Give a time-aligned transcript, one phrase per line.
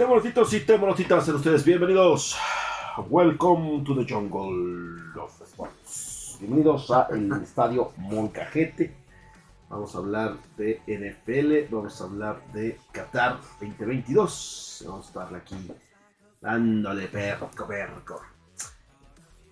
[0.00, 2.34] Temorcitos y temorcitas, sean ustedes bienvenidos.
[3.10, 6.38] Welcome to the jungle of sports.
[6.40, 8.96] Bienvenidos a el estadio Moncajete.
[9.68, 14.84] Vamos a hablar de NFL, vamos a hablar de Qatar 2022.
[14.86, 15.70] Vamos a estar aquí
[16.40, 18.22] dándole perco, perco.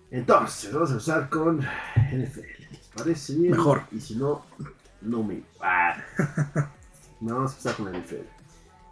[0.09, 2.71] Entonces, vamos a empezar con NFL.
[2.71, 3.51] ¿Les parece bien?
[3.51, 3.83] Mejor.
[3.91, 4.43] Y si no,
[5.01, 5.43] no me.
[5.61, 5.95] Ah.
[7.19, 8.38] Vamos a empezar con NFL.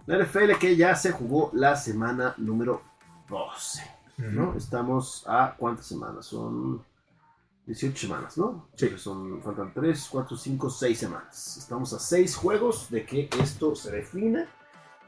[0.07, 2.81] La NFL que ya se jugó la semana número
[3.29, 3.83] 12.
[4.17, 4.55] ¿no?
[4.55, 6.25] Estamos a cuántas semanas?
[6.25, 6.81] Son
[7.65, 8.69] 18 semanas, ¿no?
[8.75, 8.97] Sí.
[8.97, 11.57] Son, faltan 3, 4, 5, 6 semanas.
[11.57, 14.47] Estamos a 6 juegos de que esto se defina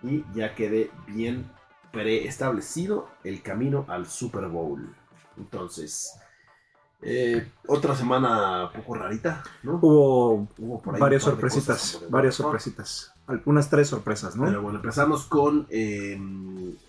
[0.03, 1.50] y ya quede bien
[1.94, 4.94] preestablecido el camino al Super Bowl.
[5.38, 6.13] Entonces,
[7.02, 9.80] eh, otra semana poco rarita, ¿no?
[9.81, 13.13] Hubo Hubo por ahí varias un sorpresitas, varias sorpresitas.
[13.29, 14.45] Algunas tres sorpresas, ¿no?
[14.45, 16.19] Pero bueno, empezamos con eh,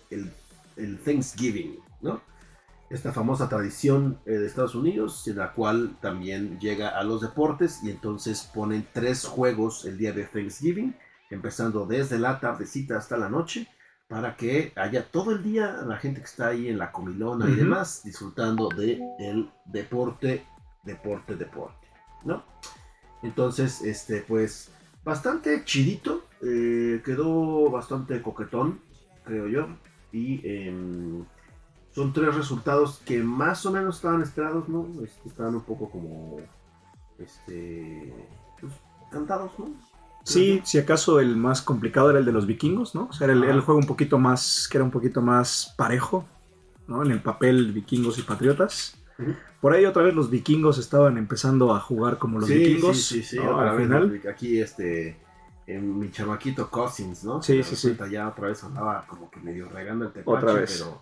[0.09, 0.31] el,
[0.75, 2.21] el Thanksgiving, ¿no?
[2.89, 7.81] Esta famosa tradición eh, de Estados Unidos, en la cual también llega a los deportes
[7.83, 10.95] y entonces ponen tres juegos el día de Thanksgiving,
[11.29, 13.67] empezando desde la tardecita hasta la noche,
[14.09, 17.53] para que haya todo el día la gente que está ahí en la comilona y
[17.53, 20.45] demás disfrutando de el deporte,
[20.83, 21.87] deporte, deporte,
[22.25, 22.43] ¿no?
[23.23, 24.69] Entonces, este, pues,
[25.05, 28.79] bastante chidito, eh, quedó bastante coquetón,
[29.23, 29.67] creo yo,
[30.11, 31.23] y em,
[31.93, 34.87] son tres resultados que más o menos estaban esperados, ¿no?
[35.03, 36.37] Este, estaban un poco como,
[37.19, 38.13] este,
[38.59, 38.73] pues,
[39.11, 39.69] cantados, ¿no?
[40.23, 43.07] Sí, si acaso el más complicado era el de los vikingos, ¿no?
[43.09, 46.25] O sea, era el, juego un poquito más, que era un poquito más parejo,
[46.87, 47.03] ¿no?
[47.03, 48.97] En el papel vikingos y patriotas.
[49.59, 52.97] Por ahí otra vez los vikingos estaban empezando a jugar como los sí, vikingos.
[52.97, 53.39] Sí, sí, sí.
[53.39, 54.21] Al final.
[54.29, 55.17] Aquí, este,
[55.67, 57.41] en mi chamaquito Cousins, ¿no?
[57.41, 57.97] Sí, De sí, sí.
[58.09, 60.77] Ya otra vez andaba como que medio regando el tepache, Otra vez.
[60.81, 61.01] pero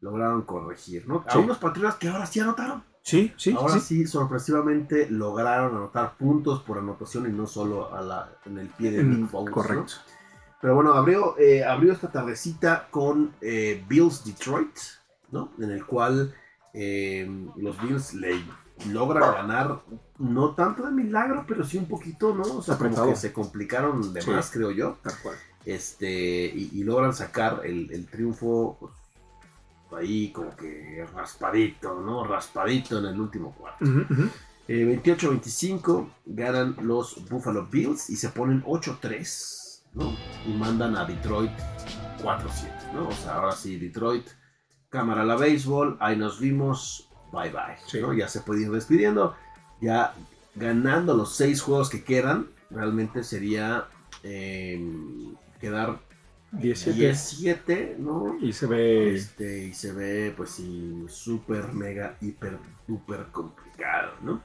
[0.00, 1.24] lograron corregir, ¿no?
[1.26, 1.38] A Sí.
[1.38, 2.82] unos patriotas que ahora sí anotaron.
[3.02, 3.80] Sí, sí, ahora sí.
[3.80, 4.06] sí.
[4.06, 9.02] sorpresivamente lograron anotar puntos por anotación y no solo a la, en el pie de
[9.02, 9.52] Nick Foles, ¿no?
[9.62, 9.92] correcto.
[10.60, 14.76] Pero bueno, abrió, eh, abrió esta tardecita con eh, Bills Detroit,
[15.30, 15.52] ¿no?
[15.58, 16.34] En el cual
[16.74, 18.42] eh, los Bills le
[18.88, 19.80] logran ganar,
[20.18, 22.42] no tanto de milagro, pero sí un poquito, ¿no?
[22.58, 24.30] O sea, como que se complicaron de Sí.
[24.30, 24.96] más, creo yo.
[25.02, 25.36] Tal cual.
[25.64, 26.10] Este,
[26.46, 32.24] y, y logran sacar el, el triunfo pues, ahí como que raspadito, ¿no?
[32.24, 33.84] Raspadito en el último cuarto.
[33.84, 34.28] Ujú, ujú.
[34.68, 40.14] Eh, 28-25 ganan los Buffalo Bills y se ponen 8-3, ¿no?
[40.46, 41.50] Y mandan a Detroit
[42.22, 43.08] 4-7, ¿no?
[43.08, 44.26] O sea, ahora sí, Detroit,
[44.88, 48.00] cámara a la béisbol, ahí nos vimos, bye bye, Sí.
[48.00, 48.12] ¿no?
[48.12, 49.34] Ya se puede ir despidiendo,
[49.80, 50.14] ya
[50.54, 53.86] ganando los seis juegos que quedan, realmente sería
[54.22, 54.80] eh,
[55.60, 56.00] quedar
[56.52, 56.98] 17.
[56.98, 58.36] 17, ¿no?
[58.40, 59.14] Y se ve.
[59.14, 62.58] Este, y se ve, pues sí, súper, mega, hiper,
[62.88, 64.42] duper complicado, ¿no?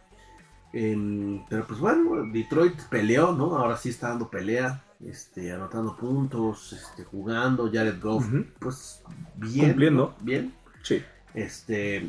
[0.72, 3.58] Em, pero pues bueno, Detroit peleó, ¿no?
[3.58, 8.28] Ahora sí está dando pelea, este, anotando puntos, este, jugando, Jared Goff,
[8.60, 9.02] pues
[9.36, 9.70] bien.
[9.70, 10.16] Cumpliendo.
[10.20, 10.26] ¿no?
[10.26, 10.54] Bien.
[10.84, 11.02] Sí.
[11.34, 12.08] Este,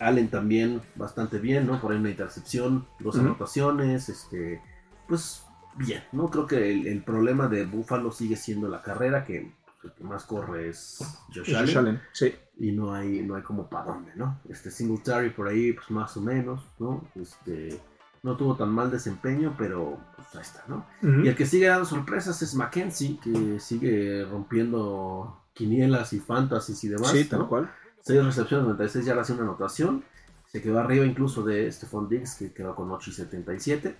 [0.00, 1.80] Allen también bastante bien, ¿no?
[1.80, 4.60] Por ahí una intercepción, dos anotaciones, este,
[5.06, 5.44] pues
[5.76, 6.30] bien, ¿no?
[6.30, 9.52] Creo que el, el problema de Buffalo sigue siendo la carrera, que
[9.82, 10.98] el que más corre es
[11.34, 12.34] Josh Josh Allen, Allen, Sí.
[12.58, 14.40] y no hay, no hay como para dónde, ¿no?
[14.48, 17.02] Este Singletary por ahí, pues más o menos, ¿no?
[17.14, 17.80] Este,
[18.22, 20.84] no tuvo tan mal desempeño, pero pues ahí está, ¿no?
[21.24, 26.88] Y el que sigue dando sorpresas es Mackenzie, que sigue rompiendo quinielas y fantasies y
[26.88, 27.48] demás, Sí, tal ¿no?
[27.48, 27.70] cual.
[28.02, 30.04] 6 recepciones, 96 yardas y una anotación.
[30.46, 33.96] Se quedó arriba incluso de Stephon Diggs, que quedó con 8 y 77.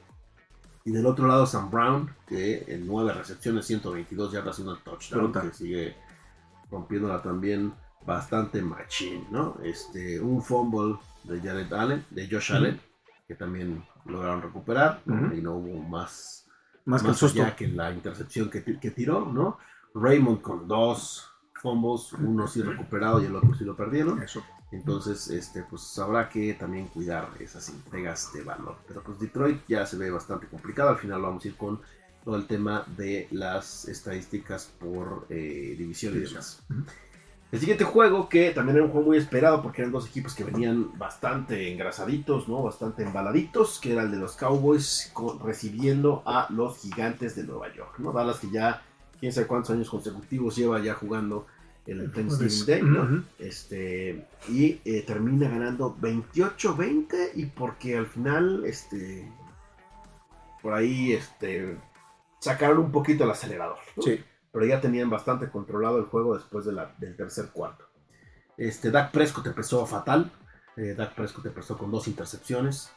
[0.85, 5.33] Y del otro lado, Sam Brown, que en 9 recepciones, 122 yardas y una touchdown,
[5.33, 5.97] que sigue
[6.71, 7.73] rompiéndola también
[8.05, 9.59] bastante machín, ¿no?
[9.63, 12.53] Este, un fumble de Jared Allen, de Josh.
[12.53, 12.81] Allen,
[13.29, 16.47] que también lograron recuperar, y no hubo más,
[16.87, 19.59] Más que más allá que la intercepción que, que tiró, ¿no?
[19.95, 21.30] Raymond con dos
[21.61, 24.23] fumbles, uno sí recuperado y el otro sí lo perdieron.
[24.23, 24.43] Eso.
[24.73, 28.77] Entonces, este, pues habrá que también cuidar esas entregas de valor.
[28.87, 30.91] Pero pues Detroit ya se ve bastante complicado.
[30.91, 31.81] Al final vamos a ir con
[32.25, 36.63] todo el tema de las estadísticas por eh, división y demás.
[37.51, 40.45] El siguiente juego, que también era un juego muy esperado porque eran dos equipos que
[40.45, 42.63] venían bastante engrasaditos, ¿no?
[42.63, 47.75] Bastante embaladitos, que era el de los Cowboys co- recibiendo a los gigantes de Nueva
[47.75, 48.13] York, ¿no?
[48.13, 48.83] Dallas que ya,
[49.21, 51.47] quién sabe cuántos años consecutivos lleva ya jugando
[51.87, 53.25] en el Thanksgiving Day.
[53.39, 59.31] Este, y eh, termina ganando 28-20 y porque al final, este,
[60.63, 61.77] por ahí, este,
[62.39, 64.03] sacaron un poquito el acelerador, ¿no?
[64.03, 64.23] Sí.
[64.53, 67.87] pero ya tenían bastante controlado el juego después de la, del tercer cuarto.
[68.57, 70.31] Este, Dak Prescott empezó fatal.
[70.77, 72.93] Eh, Dak Prescott empezó con dos intercepciones.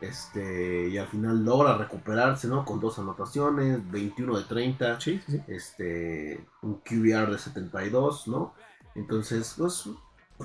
[0.00, 2.64] Este, y al final logra recuperarse, ¿no?
[2.64, 5.00] Con dos anotaciones, 21 de 30.
[5.00, 5.42] Sí, sí, sí.
[5.48, 8.54] Este, un QBR de 72, ¿no?
[8.94, 9.84] Entonces, pues,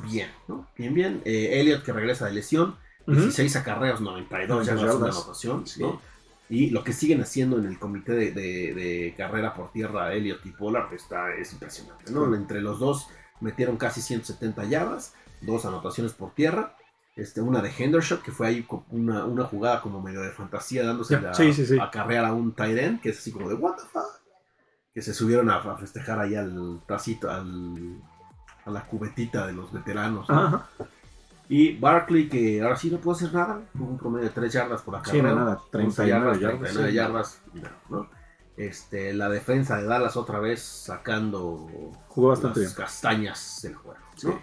[0.04, 0.68] bien, ¿no?
[0.78, 1.22] Bien, bien.
[1.26, 2.76] Eh, Elliot que regresa de lesión,
[3.08, 3.16] Ujú.
[3.18, 5.82] 16 acarreos, 92 yardas, una anotación, Sí.
[5.82, 6.02] ¿no?
[6.50, 10.46] Y lo que siguen haciendo en el comité de, de- de carrera por tierra, Elliot
[10.46, 12.36] y Pollard, está, es impresionante, ¿no?
[12.36, 13.08] Entre los dos
[13.42, 16.76] metieron casi 170 yardas, dos anotaciones por tierra.
[17.16, 21.20] Este, una de Hendershot, que fue ahí una, una jugada como medio de fantasía, dándose
[21.22, 21.78] la- sí, sí, sí.
[21.80, 24.04] a carrear a un tight end, que es así como de, ¿What the fuck?
[24.94, 28.02] Que se subieron a, a festejar ahí al tacito, al,
[28.66, 30.28] a la cubetita de los veteranos.
[30.30, 30.40] ¿no?
[30.40, 30.68] Ajá.
[31.48, 34.82] Y Barkley, que ahora sí no pudo hacer nada, tuvo un promedio de 3 yardas
[34.82, 35.12] por acá.
[35.12, 36.96] Sí, no, nada, 39 yardas, 39 sí.
[36.96, 37.42] yardas,
[37.90, 38.10] ¿no?
[38.58, 41.68] Este, la defensa de Dallas otra vez sacando
[42.08, 42.86] Jugó bastante las bien.
[42.86, 44.00] castañas del juego.
[44.24, 44.40] ¿no?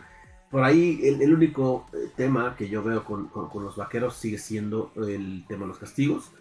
[0.52, 4.16] Por ahí el, el único eh, tema que yo veo con, con- con los vaqueros
[4.16, 6.32] sigue siendo el tema de los castigos.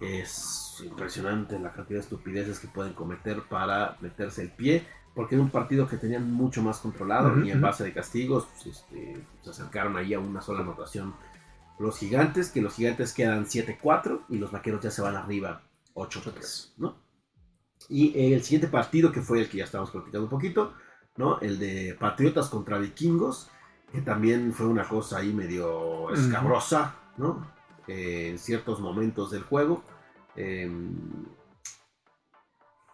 [0.00, 5.42] Es impresionante la cantidad de estupideces que pueden cometer para meterse el pie, porque en
[5.42, 9.26] un partido que tenían mucho más controlado Ujú, y en base de castigos, pues, este,
[9.42, 11.14] se acercaron ahí a una sola anotación
[11.78, 15.62] los gigantes, que los gigantes quedan 7-4 y los vaqueros ya se van arriba
[15.94, 16.96] 8-3, ¿no?
[17.88, 20.74] Y el siguiente partido, que fue el que ya estábamos platicando un poquito,
[21.16, 21.40] ¿no?
[21.40, 23.50] El de Patriotas contra Vikingos,
[23.92, 27.46] que también fue una cosa ahí medio escabrosa, ¿no?
[27.86, 29.82] Eh, en ciertos momentos del juego.
[30.34, 30.70] Eh,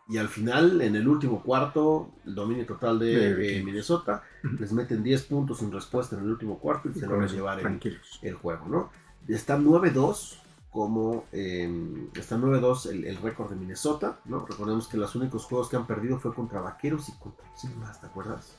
[0.08, 3.62] y al final, en el último cuarto, el dominio total de, eh.
[3.62, 4.22] Minnesota,
[4.58, 7.36] les meten 10 puntos sin respuesta en el último cuarto y se Con logran eso,
[7.36, 8.90] llevar el, juego, ¿no?
[9.28, 10.38] Está 9-2
[10.70, 14.46] como eh, está 9-2 el, el récord de Minnesota, ¿no?
[14.46, 18.00] Recordemos que los únicos juegos que han perdido fue contra Vaqueros y contra quién más,
[18.00, 18.56] ¿te acuerdas?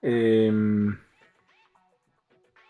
[0.00, 0.96] Em,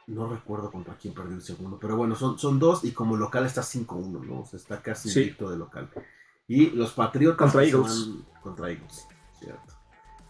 [0.08, 3.46] No recuerdo contra quién perdió el segundo, pero bueno, son, son dos y como local
[3.46, 4.40] está 5-1, ¿no?
[4.40, 5.20] O sea, está casi Sí.
[5.20, 5.88] invicto de local.
[6.48, 8.08] Y los Patriotas Contra Eagles.
[8.08, 9.06] van- contra Eagles,
[9.38, 9.74] cierto.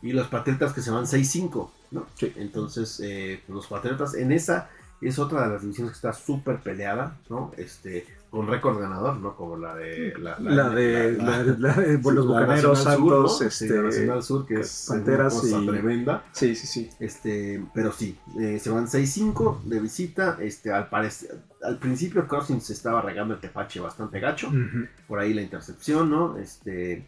[0.03, 2.07] Y los Patriotas que se van 6-5, ¿no?
[2.17, 2.33] Sí.
[2.37, 4.69] Entonces, eh, los Patriotas en esa
[5.01, 7.53] es otra de las divisiones que está súper peleada, ¿no?
[7.57, 9.37] Este, con récord ganador, ¿no?
[9.37, 10.15] Como la de...
[10.19, 13.29] La, la de, la- la- la de sí, los bucaneros Nacional Sur, ¿no?
[13.29, 13.39] Santos.
[13.39, 16.25] Sí, este, la Nacional Sur, que es Panteras una cosa y- tremenda.
[16.33, 16.91] sí, sí, sí.
[16.99, 20.39] Este, pero sí, eh, se van 6-5 de visita.
[20.41, 24.51] Este, al, parecer, al principio Cousins se estaba regando el tepache bastante gacho.
[25.07, 26.39] Por ahí la intercepción, ¿no?
[26.39, 27.07] Este,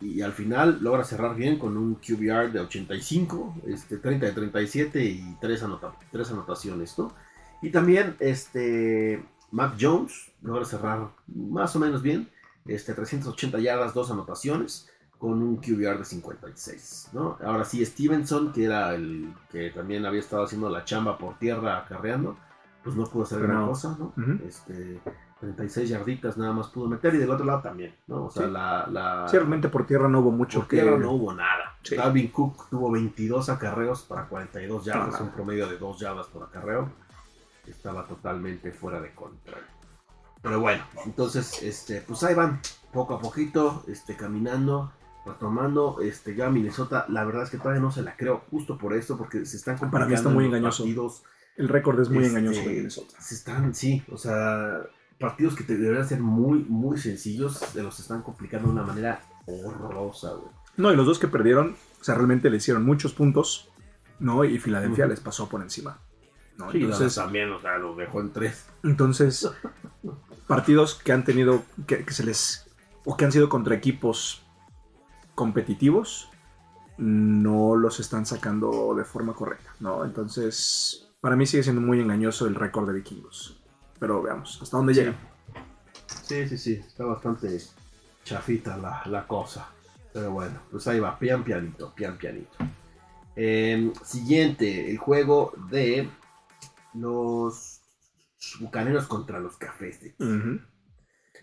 [0.00, 5.04] y al final logra cerrar bien con un QBR de 85, este, 30 de 37
[5.04, 5.64] y 3,
[6.30, 7.12] anotaciones, ¿no?
[7.62, 12.28] Y también este, Mac Jones logra cerrar más o menos bien,
[12.66, 14.88] este, 380 yardas, dos anotaciones
[15.18, 17.38] con un QBR de 56, ¿no?
[17.44, 21.78] Ahora sí, Stevenson, que era el que también había estado haciendo la chamba por tierra
[21.78, 22.36] acarreando,
[22.82, 23.68] pues no pudo hacer Pero gran no.
[23.68, 24.06] cosa, ¿no?
[24.16, 24.44] Ujú.
[24.48, 25.00] Este,
[25.40, 28.24] 36 yarditas nada más pudo meter y del otro lado también, ¿no?
[28.26, 28.50] O sea, Sí.
[28.52, 30.80] la, la Sí, realmente por tierra no hubo mucho por que.
[30.80, 31.76] tierra no hubo nada.
[31.82, 31.94] Sí.
[31.96, 36.90] Dalvin Cook tuvo 22 acarreos para 42 yardas, un promedio de 2 yardas por acarreo.
[37.66, 39.62] Estaba totalmente fuera de control.
[40.42, 42.60] Pero bueno, entonces, este, pues ahí van,
[42.92, 44.92] poco a poquito, este, caminando,
[45.24, 48.92] retomando, este, ya Minnesota, la verdad es que todavía no se la creo, justo por
[48.92, 50.82] esto, porque se están Para mí está complicando muy los engañoso.
[50.82, 51.22] partidos,
[51.56, 53.14] El récord es muy Este, engañoso de Minnesota.
[53.20, 54.80] se están, sí, o sea,
[55.20, 59.20] partidos que te deberían ser muy, muy sencillos, se los están complicando de una manera
[59.46, 60.50] horrorosa, güey.
[60.76, 63.70] No, y los dos que perdieron, o sea, realmente le hicieron muchos puntos,
[64.18, 64.42] ¿no?
[64.44, 65.98] Y Filadelfia les pasó por encima.
[66.58, 66.70] ¿No?
[66.70, 68.66] Sí, Entonces, también, o sea, los dejó en tres.
[68.82, 69.50] entonces,
[70.46, 72.68] partidos que han tenido, que, que se les,
[73.04, 74.42] o que han sido contra equipos
[75.34, 76.30] competitivos,
[76.98, 80.04] no los están sacando de forma correcta, ¿no?
[80.04, 83.58] Entonces, para mí sigue siendo muy engañoso el récord de vikingos.
[83.98, 85.00] Pero veamos, hasta dónde Sí.
[85.00, 85.14] llega.
[86.06, 87.58] Sí, sí, sí, está bastante
[88.24, 89.68] chafita la, la cosa.
[90.12, 92.56] Pero bueno, pues ahí va, pian pianito, pian pianito.
[93.36, 96.08] Eh, siguiente, el juego de
[96.94, 97.80] los
[98.60, 100.60] bucaneros contra los cafés de Ujú.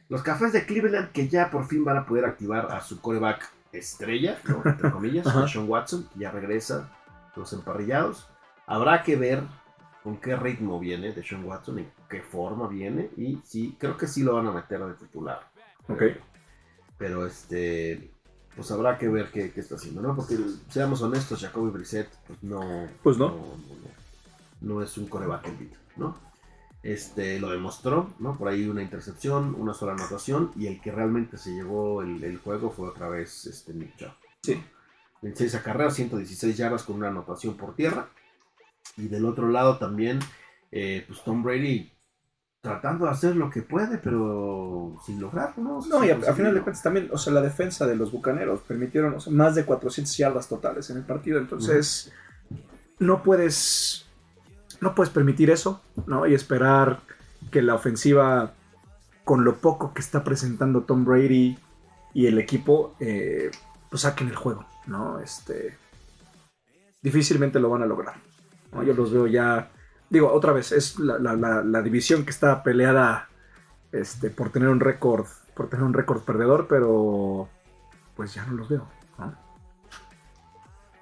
[0.09, 3.49] Los cafés de Cleveland que ya por fin van a poder activar a su coreback
[3.71, 4.61] estrella, ¿no?
[4.65, 5.47] entre comillas, Ajá.
[5.47, 6.91] Sean Watson, que ya regresa
[7.35, 8.27] los emparrillados.
[8.65, 9.43] Habrá que ver
[10.03, 14.07] con qué ritmo viene de Sean Watson, en qué forma viene, y sí, creo que
[14.07, 15.39] sí lo van a meter de titular.
[15.87, 16.03] Ok.
[16.97, 18.11] Pero este,
[18.55, 20.15] pues habrá que ver qué, qué está haciendo, ¿no?
[20.15, 20.37] Porque
[20.69, 22.87] seamos honestos, Jacoby Brissett, pues no.
[23.03, 23.29] Pues no.
[23.29, 23.89] No, no, no.
[24.61, 26.17] No es un coreback elite, ¿no?
[26.81, 28.37] Este, lo demostró, ¿no?
[28.37, 32.37] Por ahí una intercepción, una sola anotación, y el que realmente se llevó el, el
[32.37, 34.11] juego fue otra vez este Nick Chubb,
[34.43, 34.61] Sí.
[35.21, 38.07] 26 acarreos, 116 yardas con una anotación por tierra.
[38.97, 40.19] Y del otro lado también,
[40.71, 41.91] eh, pues Tom Brady
[42.61, 45.79] tratando de hacer lo que puede, pero sin lograrlo, ¿no?
[45.87, 49.15] No, y a, final de cuentas también, o sea, la defensa de los bucaneros permitieron
[49.15, 51.39] o sea, más de 400 yardas totales en el partido.
[51.39, 52.11] Entonces,
[52.99, 54.05] no puedes.
[54.81, 56.25] No puedes permitir eso, ¿no?
[56.27, 56.99] Y esperar
[57.51, 58.53] que la ofensiva,
[59.23, 61.57] con lo poco que está presentando Tom Brady
[62.13, 63.51] y el equipo, eh,
[63.89, 65.19] pues saquen el juego, ¿no?
[65.19, 65.77] Este.
[67.01, 68.15] Difícilmente lo van a lograr.
[68.85, 69.71] Yo los veo ya.
[70.09, 71.19] Digo, otra vez, es la-
[71.63, 73.29] la división que está peleada
[73.91, 75.25] este, por tener un récord.
[75.55, 77.49] Por tener un récord perdedor, pero.
[78.15, 78.87] Pues ya no los veo.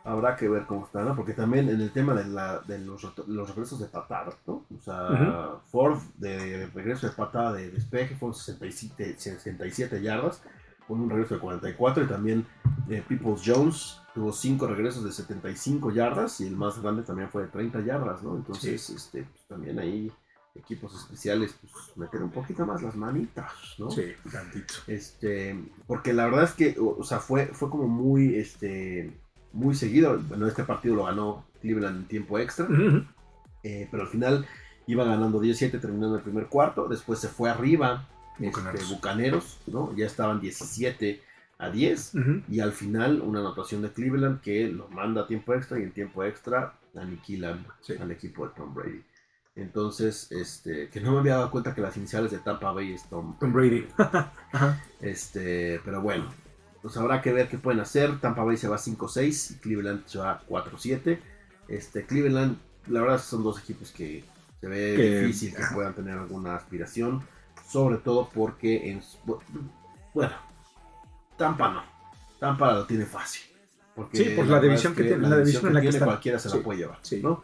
[0.08, 1.16] Habrá que ver cómo está, ¿no?
[1.16, 4.66] Porque también en el tema de, la, de los, los regresos de patada, ¿no?
[4.74, 10.42] O sea, Ford de regreso de patada de despeje fueron 67, 67 yardas,
[10.88, 12.48] con un regreso de 44 y también
[12.90, 17.44] eh, Peoples Jones tuvo 5 regresos de 75 yardas y el más grande también fue
[17.44, 18.38] de 30 yardas, ¿no?
[18.38, 20.10] Entonces, este, pues, también ahí
[20.56, 23.92] equipos especiales, pues meter un poquito más las manitas, ¿no?
[23.92, 24.74] Sí, tantito.
[24.88, 29.20] Este, porque la verdad es que, o, o sea, fue, fue como muy, este,
[29.58, 30.20] muy seguido.
[30.30, 32.68] Bueno, este partido lo ganó Cleveland en tiempo extra,
[33.64, 34.46] eh, pero al final
[34.86, 36.88] iba ganando 17 terminando el primer cuarto.
[36.88, 38.08] Después se fue arriba,
[38.40, 38.90] este, Bucaneros.
[38.90, 39.96] Bucaneros, ¿no?
[39.96, 41.22] Ya estaban 17
[41.58, 42.14] a 10.
[42.16, 42.42] Ujú.
[42.50, 45.92] Y al final una anotación de Cleveland que lo manda a tiempo extra y en
[45.92, 47.94] tiempo extra aniquilan Sí.
[48.00, 49.04] al equipo de Tom Brady.
[49.56, 53.04] Entonces, este, que no me había dado cuenta que las iniciales de Tampa Bay es
[53.10, 53.88] Tom, Tom Brady.
[53.98, 54.84] Ajá.
[55.02, 56.26] este, pero bueno,
[56.82, 58.20] pues habrá que ver qué pueden hacer.
[58.20, 61.20] Tampa Bay se va 5-6 y Cleveland se va 4-7.
[61.68, 62.58] Este, Cleveland,
[62.88, 64.24] la verdad son dos equipos que
[64.62, 67.22] se ve Que- difícil que puedan tener alguna aspiración,
[67.70, 69.02] sobre todo porque en
[70.14, 70.34] bueno,
[71.38, 71.84] Tampa no.
[72.40, 73.44] Tampa lo tiene fácil.
[73.96, 76.06] Porque Sí, por la división que tiene- la división en la que tiene está.
[76.06, 76.58] cualquiera se Sí.
[76.58, 77.20] la puede llevar, Sí.
[77.22, 77.44] ¿no?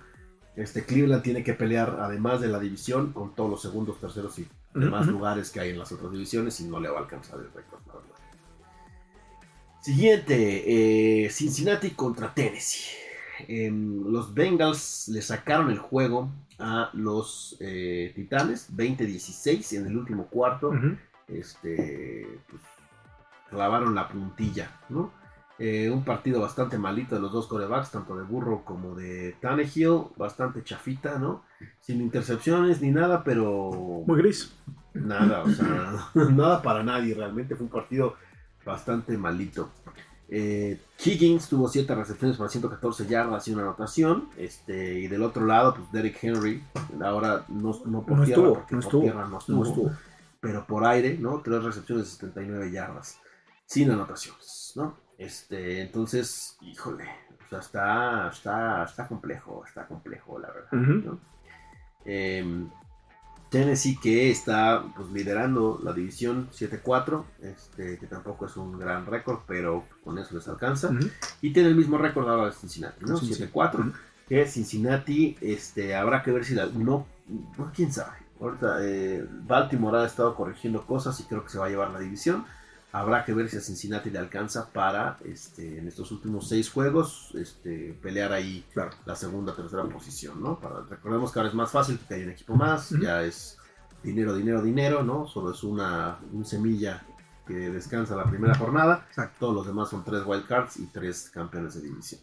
[0.56, 4.48] Este Cleveland tiene que pelear además de la división con todos los segundos, terceros y
[4.76, 7.52] demás lugares que hay en las otras divisiones y no le va a alcanzar el
[7.54, 8.13] récord, la verdad.
[9.84, 12.90] Siguiente, eh, Cincinnati contra Tennessee.
[13.50, 20.28] Em, los Bengals le sacaron el juego a los eh, Titanes 20-16 en el último
[20.28, 20.72] cuarto.
[21.28, 22.62] Este, pues,
[23.50, 25.12] clavaron la puntilla, ¿no?
[25.60, 30.06] Eh, un partido bastante malito de los dos corebacks, tanto de Burro como de Tannehill,
[30.16, 31.44] bastante chafita, ¿no?
[31.82, 34.56] Sin intercepciones ni nada, pero Muy gris.
[34.94, 38.16] nada, o sea, nada para nadie, realmente fue un partido
[38.66, 39.70] bastante malito.
[40.30, 44.30] Eh, Higgins tuvo 7 recepciones para 114 yardas y una anotación.
[44.38, 46.64] Este, y del otro lado, pues Derek Henry,
[47.04, 49.70] ahora no, no por No tierra, estuvo, porque no por estuvo, tierra no estuvo, No
[49.70, 49.92] estuvo.
[50.40, 51.42] pero por aire, ¿no?
[51.42, 53.20] Tres recepciones de 79 yardas,
[53.66, 54.98] sin anotaciones, ¿no?
[55.18, 57.06] Este, entonces, híjole,
[57.46, 60.72] o sea, está, está, está complejo, está complejo, la verdad.
[60.72, 61.20] ¿no?
[62.06, 62.70] Em,
[63.54, 69.42] Tennessee que está pues, liderando la división 7-4, este, que tampoco es un gran récord,
[69.48, 70.90] pero con eso les alcanza.
[71.40, 73.16] Y tiene el mismo récord ahora de Cincinnati, ¿no?
[73.16, 73.44] Sí, sí.
[73.44, 73.80] 7-4.
[73.80, 73.92] Ujú.
[74.28, 76.66] Que Cincinnati, este, habrá que ver si la.
[76.66, 78.18] No, no quién sabe.
[78.42, 82.00] Ahorita eh, Baltimore ha estado corrigiendo cosas y creo que se va a llevar la
[82.00, 82.46] división.
[82.94, 87.32] Habrá que ver si a Cincinnati le alcanza para, este, en estos últimos seis juegos,
[87.34, 88.92] este, pelear ahí Claro.
[89.06, 90.60] la segunda, tercera posición, ¿no?
[90.60, 93.58] Para, recordemos que ahora es más fácil porque hay un equipo más, ya es
[94.04, 95.28] dinero, dinero, dinero, ¿no?
[95.28, 97.04] Solo es una un semilla
[97.48, 99.06] que descansa la primera jornada.
[99.10, 99.38] Exacto.
[99.40, 102.22] Todos los demás son tres wildcards y tres campeones de división.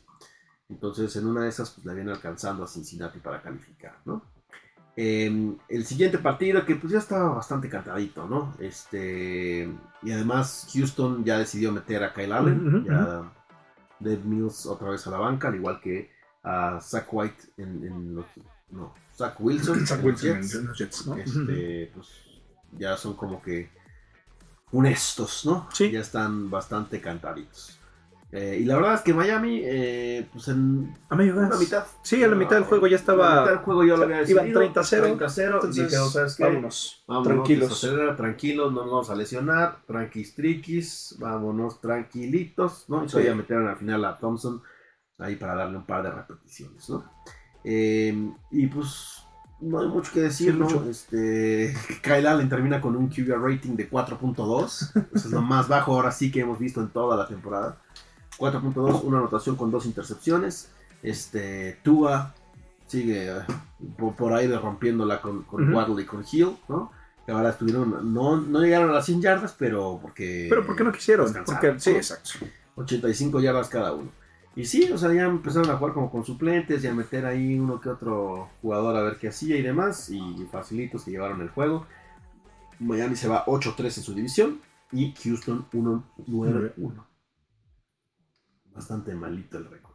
[0.68, 4.22] Entonces, en una de esas, pues le viene alcanzando a Cincinnati para calificar, ¿no?
[5.02, 8.54] Eh, el siguiente partido, que pues ya estaba bastante cantadito, ¿no?
[8.58, 9.66] Este,
[10.02, 13.32] y además, Houston ya decidió meter a Kyle Allen, ujú, ya
[13.98, 16.10] Dead Mills otra vez a la banca, al igual que
[16.42, 18.26] a Zach White en, en los.
[18.70, 19.86] No, Zach Wilson.
[19.86, 20.54] Zach en los Wilson Jets.
[20.56, 21.12] en los Jets, ¿no?
[21.12, 21.20] Ujú.
[21.22, 22.08] Este, pues
[22.76, 23.70] ya son como que
[24.70, 25.66] honestos, ¿no?
[25.72, 25.90] Sí.
[25.90, 27.79] Ya están bastante cantaditos.
[28.32, 31.58] Eh, y la verdad es que Miami, eh, pues en A gas.
[31.58, 31.84] mitad.
[32.02, 34.04] Sí, a la mitad del juego ya estaba- A la mitad del juego yo lo
[34.04, 34.60] había iban decidido.
[34.60, 35.02] 30-0.
[35.02, 35.54] 30-0.
[35.56, 36.44] Entonces, Dijeron, ¿sabes qué?
[36.44, 37.04] vámonos.
[37.08, 37.68] Vámonos, tranquilos.
[37.70, 43.02] desacelera, tranquilos, no nos vamos a lesionar, tranquis triquis, vámonos tranquilitos, ¿no?
[43.04, 43.12] Y Sí.
[43.12, 44.62] todavía metieron al final a Thompson
[45.18, 47.04] ahí para darle un par de repeticiones, ¿no?
[47.64, 49.24] Eh, y pues
[49.60, 50.64] no hay mucho que decir, Sí, ¿no?
[50.66, 50.88] mucho.
[50.88, 55.94] Este, Kyle Allen termina con un QB rating de 4.2, eso es lo más bajo
[55.94, 57.78] ahora sí que hemos visto en toda la temporada.
[58.40, 60.70] 4.2, una anotación con dos intercepciones.
[61.02, 62.34] Este, Tua
[62.86, 63.42] sigue eh,
[63.96, 65.72] por, por ahí rompiéndola con, con.
[65.72, 66.90] Waddle y con Hill, ¿no?
[67.24, 70.46] Que ahora estuvieron, no, no llegaron a las 100 yardas, pero porque...
[70.48, 71.32] Pero ¿por qué no quisieron?
[71.44, 72.30] Porque, sí, exacto.
[72.76, 74.08] 85 yardas cada uno.
[74.56, 77.58] Y sí, o sea, ya empezaron a jugar como con suplentes y a meter ahí
[77.58, 80.08] uno que otro jugador a ver qué hacía y demás.
[80.10, 81.86] Y facilitos que llevaron el juego.
[82.80, 87.09] Miami se va 8-3 en su división y Houston 1-9-1.
[88.74, 89.94] Bastante malito el récord.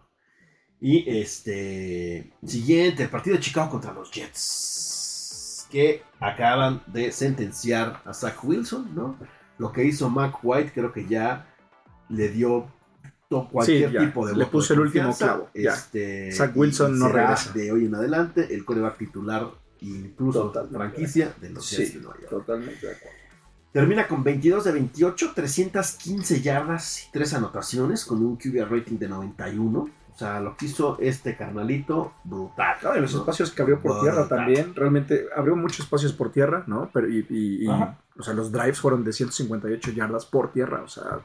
[0.79, 2.33] Y este.
[2.45, 5.67] Siguiente, el partido de Chicago contra los Jets.
[5.71, 9.17] Que acaban de sentenciar a Zach Wilson, ¿no?
[9.57, 11.47] Lo que hizo Mac White, creo que ya
[12.09, 12.71] le dio
[13.51, 15.49] cualquier Sí, tipo de le puso de el último clavo.
[15.53, 17.51] Este, Zach Wilson no regresa.
[17.53, 19.49] De hoy en adelante, el coreback titular,
[19.81, 20.77] incluso Totalmente.
[20.77, 22.29] franquicia de los Jets de Nueva York.
[22.29, 23.17] totalmente de acuerdo.
[23.75, 29.09] Termina con 22 de 28, 315 yardas y 3 anotaciones con un QB rating de
[29.09, 29.79] 91.
[29.79, 32.77] O sea, lo que hizo este carnalito, brutal.
[32.81, 33.19] No, y los ¿no?
[33.19, 34.13] espacios que abrió por Brutal.
[34.13, 36.89] tierra también, realmente abrió muchos espacios por tierra, ¿no?
[36.93, 40.87] Pero y, y- y, o sea, los drives fueron de 158 yardas por tierra, o
[40.87, 41.19] sea,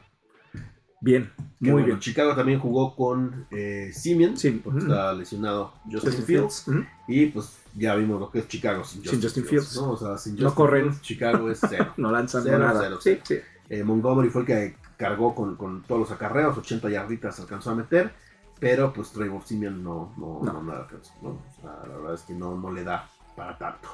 [1.01, 1.99] bien, Que muy bueno, bien.
[1.99, 6.65] Chicago también jugó con eh, Simeon, Sí, porque está lesionado Justin, Justin Fields.
[7.07, 9.75] Y pues ya vimos lo que es Chicago sin Justin, Sin Justin Fields.
[9.75, 9.91] ¿no?
[9.91, 10.83] O sea, sin No Justin corren.
[10.85, 11.93] Fields, Chicago es cero.
[11.97, 12.79] no lanzan Cero, nada.
[12.81, 13.35] cero, sí, sí.
[13.69, 17.75] Eh, Montgomery fue el que cargó con, con todos los acarreos, 80 yarditas alcanzó a
[17.75, 18.11] meter,
[18.59, 20.61] pero pues Trevor Simeon no, no, No.
[20.61, 23.89] no, sea, la verdad es que no, no le da para tanto.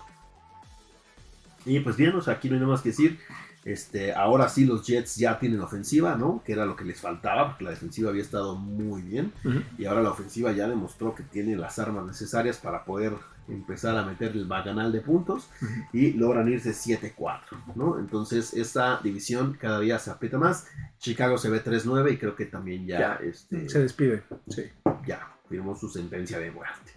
[1.68, 3.20] Y pues bien, o sea, aquí no hay nada más que decir.
[3.66, 6.42] Este, ahora sí los Jets ya tienen ofensiva, ¿no?
[6.46, 9.34] Que era lo que les faltaba, porque la defensiva había estado muy bien.
[9.78, 13.14] Y ahora la ofensiva ya demostró que tiene las armas necesarias para poder
[13.50, 15.50] empezar a meter el bacanal de puntos
[15.94, 17.42] y logran irse 7-4,
[17.76, 18.00] ¿no?
[18.00, 20.68] Entonces esta división cada día se aprieta más.
[21.00, 24.64] Chicago se ve 3-9 y creo que también ya, Ya, este, Se despide, sí.
[25.06, 26.92] ya firmó su sentencia de muerte.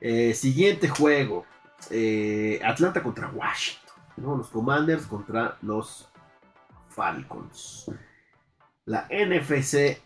[0.00, 1.44] Eh, siguiente juego,
[1.90, 3.81] eh, Atlanta contra Washington,
[4.16, 4.36] ¿no?
[4.36, 6.08] Los Commanders contra los
[6.88, 7.90] Falcons.
[8.84, 10.00] La NFC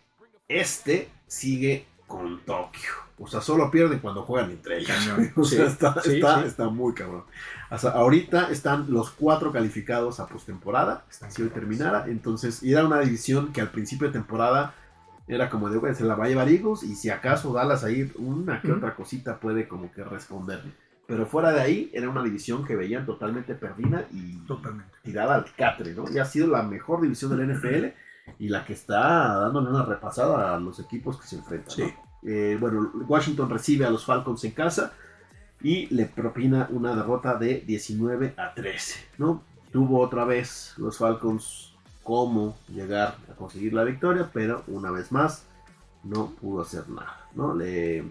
[0.48, 2.90] este sigue con Tokio.
[3.18, 4.90] O sea, solo pierden cuando juegan entre ellos.
[5.36, 6.48] O sea, Sí, está, sí, está- sí.
[6.48, 7.24] está muy cabrón.
[7.70, 11.04] O sea, ahorita están los cuatro calificados a postemporada.
[11.08, 12.04] Si hoy terminara.
[12.06, 14.74] Entonces, y era una división que al principio de temporada
[15.26, 16.82] era como de, "Güey, se la va a llevar Eagles.
[16.84, 20.62] Y si acaso Dallas ahí una que otra cosita puede como que responder.
[21.06, 24.92] Pero fuera de ahí, era una división que veían totalmente perdida y Totalmente.
[25.02, 26.04] tirada al catre, ¿no?
[26.12, 27.86] Y ha sido la mejor división del NFL
[28.40, 31.70] y la que está dándole una repasada a los equipos que se enfrentan.
[31.76, 31.82] Sí.
[31.82, 32.06] ¿no?
[32.28, 34.92] Eh, bueno, Washington recibe a los Falcons en casa
[35.62, 39.42] y le propina una derrota de 19 a 13, ¿no?
[39.70, 45.46] Tuvo otra vez los Falcons cómo llegar a conseguir la victoria, pero una vez más
[46.02, 47.54] no pudo hacer nada, ¿no?
[47.54, 48.04] Le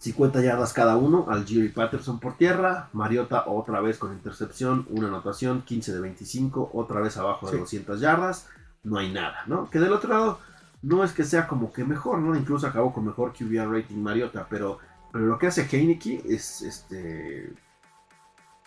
[0.00, 2.88] 50 yardas cada uno al Giro y Patterson por tierra.
[2.94, 7.58] Mariota otra vez con intercepción, una anotación, 15 de 25, otra vez abajo de Sí.
[7.58, 8.48] 200 yardas.
[8.82, 9.68] No hay nada, ¿no?
[9.68, 10.38] Que del otro lado
[10.80, 12.34] no es que sea como que mejor, ¿no?
[12.34, 14.78] Incluso acabó con mejor QBR rating Mariota, pero,
[15.12, 17.52] pero lo que hace Heineke es este.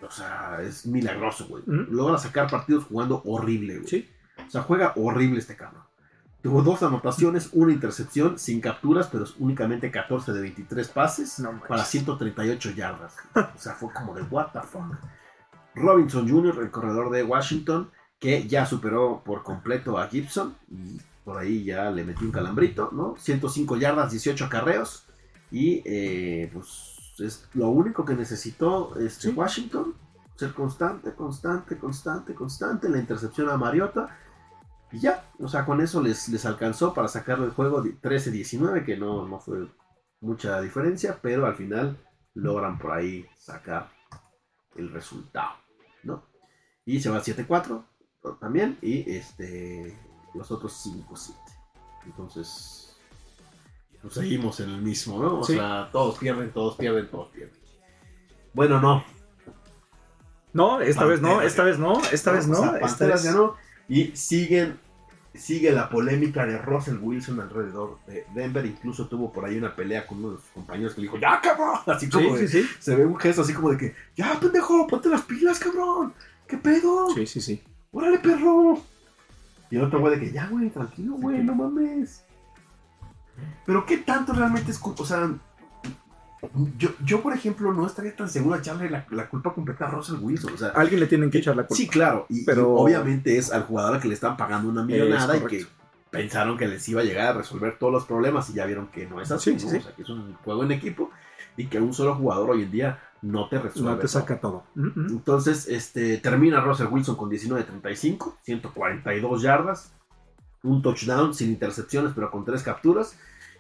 [0.06, 1.64] O sea, es milagroso, güey.
[1.66, 3.88] Logra sacar partidos jugando horrible, güey.
[3.88, 4.08] Sí.
[4.48, 5.82] O sea, juega horrible este cabrón.
[6.44, 11.86] Tuvo dos anotaciones, una intercepción, sin capturas, pero únicamente 14 de 23 pases No para
[11.86, 13.16] 138 yardas.
[13.34, 14.94] O sea, fue como de what the fuck.
[15.74, 21.38] Robinson Jr., el corredor de Washington, que ya superó por completo a Gibson y por
[21.38, 23.16] ahí ya le metió un calambrito, ¿no?
[23.18, 25.06] 105 yardas, 18 acarreos
[25.50, 29.34] y eh, pues es lo único que necesitó este Sí.
[29.34, 29.94] Washington,
[30.36, 34.10] ser constante, constante, constante, constante, la intercepción a Mariota
[34.94, 38.86] y ya, o sea, con eso les, les alcanzó para sacarle el juego de 13-19,
[38.86, 39.68] que no, no fue
[40.22, 41.98] mucha diferencia, pero al final
[42.36, 43.90] logran por ahí sacar
[44.76, 45.56] el resultado,
[46.04, 46.24] ¿no?
[46.86, 47.84] Y se va 7-4
[48.40, 49.98] también, y este
[50.34, 51.34] los otros 5-7.
[52.06, 52.96] Entonces,
[54.02, 55.40] pues seguimos en el mismo, ¿no?
[55.40, 55.56] O Sí.
[55.56, 57.58] sea, todos pierden, todos pierden, todos pierden.
[58.54, 59.04] Bueno, no,
[60.54, 62.56] No, esta vez no, esta vez no, esta vez o no.
[62.62, 63.56] sea, esta vez ganó
[63.90, 64.80] y siguen
[65.36, 68.64] sigue la polémica de Russell Wilson alrededor de Denver.
[68.66, 71.42] Incluso tuvo por ahí una pelea con uno de sus compañeros que le dijo, ¡Ya,
[71.42, 71.80] cabrón!
[71.88, 72.70] Así como Sí, de- sí, sí.
[72.80, 74.86] se ve un gesto así como de que, ¡Ya, pendejo!
[74.86, 76.14] ¡Ponte las pilas, cabrón!
[76.48, 77.10] ¿Qué pedo?
[77.16, 77.64] Sí, sí, sí.
[77.92, 78.80] ¡Órale, perro!
[79.72, 82.24] Y el otro güey de que, ya, güey, tranquilo, güey, no mames.
[83.66, 84.80] Pero ¿qué tanto realmente es?
[84.84, 85.32] O sea,
[86.78, 89.92] yo, yo, por ejemplo, no estaría tan seguro de echarle la, la culpa completa a
[89.92, 90.54] Russell Wilson.
[90.54, 91.76] O sea, Alguien le tienen que echar la culpa.
[91.76, 92.26] Sí, claro.
[92.30, 95.42] Y, Pero- y obviamente es al jugador al que le están pagando una millonada y
[95.46, 95.66] que
[96.12, 99.06] pensaron que les iba a llegar a resolver todos los problemas y ya vieron que
[99.08, 99.54] no es así.
[99.54, 99.72] Sí, sí, ¿no?
[99.72, 99.78] sí.
[99.78, 101.10] O sea, que es un juego en equipo
[101.58, 103.90] y que un solo jugador hoy en día no te resuelve.
[103.92, 104.08] No te todo.
[104.10, 104.64] saca todo.
[104.76, 105.08] Mm, mm.
[105.10, 109.94] Entonces, este, termina Russell Wilson con 19-35, 142 yardas.
[110.64, 113.18] un touchdown sin intercepciones, pero con tres capturas,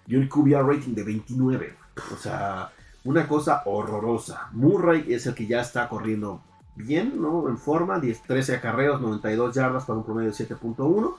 [0.07, 1.75] y un QBR rating de 29.
[2.13, 2.71] O sea,
[3.03, 4.49] una cosa horrorosa.
[4.51, 6.41] Murray es el que ya está corriendo
[6.75, 7.47] bien, ¿no?
[7.49, 11.15] En forma, 10, 13 acarreos, 92 yardas para un promedio de 7.1.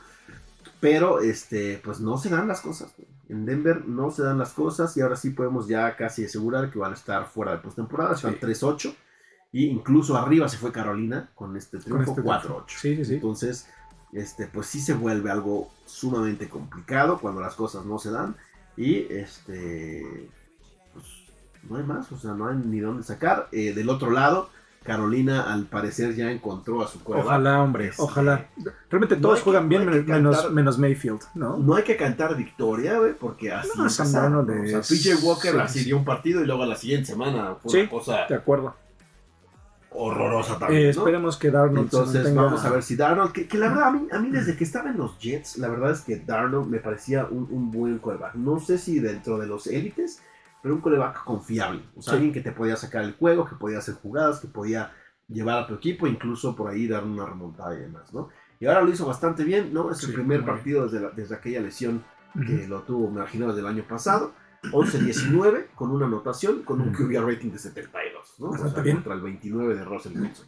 [0.81, 2.93] Pero, este, pues no se dan las cosas.
[3.29, 6.79] En Denver no se dan las cosas y ahora sí podemos ya casi asegurar que
[6.79, 8.15] van a estar fuera de postemporada.
[8.15, 8.95] Están 3-8
[9.53, 12.65] y incluso arriba se fue Carolina con este triunfo este 4-8.
[12.69, 13.15] Sí, sí, sí.
[13.15, 13.67] Entonces,
[14.13, 18.37] este, pues sí se vuelve algo sumamente complicado cuando las cosas no se dan
[18.77, 20.29] y este,
[21.69, 23.49] no hay más, o sea, no hay ni dónde sacar.
[23.53, 24.51] Eh, del otro lado,
[24.83, 27.23] Carolina al parecer ya encontró a su cueva.
[27.25, 28.49] Ojalá, hombre, Este, ojalá.
[28.91, 31.57] Realmente no todos que- juegan bien no menos, cantar- menos Mayfield, ¿no?
[31.57, 33.99] No hay que cantar victoria, güey, porque así No, es.
[33.99, 34.31] O sea,
[34.83, 35.85] PJ Walker sí, así sí.
[35.87, 38.75] dio un partido y luego a la siguiente semana fue Sí, una cosa De acuerdo.
[39.91, 40.83] horrorosa Eh, también.
[40.85, 40.91] ¿no?
[40.91, 43.85] Esperemos que Darnold se Entonces mantenga- vamos a ver si Darnold, que, que la verdad
[43.85, 46.69] a mí, a mí desde que estaba en los Jets, la verdad es que Darnold
[46.69, 48.35] me parecía un, un buen quarterback.
[48.35, 50.21] No sé si dentro de los élites,
[50.65, 51.83] pero un quarterback confiable.
[51.95, 52.17] O sea, Sí.
[52.17, 54.93] alguien que te podía sacar el juego, que podía hacer jugadas, que podía
[55.29, 58.31] llevar a tu equipo, incluso por ahí dar una remontada y demás, ¿no?
[58.61, 59.91] Y ahora lo hizo bastante bien, ¿no?
[59.91, 60.57] Es el Sí, primer muy bien.
[60.57, 62.03] partido desde, la- desde aquella lesión
[62.47, 64.33] que lo tuvo, me imagino, desde el año pasado.
[64.73, 66.91] 11-19 con una anotación, con un.
[66.95, 68.49] QB rating de 72, ¿no?
[68.49, 68.97] O sea, bien.
[68.97, 70.47] contra el 29 de Russell Wilson.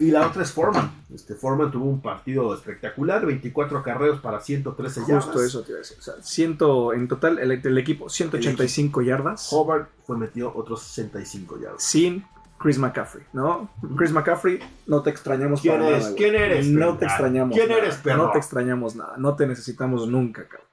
[0.00, 1.04] Y la otra es Foreman.
[1.12, 5.24] Este Foreman tuvo un partido espectacular, 24 carreos para 113 yardas.
[5.24, 5.96] Justo eso te iba a decir.
[5.98, 9.48] O sea, ciento, en total, el, el equipo, 185 yardas.
[9.52, 11.82] Hobart fue metido otros 65 yardas.
[11.82, 12.24] sin
[12.60, 13.70] Chris McCaffrey, ¿no?
[13.96, 16.02] Chris McCaffrey, no te extrañamos ¿Quién para eres?
[16.04, 16.14] nada.
[16.16, 17.56] ¿Quién eres, No te extrañamos.
[17.56, 17.80] ¿Quién nada.
[17.82, 18.16] eres, perro?
[18.24, 19.14] No te extrañamos nada.
[19.16, 20.66] No te necesitamos nunca, cabrón.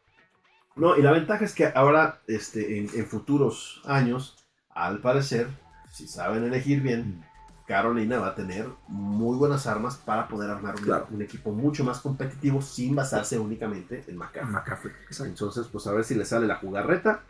[0.75, 4.35] No, y la ventaja es que ahora, este, en, en futuros años,
[4.71, 5.47] al parecer,
[5.91, 7.23] si saben elegir bien,
[7.67, 11.08] Carolina va a tener muy buenas armas para poder armar un, Claro.
[11.10, 14.51] un equipo mucho más competitivo sin basarse únicamente en McCaffrey.
[14.54, 14.93] McCaffrey.
[15.25, 17.21] Entonces, pues a ver si le sale la jugarreta.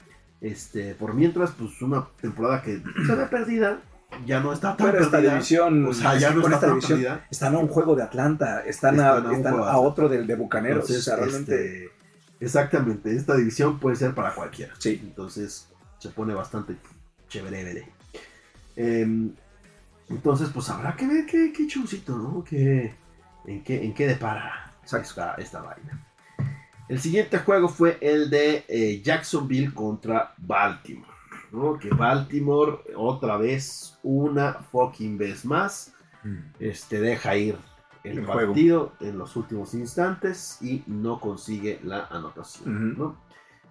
[0.42, 3.80] Este, por mientras, pues una temporada que se ve perdida,
[4.26, 7.00] ya no está tan Pero esta división, o sea, ya no está esta tan división,
[7.00, 7.26] perdida.
[7.32, 10.90] están a un juego de Atlanta, están, Están a, están otro del de Bucaneros.
[10.90, 11.86] Entonces, o sea, realmente.
[11.86, 11.92] este,
[12.42, 14.74] exactamente, esta división puede ser para cualquiera.
[14.78, 15.00] Sí.
[15.04, 15.70] Entonces,
[16.00, 16.76] se pone bastante
[17.30, 17.92] chévere.
[18.76, 19.32] Em,
[20.10, 22.44] entonces, pues habrá que ver qué, qué chusito, ¿no?
[22.44, 22.96] Que,
[23.46, 26.06] en, qué, ¿En qué depara esta, esta vaina?
[26.88, 31.12] El siguiente juego fue el de eh, Jacksonville contra Baltimore.
[31.52, 31.80] ¿no?
[31.80, 35.94] Que Baltimore, otra vez, una fucking vez más,
[36.60, 37.58] este, deja ir
[38.04, 38.42] el, El juego.
[38.48, 42.98] partido en los últimos instantes y no consigue la anotación.
[42.98, 43.18] ¿no?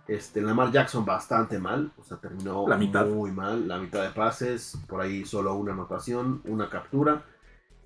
[0.06, 3.06] Este, Lamar Jackson bastante mal, o sea, terminó La mitad.
[3.06, 7.22] muy mal, la mitad de pases, por ahí solo una anotación, una captura,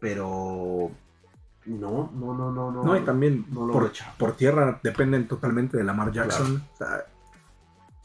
[0.01, 0.91] pero
[1.67, 2.85] no, no, no, no, no.
[2.85, 6.63] No, y también no lo por, tierra dependen totalmente de Lamar Jackson.
[6.75, 7.05] O sea,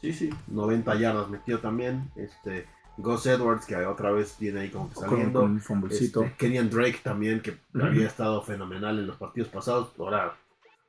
[0.04, 2.66] Sí, sí, 90 yardas metió también, este,
[2.98, 5.40] Gus Edwards, que otra vez viene ahí como que saliendo.
[5.40, 5.90] con un.
[5.90, 9.92] Este, Kenyan Drake también, que había estado fenomenal en los partidos pasados.
[9.98, 10.36] Ahora,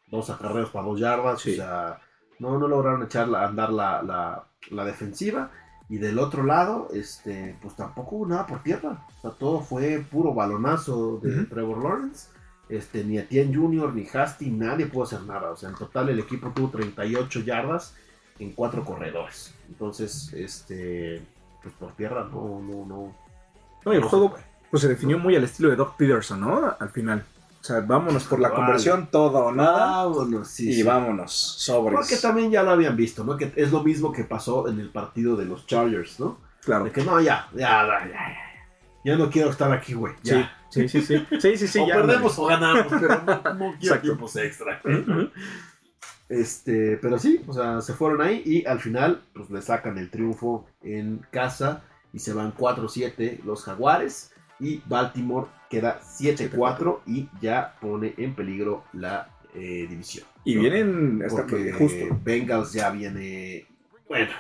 [0.08, 1.42] dos acarreos para dos yardas.
[1.42, 1.54] Sí.
[1.54, 2.02] O sea,
[2.40, 5.52] no, no lograron echar la- andar la, la- la defensiva.
[5.88, 9.06] Y del otro lado, este, pues tampoco hubo nada por tierra.
[9.18, 11.44] O sea, todo fue puro balonazo de.
[11.46, 12.30] Trevor Lawrence.
[12.68, 15.52] Este, ni Etienne Jr., ni Hasty, nadie pudo hacer nada.
[15.52, 17.94] O sea, en total el equipo tuvo 38 yardas
[18.40, 19.54] en cuatro corredores.
[19.70, 21.22] Entonces, este,
[21.62, 23.16] pues por tierra no, no, no.
[23.86, 24.34] No, y el juego
[24.72, 26.76] pues se definió muy al estilo de Doc Peterson, ¿no?
[26.80, 27.24] Al final.
[27.66, 28.62] O sea, vámonos por la Vale.
[28.62, 30.06] conversión, todo o nada.
[30.06, 30.84] Vámonos, sí, y sí.
[30.84, 31.98] vámonos, sobres.
[31.98, 33.38] Porque también ya lo habían visto, ¿no?
[33.38, 36.38] Que es lo mismo que pasó en el partido de los Chargers, ¿no?
[36.64, 36.84] Claro.
[36.84, 38.38] De que no, ya, ya, ya, ya, ya.
[39.04, 40.14] Ya no quiero estar aquí, güey.
[40.22, 41.26] Sí, sí, sí, sí.
[41.40, 41.80] Sí, sí, sí.
[41.82, 44.80] o ya, perdemos o ganamos, pero no, no quiero tiempos extra.
[46.30, 50.12] Este, pero sí, o sea, se fueron ahí y al final, pues le sacan el
[50.12, 51.82] triunfo en casa
[52.14, 58.84] y se van 4-7 los Jaguares y Baltimore queda 7-4 y ya pone en peligro
[58.94, 60.26] la eh, división.
[60.44, 60.62] Y ¿no?
[60.62, 62.20] vienen hasta Porque justo.
[62.24, 63.68] Bengals ya viene.
[64.08, 64.32] Bueno.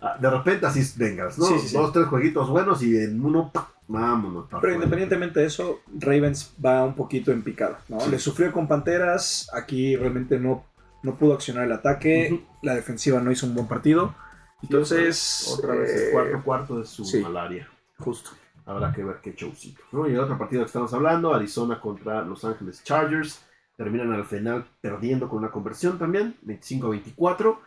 [0.00, 1.46] ah, De repente así es Bengals, ¿no?
[1.46, 1.76] Sí, sí, sí.
[1.76, 3.62] Dos, tres jueguitos buenos y en uno, ¡pum!
[3.88, 4.46] vámonos.
[4.60, 8.06] Pero independientemente de eso, Ravens va un poquito en picada, ¿no?
[8.08, 10.64] Le sufrió con Panteras, aquí realmente no,
[11.02, 14.14] no pudo accionar el ataque, la defensiva no hizo un buen partido.
[14.62, 17.68] Entonces, Otra vez el eh, cuarto cuarto de su malaria.
[17.98, 18.30] Justo.
[18.64, 19.82] Habrá que ver qué showcito.
[19.92, 20.08] ¿no?
[20.08, 23.44] Y el otro partido que estamos hablando, Arizona contra Los Ángeles Chargers.
[23.76, 27.58] Terminan al final perdiendo con una conversión también, 25-24.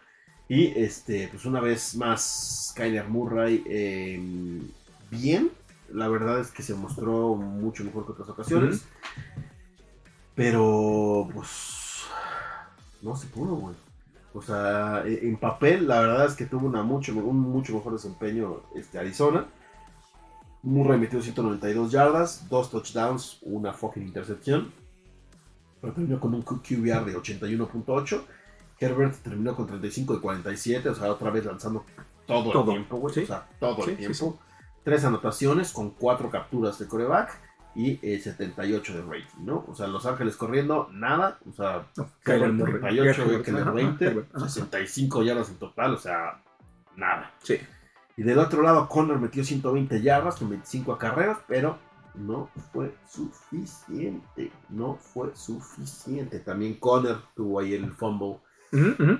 [0.47, 4.61] Y este, pues una vez más, Kyler Murray eh,
[5.09, 5.51] bien.
[5.91, 8.85] La verdad es que se mostró mucho mejor que otras ocasiones.
[10.35, 12.03] Pero, pues,
[13.01, 13.75] no se pudo, güey.
[14.33, 17.93] O sea, e- en papel, la verdad es que tuvo una mucho, un mucho mejor
[17.93, 19.45] desempeño este, Arizona.
[20.65, 24.71] Murray metió 192 yardas, dos touchdowns, una fucking intercepción.
[25.79, 28.21] Pero terminó con un QBR de 81.8.
[28.79, 31.85] Herbert terminó con 35 de 47, o sea, otra vez lanzando
[32.25, 32.71] todo, Todo.
[32.71, 33.13] el tiempo, güey.
[33.13, 33.21] Sí.
[33.23, 34.39] O sea, todo Sí, el sí, tiempo.
[34.83, 37.39] Tres anotaciones con cuatro capturas de coreback
[37.75, 39.65] y eh, 78 de rating, ¿no?
[39.67, 41.39] O sea, Los Ángeles corriendo, nada.
[41.47, 42.79] O sea, No, Herbert Murray.
[42.81, 44.49] 38, Herbert, Keller ajá, 20, Herbert, ajá.
[44.49, 46.41] 65 yardas en total, o sea,
[46.95, 47.31] nada.
[47.43, 47.59] Sí.
[48.17, 51.77] Y del otro lado, Conner metió 120 yardas con 25 acarreos, pero
[52.15, 54.51] no fue suficiente.
[54.69, 56.39] No fue suficiente.
[56.39, 58.37] También Conner tuvo ahí el fumble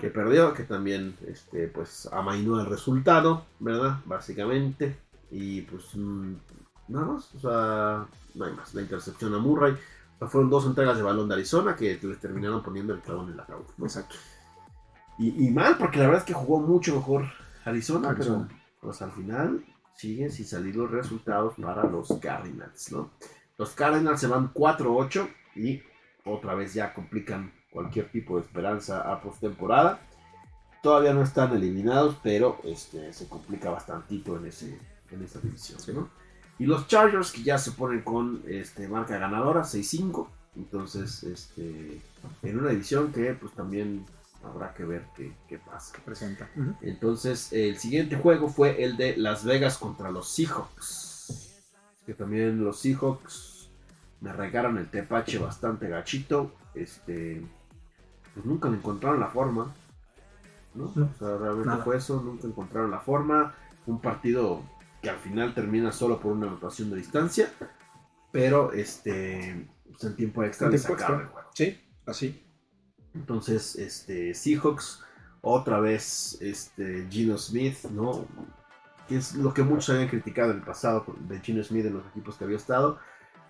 [0.02, 4.00] que perdió, que también este, pues amainó el resultado, ¿verdad?
[4.06, 4.98] Básicamente.
[5.32, 6.34] Y pues mm,
[6.90, 8.74] nada más, o sea, no hay más.
[8.74, 9.74] La intercepción a Murray.
[9.74, 13.24] O sea, fueron dos entregas de balón de Arizona que les terminaron poniendo el clavo
[13.24, 13.66] en el ataúd.
[13.82, 14.16] Exacto.
[15.18, 17.26] Y, y mal, porque la verdad es que jugó mucho mejor
[17.64, 18.50] Arizona, Arizona.
[18.86, 23.10] Pues al final siguen sin salir los resultados para los Cardinals, ¿no?
[23.58, 25.82] Los Cardinals se van 4-8 y
[26.24, 30.00] otra vez ya complican cualquier tipo de esperanza a postemporada.
[30.84, 34.78] Todavía no están eliminados, pero este, se complica bastantito en, ese,
[35.10, 36.10] en esa división, ¿no?
[36.60, 40.28] Y los Chargers que ya se ponen con este, marca ganadora, 6-5.
[40.58, 42.00] Entonces, este,
[42.44, 44.06] en una división que pues también
[44.46, 45.98] habrá que ver qué, qué pasa.
[46.04, 46.50] Presenta.
[46.82, 51.64] Entonces, el siguiente juego fue el de Las Vegas contra los Seahawks.
[52.06, 53.70] Que también los Seahawks
[54.22, 56.54] me regaron el tepache bastante gachito.
[56.74, 57.46] Este,
[58.34, 59.74] pues nunca le encontraron la forma.
[60.74, 60.92] ¿no?
[60.96, 61.84] No, o sea, realmente nada.
[61.84, 63.56] fue eso, nunca encontraron la forma.
[63.88, 64.62] Un partido
[65.02, 67.52] que al final termina solo por una anotación de distancia.
[68.32, 71.22] Pero este, pues en tiempo extra le sacaron extra.
[71.22, 71.50] el juego.
[71.54, 72.45] Sí, así.
[73.16, 75.04] Entonces, este, Seahawks,
[75.42, 78.26] otra vez, este, Gino Smith, ¿no?
[79.08, 82.08] Que es lo que muchos habían criticado en el pasado de Gino Smith en los
[82.08, 83.00] equipos que había estado.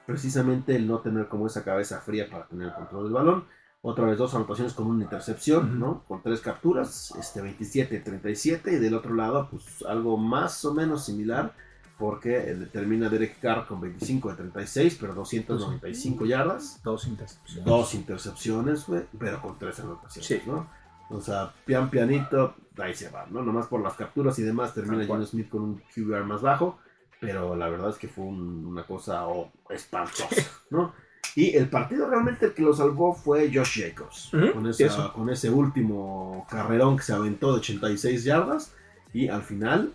[0.06, 3.46] Precisamente el no tener como esa cabeza fría para tener el control del balón.
[3.82, 5.80] Otra vez dos anotaciones con una intercepción.
[5.80, 6.04] ¿no?
[6.08, 8.74] Con tres capturas, este 27-37.
[8.74, 11.56] Y del otro lado, pues algo más o menos similar.
[11.98, 17.66] Porque eh, termina Derek Carr con 25 de 36, pero 295 yardas Dos intercepciones.
[17.66, 20.42] dos intercepciones, güey, pero con tres anotaciones, Sí.
[20.46, 20.68] ¿no?
[21.10, 23.42] O sea, pian pianito, ahí se va, ¿no?
[23.44, 25.06] Nomás por las capturas y demás termina.
[25.06, 26.80] Gino Smith con un QBR más bajo,
[27.22, 30.28] pero la verdad es que fue un- una cosa oh, espantosa,
[30.72, 30.94] ¿no?
[31.36, 35.50] Y el partido realmente el que lo salvó fue Josh Jacobs, con, esa- con ese
[35.52, 38.74] último carrerón que se aventó de 86 yardas,
[39.14, 39.94] y al final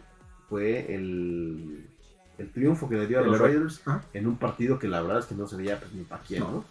[0.48, 1.89] fue el,
[2.40, 3.38] el triunfo que le dio a los.
[3.38, 4.02] Raiders Ajá.
[4.12, 6.40] en un partido que la verdad es que no se veía pues, ni para quién,
[6.42, 6.64] No.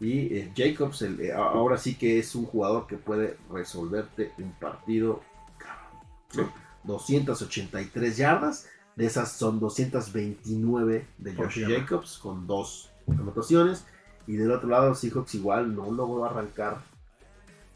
[0.00, 4.52] Y eh, Jacobs el- eh, ahora sí que es un jugador que puede resolverte un
[4.52, 5.22] partido.
[5.58, 6.62] cabrón, ¿no?
[6.84, 11.64] 283 yardas, de esas son 229 de Josh.
[11.68, 13.84] Jacobs con dos anotaciones.
[14.26, 16.82] Y del otro lado, Seahawks igual no logró arrancar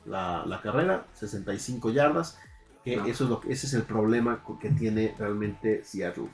[0.05, 2.39] la, la carrera, 65 yardas.
[2.85, 3.07] Que No.
[3.07, 6.29] eso es lo que, ese es el problema que tiene realmente Seattle.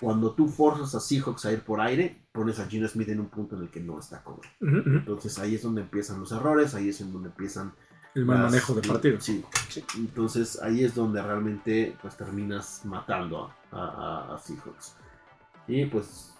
[0.00, 3.28] Cuando tú forzas a Seahawks a ir por aire, pones a Gino Smith en un
[3.28, 4.42] punto en el que no está cómodo.
[4.60, 7.72] Entonces ahí es donde empiezan los errores, ahí es en donde empiezan
[8.14, 9.20] El mal las- manejo de partido.
[9.20, 9.44] Sí.
[9.68, 9.84] Sí.
[9.96, 14.94] Entonces ahí es donde realmente pues terminas matando a, a- a Seahawks.
[15.66, 16.32] Y pues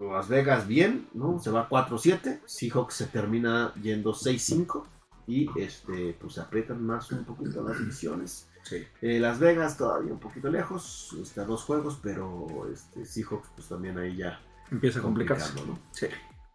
[0.00, 1.38] Las Vegas bien, ¿no?
[1.38, 2.40] Se va 4-7.
[2.44, 4.84] Seahawks se termina yendo 6-5.
[5.28, 8.48] Y este, pues se aprietan más un poquito las divisiones.
[8.64, 8.84] Sí.
[9.00, 13.68] Eh, Las Vegas todavía un poquito lejos, este, a dos juegos, pero este, Seahawks pues
[13.68, 15.54] también ahí ya Empieza a complicarse.
[15.66, 15.78] ¿no?
[15.92, 16.06] Sí.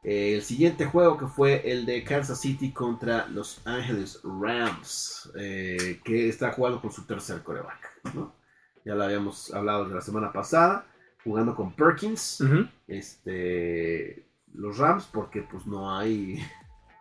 [0.03, 5.99] Eh, el siguiente juego que fue el de Kansas City contra Los Ángeles Rams, eh,
[6.03, 8.13] que está jugando con su tercer coreback.
[8.13, 8.33] ¿no?
[8.85, 10.85] Ya lo habíamos hablado de la semana pasada,
[11.23, 12.43] jugando con Perkins,
[12.87, 16.41] este, los Rams, porque pues no hay,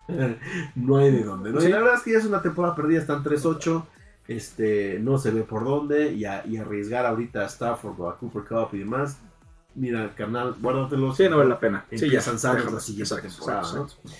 [0.74, 1.52] no hay de dónde.
[1.52, 1.60] ¿no?
[1.60, 1.68] Sí.
[1.68, 3.86] Y la verdad es que ya es una temporada perdida, están 3-8.
[4.28, 8.16] Este, no se ve por dónde y, a- y arriesgar ahorita a Stafford o a
[8.16, 9.16] Cooper Cup y demás.
[9.74, 11.16] Mira, carnal, guárdatelos.
[11.16, 11.84] Sí, no vale la pena.
[11.90, 12.20] Sí, ya.
[12.20, 12.70] Déjalo.
[12.72, 13.84] la siguiente Exacto, temporada, exacto, ¿no?
[13.84, 14.10] exacto.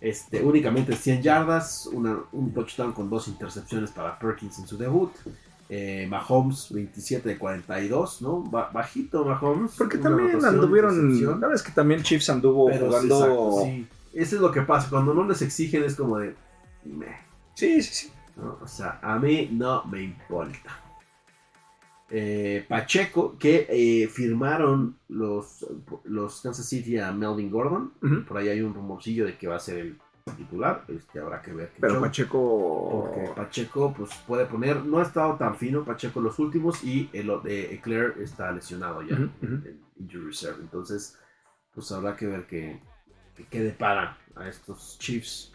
[0.00, 5.10] Este, únicamente 100 yardas, una- un touchdown con dos intercepciones para Perkins en su debut.
[5.70, 8.40] Eh, Mahomes 27 de 42, ¿no?
[8.42, 9.72] Ba- bajito Mahomes.
[9.76, 10.94] Porque también anduvieron.
[10.94, 11.40] intercepción.
[11.40, 13.16] La verdad es que también Chiefs anduvo Pero jugando.
[13.18, 13.86] exacto, sí.
[14.14, 16.34] Eso es lo que pasa, cuando no les exigen es como de...
[16.86, 17.06] meh,
[17.54, 18.12] sí, sí, sí.
[18.38, 18.58] ¿No?
[18.60, 20.80] O sea, a mí no me importa.
[22.10, 25.66] Eh, Pacheco, que eh, firmaron los,
[26.04, 27.92] los Kansas City a Melvin Gordon.
[28.26, 29.98] Por ahí hay un rumorcillo de que va a ser el
[30.36, 30.84] titular.
[30.88, 31.72] Este, habrá que ver.
[31.78, 32.88] Pero show, Pacheco.
[32.90, 37.30] Porque Pacheco pues, puede poner, no ha estado tan fino Pacheco los últimos y el
[37.42, 40.60] de Eclair está lesionado ya en, en injury reserve.
[40.60, 41.18] Entonces,
[41.74, 42.80] pues habrá que ver qué,
[43.50, 45.52] qué depara a estos Chiefs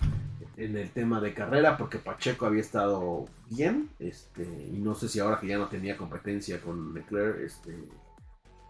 [0.58, 5.20] en el tema de carrera, porque Pacheco había estado bien, este, y no sé si
[5.20, 7.78] ahora que ya no tenía competencia con Leclerc, este,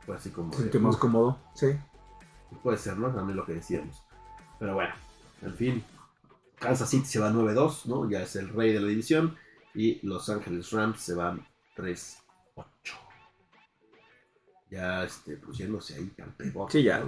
[0.06, 0.52] fue así como...
[0.52, 1.38] Se de, sintió más "Uf, cómodo.
[1.56, 1.68] Sí.
[2.62, 3.10] Puede ser, ¿no?
[3.10, 4.04] También lo que decíamos.
[4.60, 4.94] Pero bueno,
[5.42, 5.84] en fin.
[6.60, 8.10] Kansas City se va 9-2, ¿no?
[8.10, 9.36] Ya es el rey de la división.
[9.74, 12.18] Y Los Ángeles Rams se van 3-8.
[14.74, 17.04] Ya este, pusiéndose ahí tan pegote, Sí, ya,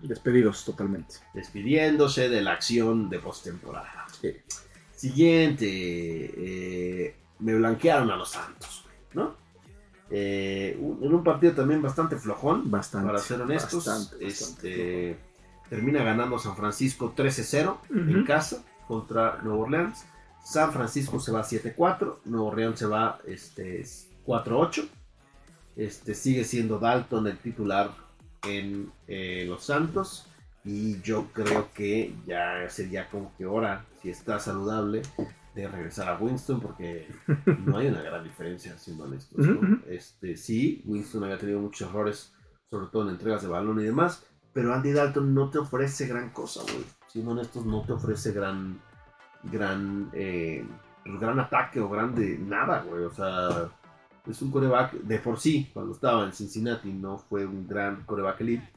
[0.00, 1.14] despedidos totalmente.
[1.32, 4.06] Despidiéndose de la acción de postemporada.
[4.20, 4.32] Sí.
[4.96, 5.66] Siguiente.
[5.68, 9.36] eh, me blanquearon a los Santos, ¿no?
[10.10, 12.70] Eh, un- en un partido también bastante flojón.
[12.70, 13.06] Bastante.
[13.06, 14.68] Para ser honestos, bastante, bastante
[15.12, 15.18] este,
[15.68, 18.26] termina ganando San Francisco 13-0 en Ujú.
[18.26, 20.04] casa contra Nueva Orleans.
[20.44, 23.84] San Francisco se va 7-4, Nueva Orleans se va este,
[24.26, 24.88] 4-8.
[25.76, 27.90] Este, sigue siendo Dalton el titular
[28.46, 30.28] en eh, Los Santos.
[30.64, 35.02] Y yo creo que ya sería como que hora, si está saludable,
[35.54, 37.06] de regresar a Winston, porque
[37.66, 39.46] no hay una gran diferencia, siendo honestos.
[39.86, 42.32] este, sí, Winston había tenido muchos errores,
[42.70, 46.30] sobre todo en entregas de balón y demás, pero Andy Dalton no te ofrece gran
[46.30, 46.84] cosa, güey.
[47.08, 48.80] Siendo honestos, no te ofrece gran,
[49.42, 50.66] gran, eh,
[51.04, 53.04] gran ataque o grande nada, güey.
[53.04, 53.68] O sea,
[54.26, 58.40] es un coreback de por sí, cuando estaba en Cincinnati no fue un gran coreback
[58.40, 58.68] elite,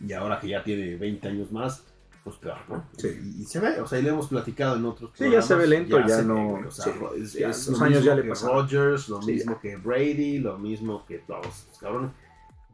[0.00, 1.84] y ahora que ya tiene 20 años más,
[2.24, 2.84] pues peor, ¿no?
[2.98, 3.08] Sí.
[3.38, 5.54] Y, y se ve, o sea, y le hemos platicado en otros Sí, ya se
[5.54, 7.84] ve lento, ya ve, no- güey, o sea, sí, ro- es, ya es los lo
[7.86, 8.56] años mismo ya le que pasaron.
[8.56, 12.10] Rodgers, lo Sí, mismo que Brady, lo mismo que todos estos cabrones.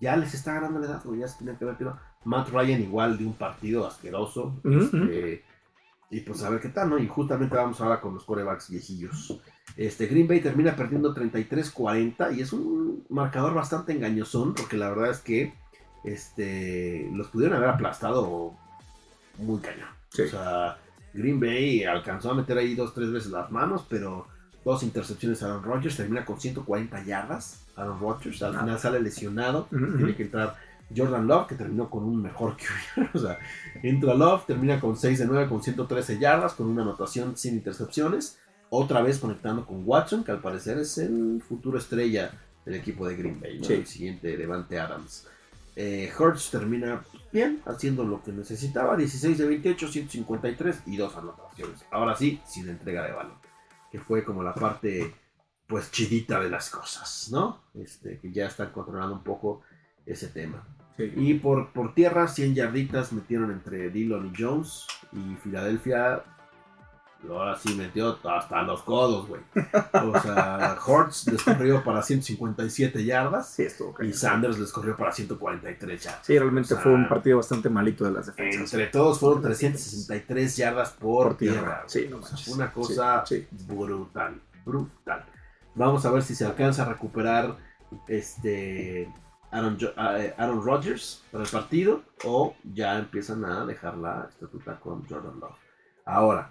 [0.00, 2.82] Ya les está ganando la edad, güey, ya se tienen que ver, pero Matt Ryan
[2.82, 4.60] igual de un partido asqueroso.
[4.64, 5.44] Este,
[6.10, 6.98] y pues a ver qué tal, ¿no?
[6.98, 9.40] Y justamente vamos ahora con los corebacks viejillos.
[9.76, 15.10] Este, Green Bay termina perdiendo 33-40 y es un marcador bastante engañosón porque la verdad
[15.10, 15.52] es que
[16.04, 18.54] este, los pudieron haber aplastado
[19.38, 19.88] muy cañón.
[20.10, 20.22] Sí.
[20.22, 20.78] O sea,
[21.12, 24.26] Green Bay alcanzó a meter ahí dos, tres veces las manos, pero
[24.64, 27.64] dos intercepciones a Aaron Rodgers, termina con 140 yardas.
[27.76, 28.60] Aaron Rodgers al Ah.
[28.60, 30.56] final sale lesionado, tiene que entrar
[30.96, 32.64] Jordan Love, que terminó con un mejor que
[33.14, 33.38] O sea,
[33.82, 38.38] entra Love, termina con 6 de 9 con 113 yardas, con una anotación sin intercepciones.
[38.70, 42.32] Otra vez conectando con Watson, que al parecer es el futuro estrella
[42.64, 43.64] del equipo de Green Bay, ¿no?
[43.64, 43.74] Sí.
[43.74, 45.26] el siguiente Levante Adams.
[45.76, 51.84] Eh, Hurts termina bien, haciendo lo que necesitaba, 16 de 28, 153 y dos anotaciones.
[51.90, 53.34] Ahora sí, sin entrega de balón,
[53.92, 55.14] que fue como la parte
[55.66, 57.62] pues chidita de las cosas, ¿no?
[57.74, 59.62] Este, que ya están controlando un poco
[60.06, 60.64] ese tema.
[60.96, 61.12] Sí.
[61.14, 64.86] Y por, por tierra, 100 yarditas metieron entre Dillon y Jones.
[65.12, 66.22] Y Filadelfia,
[67.34, 69.40] ahora sí metió hasta los codos, güey.
[69.92, 73.48] O sea, Hortz les corrió para 157 yardas.
[73.50, 74.12] Sí, estuvo Y.
[74.12, 76.26] Sanders les corrió para 143 yardas.
[76.26, 78.72] Sí, realmente O sea, fue un partido bastante malito de las defensas.
[78.72, 81.60] Entre todos fueron 363 yardas por, Por tierra.
[81.60, 81.84] tierra.
[81.86, 82.48] Sí, no manches.
[82.48, 85.24] una cosa Sí, brutal, brutal.
[85.74, 87.56] Vamos a ver si se alcanza a recuperar
[88.08, 89.12] este
[89.50, 94.78] Aaron, Jo- eh, Aaron Rodgers para el partido o ya empiezan a dejar la estatuta
[94.80, 95.54] con Jordan Love.
[96.04, 96.50] Ahora,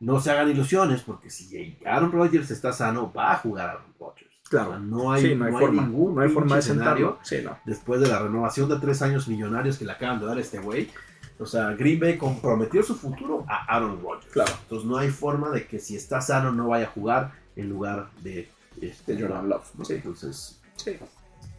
[0.00, 4.30] no se hagan ilusiones porque si Aaron Rodgers está sano, va a jugar Aaron Rodgers.
[4.48, 4.70] Claro.
[4.70, 5.82] O sea, no hay, sí, no hay forma.
[5.82, 7.18] ningún no hay forma de escenario.
[7.22, 7.56] Sí, no.
[7.64, 10.58] después de la renovación de tres años millonarios que le acaban de dar a este
[10.58, 10.90] güey.
[11.38, 14.32] O sea, Green Bay comprometió su futuro a Aaron Rodgers.
[14.32, 14.52] Claro.
[14.62, 18.10] Entonces no hay forma de que si está sano no vaya a jugar en lugar
[18.22, 18.48] de,
[18.80, 19.94] este, Jordan Love, sí.
[19.94, 20.96] Entonces Sí.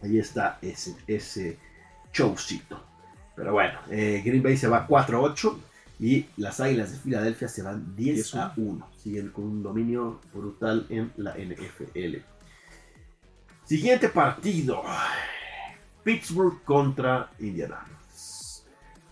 [0.02, 1.58] ahí está ese, ese
[2.12, 2.80] showcito.
[3.34, 5.56] Pero bueno, eh, Green Bay se va 4-8
[5.98, 8.88] y las Águilas de Filadelfia se van 10 a 1.
[8.98, 12.16] Siguen con un dominio brutal en la NFL.
[13.64, 14.82] Siguiente partido.
[16.04, 18.64] Pittsburgh contra Indianapolis.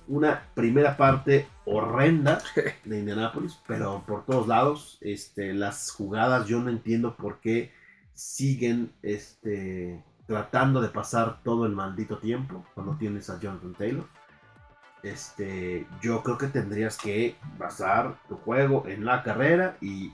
[0.07, 2.43] Una primera parte horrenda
[2.85, 4.99] de Indianapolis, pero por todos lados.
[5.01, 7.73] Este, las jugadas yo no entiendo por qué
[8.13, 14.07] siguen este, tratando de pasar todo el maldito tiempo cuando tienes a Jonathan Taylor.
[15.05, 20.13] Este, yo creo que tendrías que basar tu juego en la carrera y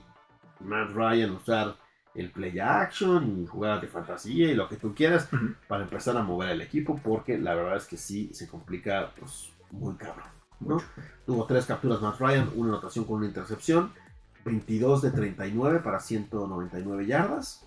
[0.59, 1.77] Matt Ryan usar
[2.13, 5.29] el play action y jugadas de fantasía y lo que tú quieras
[5.69, 9.49] para empezar a mover el equipo porque la verdad es que sí se complica pues
[9.71, 10.27] muy cabrón.
[10.59, 10.77] ¿no?
[11.25, 13.93] Tuvo tres capturas Matt Ryan, una anotación con una intercepción,
[14.43, 17.65] 22 de 39 para 199 yardas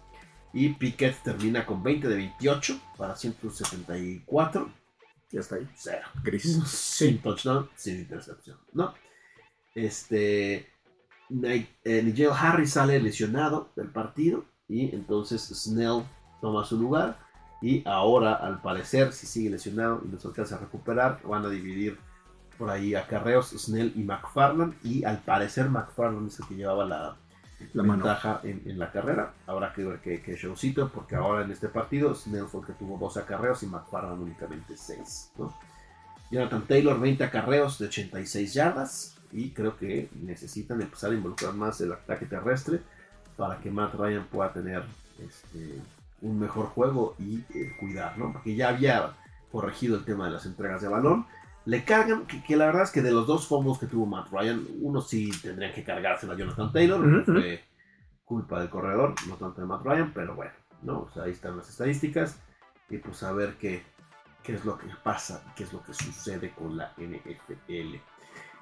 [0.53, 4.69] y Pickett termina con 20 de 28 para 174,
[5.31, 5.69] Ya está ahí.
[5.77, 6.07] cero.
[6.23, 6.63] Gris.
[6.67, 8.95] Sin touchdown, sin intercepción, ¿no?
[9.75, 10.69] Este,
[11.31, 16.05] Ni- eh, Nigel Harris sale lesionado del partido y entonces Snell
[16.41, 17.19] toma su lugar
[17.63, 21.49] y ahora al parecer si sigue lesionado y no se alcanza a recuperar van a
[21.49, 21.99] dividir
[22.59, 27.17] por ahí acarreos Snell y McFarland y al parecer McFarland es el que llevaba la,
[27.73, 29.33] La ventaja en, la carrera.
[29.47, 32.99] Habrá que ver qué, qué showcito, porque ahora en este partido Snell fue que tuvo
[32.99, 35.33] dos acarreos y McFarland únicamente 6.
[36.31, 39.17] Jonathan Taylor, 20 acarreos de 86 yardas.
[39.33, 42.81] Y creo que necesitan empezar a involucrar más el ataque terrestre
[43.37, 44.85] para que Matt Ryan pueda tener
[45.19, 45.81] este,
[46.23, 48.33] un mejor juego y eh, cuidar, ¿no?
[48.33, 49.13] Porque ya había
[49.51, 51.27] corregido el tema de las entregas de balón.
[51.67, 54.31] Le cargan, que, que la verdad es que de los dos fumbles que tuvo Matt
[54.31, 57.65] Ryan, uno sí tendrían que cargarse a Jonathan Taylor, fue
[58.25, 60.53] culpa del corredor, no tanto de Matt Ryan, pero bueno,
[60.83, 61.01] ¿no?
[61.03, 62.39] O sea, ahí están las estadísticas
[62.91, 63.83] y pues a ver qué,
[64.43, 67.97] qué es lo que pasa, qué es lo que sucede con la NFL.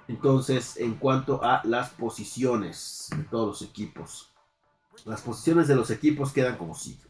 [0.09, 4.33] Entonces, en cuanto a las posiciones de todos los equipos,
[5.05, 7.03] las posiciones de los equipos quedan como sigue.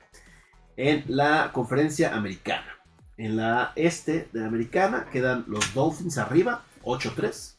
[0.76, 2.78] En la conferencia americana,
[3.24, 7.56] en la este de la americana quedan los Dolphins arriba, 8-3.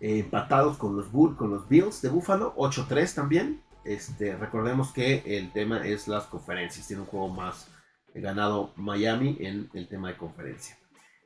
[0.00, 3.62] eh, empatados con los, Bull, con los Bills de Buffalo, 8-3 también.
[3.84, 6.86] Este, recordemos que el tema es las conferencias.
[6.86, 7.68] Tiene un juego más
[8.14, 10.76] ganado Miami en el tema de conferencia.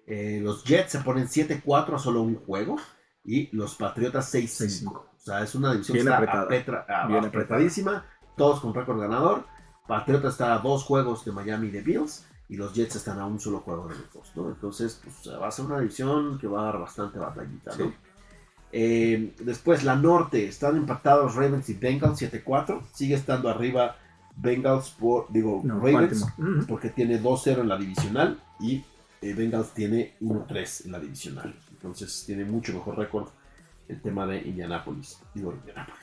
[0.07, 2.77] Eh, los Jets se ponen 7-4 a solo un juego.
[3.25, 4.85] Y los Patriotas 6-5.
[4.85, 4.93] 6-5.
[4.93, 6.87] O sea, es una división Bien que está apretada.
[6.89, 8.07] ah, Bien apretadísima.
[8.37, 9.45] Todos con récord ganador.
[9.87, 12.25] Patriotas está a dos juegos de Miami y de Bills.
[12.49, 14.37] Y los Jets están a un solo juego de los.
[14.37, 14.49] ¿no?
[14.49, 17.73] Entonces, pues, va a ser una división que va a dar bastante batallita.
[17.77, 17.87] ¿no?
[17.87, 17.95] Sí.
[18.71, 22.83] Eh, después la norte, están empatados Ravens y Bengals 7-4.
[22.93, 23.97] Sigue estando arriba
[24.37, 26.67] Bengals por, digo, No, Ravens Baltimore.
[26.67, 28.85] Porque tiene 2-0 en la divisional y
[29.21, 31.55] eh, Bengals tiene 1-3 en la divisional.
[31.71, 33.29] Entonces tiene mucho mejor récord
[33.89, 35.19] el tema de Indianapolis.
[35.35, 35.99] Digo, Indianapolis.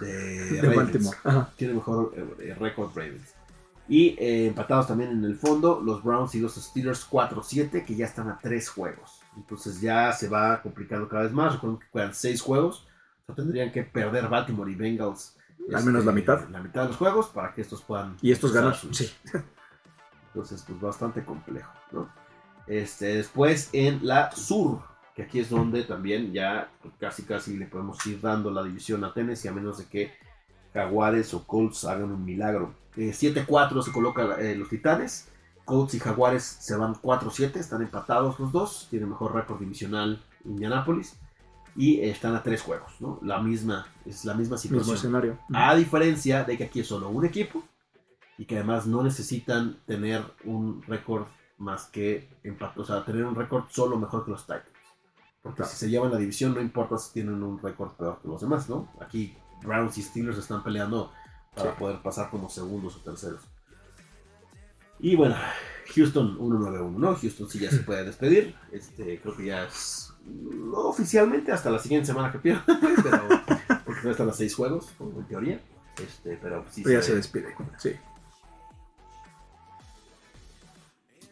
[0.00, 0.76] De, De.
[0.76, 1.16] Baltimore.
[1.24, 1.52] Ajá.
[1.56, 3.34] Tiene mejor eh, récord Ravens.
[3.88, 8.06] Y eh, empatados también en el fondo los Browns y los Steelers 4-7 que ya
[8.06, 9.20] están a 3 juegos.
[9.36, 11.54] Entonces ya se va complicando cada vez más.
[11.54, 12.86] Recuerden que quedan 6 juegos.
[13.22, 15.36] O sea, tendrían que perder Baltimore y Bengals.
[15.60, 16.48] este, Al menos la mitad.
[16.48, 18.16] La mitad de los juegos para que estos puedan...
[18.22, 18.74] Y estos ganan.
[18.74, 19.12] sus- Sí.
[20.28, 22.08] entonces, pues bastante complejo, ¿no?
[22.66, 24.80] Este, después en la sur,
[25.14, 29.12] que aquí es donde también ya casi casi le podemos ir dando la división a
[29.12, 30.12] Tennessee, a menos de que
[30.72, 32.74] Jaguares o Colts hagan un milagro.
[32.96, 35.28] Eh, 7-4 se colocan eh, los Titanes.
[35.64, 41.16] Colts y Jaguares se van 4-7, están empatados los dos, tienen mejor récord divisional Indianapolis
[41.74, 43.18] y eh, están a tres juegos, ¿no?
[43.22, 44.94] La misma, es la misma situación.
[44.96, 45.38] escenario.
[45.54, 47.62] A diferencia de que aquí es solo un equipo
[48.36, 51.26] y que además no necesitan tener un récord
[51.56, 54.64] más que empate, o sea, tener un récord solo mejor que los Titans.
[55.42, 55.70] Porque Claro.
[55.70, 58.68] si se llevan la división, no importa si tienen un récord peor que los demás,
[58.68, 58.88] ¿no?
[59.00, 61.10] Aquí Browns y Steelers están peleando
[61.54, 61.76] para Sí.
[61.78, 63.40] poder pasar como segundos o terceros.
[65.00, 65.36] Y bueno,
[65.94, 67.14] Houston 1-9-1, ¿no?
[67.16, 68.54] Houston sí ya se puede despedir.
[68.72, 72.64] Este, creo que ya es no oficialmente hasta la siguiente semana que pierdan,
[73.02, 73.28] pero
[73.84, 75.60] porque no están a seis juegos, en teoría.
[76.02, 77.54] Este, pero sí Pero ya se- se despide.
[77.78, 77.92] Sí.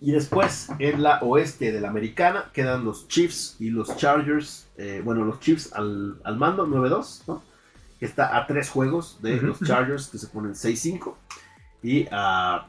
[0.00, 4.66] Y después, en la oeste de la americana, quedan los Chiefs y los Chargers.
[4.76, 7.42] eh, bueno, los Chiefs al, al mando, 9-2, ¿no?
[8.02, 9.60] Que está a tres juegos de los.
[9.60, 11.14] Chargers, que se ponen 6-5.
[11.84, 12.66] Y a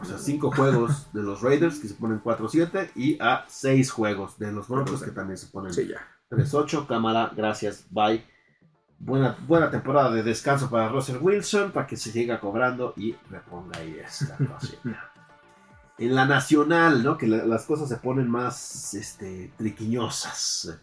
[0.00, 2.92] o sea, cinco juegos de los Raiders, que se ponen 4-7.
[2.94, 6.06] Y a seis juegos de los Broncos, que también se ponen Sí, ya.
[6.30, 6.86] 3-8.
[6.86, 8.24] Cámara, gracias, bye.
[9.00, 13.76] Buena, buena temporada de descanso para Russell Wilson, para que se siga cobrando y reponga
[13.80, 15.12] ahí esta cosita.
[15.98, 17.18] En la nacional, ¿no?
[17.18, 20.78] Que la- las cosas se ponen más este, triquiñosas.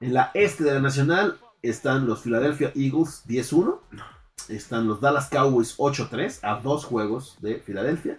[0.00, 3.80] En la este de la nacional están los Philadelphia Eagles 10-1.
[4.48, 8.18] Están los Dallas Cowboys 8-3 a dos juegos de Filadelfia.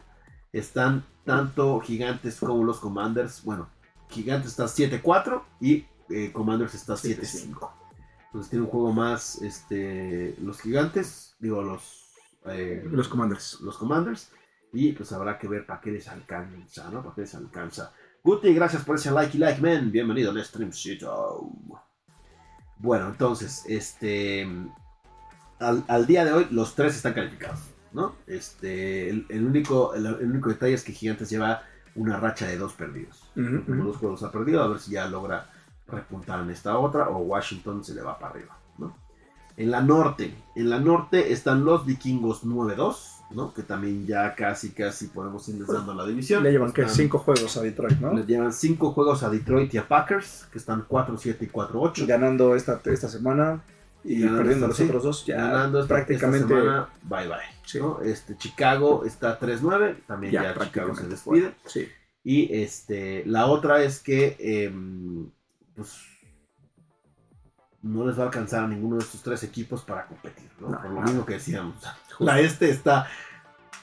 [0.51, 3.43] Están tanto Gigantes como los Commanders.
[3.43, 3.69] Bueno,
[4.09, 7.71] Gigantes está 7-4 y eh, Commanders está 7-5.
[8.25, 12.13] Entonces tiene un juego más este, los Gigantes, digo los,
[12.45, 13.59] eh, Los Commanders.
[13.61, 14.31] los Commanders.
[14.71, 17.01] Y pues habrá que ver para qué les alcanza, ¿no?
[17.01, 17.91] Para qué les alcanza.
[18.23, 19.91] Guti, gracias por ese like y like, man.
[19.91, 21.49] Bienvenido al Streamcito.
[22.80, 24.47] Bueno, entonces, este.
[25.59, 27.59] Al, al día de hoy, los tres están calificados,
[27.91, 28.15] ¿no?
[28.25, 29.09] Este.
[29.09, 31.63] El, el único, el, el único detalle es que Gigantes lleva
[31.95, 33.30] una racha de dos perdidos.
[33.36, 35.49] Dos juegos ha perdido, a ver si ya logra
[35.88, 38.57] repuntar en esta otra o Washington se le va para arriba.
[38.77, 38.95] ¿no?
[39.57, 43.53] En la norte, en la norte están los vikingos 9-2, ¿no?
[43.53, 46.43] Que también ya casi, casi podemos ir dando la división.
[46.43, 48.13] Le llevan que cinco juegos a Detroit, ¿no?
[48.13, 52.07] Le llevan cinco juegos a Detroit y a Packers, que están 4-7 y 4-8.
[52.07, 53.63] Ganando esta, esta semana
[54.03, 54.84] y Ganando perdiendo los sí.
[54.84, 56.53] otros dos, ya Ganando esta, prácticamente.
[56.53, 57.38] esta semana, bye bye.
[57.65, 57.80] Sí.
[57.80, 58.01] ¿no?
[58.01, 61.53] Este, Chicago está 3-9, también ya, ya, Chicago se despide.
[61.65, 61.88] Sí.
[62.23, 65.30] Y este, la otra es que em,
[65.75, 66.09] pues,
[67.82, 70.69] no les va a alcanzar a ninguno de estos tres equipos para competir, ¿no?
[70.69, 71.01] No, Por lo no.
[71.01, 71.75] mismo que decíamos.
[72.19, 73.07] La este está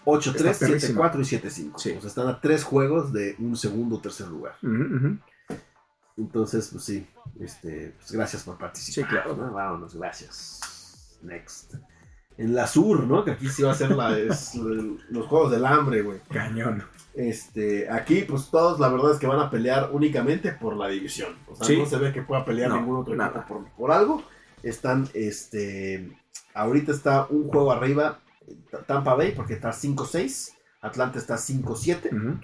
[0.05, 1.13] 8-3, Está perrísima.
[1.13, 1.79] 7-4 y 7-5.
[1.79, 1.91] Sí.
[1.97, 4.55] O sea, están a tres juegos de un segundo o tercer lugar.
[4.63, 5.19] Ujú, ujú.
[6.19, 7.07] Entonces, pues sí,
[7.41, 8.95] este, pues gracias por participar.
[8.95, 9.37] Sí, claro.
[9.37, 9.53] ¿no?
[9.53, 11.19] Vámonos, gracias.
[11.23, 11.75] Next.
[12.39, 13.25] En la sur, ¿no?
[13.25, 14.55] Que aquí sí va a ser la, es,
[15.11, 16.21] los Juegos del Hambre, güey.
[16.31, 16.85] Cañón.
[17.17, 21.35] Este, aquí, pues todos la verdad es que van a pelear únicamente por la división.
[21.51, 21.79] O sea, Sí.
[21.79, 24.23] no se ve que pueda pelear No, ningún otro equipo por, por algo.
[24.63, 26.13] Están, este,
[26.55, 28.21] ahorita está un juego arriba
[28.71, 30.53] T- Tampa Bay porque está 5-6.
[30.83, 32.13] Atlanta está 5-7.
[32.15, 32.39] Ujú.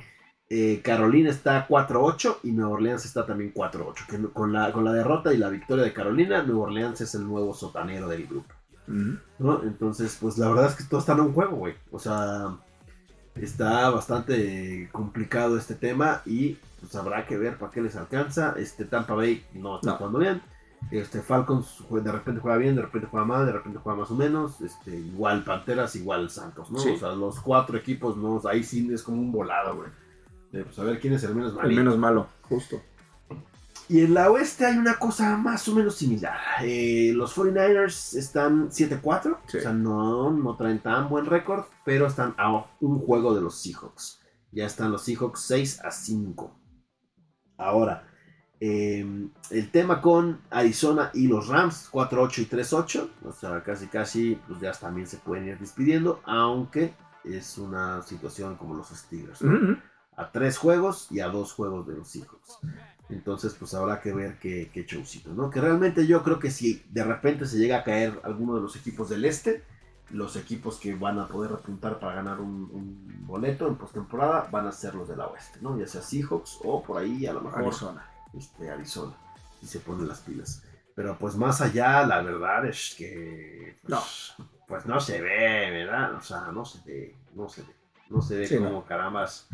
[0.55, 4.07] eh, Carolina está 4-8 y Nueva Orleans está también 4-8.
[4.07, 7.14] Que no- con la, con la derrota y la victoria de Carolina, Nueva Orleans es
[7.14, 8.53] el nuevo sotanero del grupo.
[9.62, 11.75] Entonces, pues la verdad es que todos están en un juego, güey.
[11.91, 12.57] O sea,
[13.35, 18.55] está bastante complicado este tema y pues habrá que ver para qué les alcanza.
[18.59, 19.97] Este Tampa Bay no está No.
[19.99, 20.43] jugando bien.
[20.91, 24.16] Este Falcons de repente juega bien, de repente juega mal, de repente juega más o
[24.16, 24.61] menos.
[24.61, 26.78] Este, igual Panteras, igual Santos, ¿no?
[26.80, 26.91] Sí.
[26.91, 29.89] O sea, los cuatro equipos, no, ahí sí es como un volado, güey.
[30.51, 31.78] De, pues a ver quién es el menos El malito.
[31.80, 32.83] menos malo, justo.
[33.93, 36.38] Y en la oeste hay una cosa más o menos similar.
[36.62, 39.59] Eh, los 49ers están 7-4, Sí.
[39.59, 43.61] o sea, no, no traen tan buen récord, pero están a un juego de los
[43.61, 44.20] Seahawks.
[44.51, 46.59] Ya están los Seahawks 6 a 5.
[47.59, 48.09] Ahora,
[48.61, 49.05] eh,
[49.51, 54.59] el tema con Arizona y los Rams 4-8 y 3-8, o sea, casi casi pues
[54.61, 59.43] ya también se pueden ir despidiendo, aunque es una situación como los Steelers.
[59.43, 59.55] ¿no?
[59.55, 59.76] Ujú, ujú.
[60.16, 62.59] a tres juegos y a dos juegos de los Seahawks.
[63.12, 65.50] Entonces, pues habrá que ver qué, qué showcito, ¿no?
[65.50, 68.74] Que realmente yo creo que si de repente se llega a caer alguno de los
[68.76, 69.62] equipos del este,
[70.10, 74.66] los equipos que van a poder apuntar para ganar un, un boleto en postemporada van
[74.66, 75.78] a ser los de la oeste, ¿no?
[75.78, 78.06] Ya sea Seahawks o por ahí a lo mejor Arizona.
[78.32, 79.14] este, Arizona,
[79.62, 80.62] y se ponen las pilas.
[80.94, 84.34] Pero pues más allá, la verdad es que pues,
[84.68, 86.14] pues no se ve, ¿verdad?
[86.14, 87.74] O sea, no se ve, no se ve,
[88.10, 88.84] no se ve Sí, como no.
[88.84, 89.48] carambas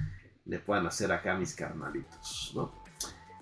[0.45, 2.73] le puedan hacer acá a mis carnalitos, ¿no?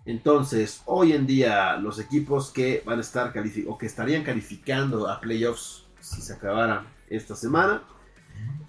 [0.06, 3.34] Entonces, hoy en día, los equipos que van a estar
[3.66, 7.82] o que estarían calificando a playoffs si se acabara esta semana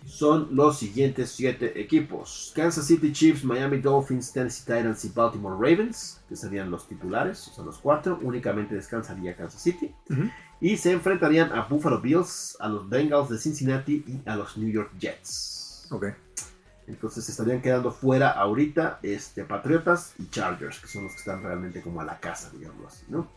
[0.05, 6.21] son los siguientes siete equipos: Kansas City Chiefs, Miami Dolphins, Tennessee Titans y Baltimore Ravens,
[6.27, 8.17] que serían los titulares, o sea, los cuatro.
[8.23, 9.93] Únicamente descansaría Kansas City.
[10.59, 14.69] Y se enfrentarían a Buffalo Bills, a los Bengals de Cincinnati y a los New
[14.69, 15.87] York Jets.
[15.91, 16.07] Ok.
[16.87, 21.81] Entonces estarían quedando fuera ahorita este, Patriotas y Chargers, que son los que están realmente
[21.81, 23.29] como a la casa, digamos así, ¿no?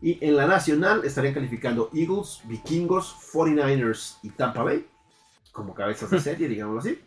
[0.00, 4.86] Y en la nacional estarían calificando Eagles, Vikingos, 49ers y Tampa Bay,
[5.50, 7.00] como cabezas de serie, digámoslo así.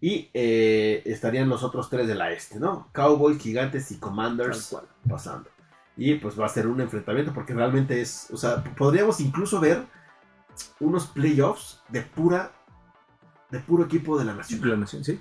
[0.00, 2.88] Y eh, estarían los otros tres de la este, ¿no?
[2.92, 4.76] Cowboys, Gigantes y Commanders
[5.06, 5.50] pasando.
[5.96, 9.84] Y pues va a ser un enfrentamiento porque realmente es, o sea, podríamos incluso ver
[10.78, 12.52] unos playoffs de pura,
[13.50, 14.68] de puro equipo de la nación.
[14.68, 15.20] La nación, sí.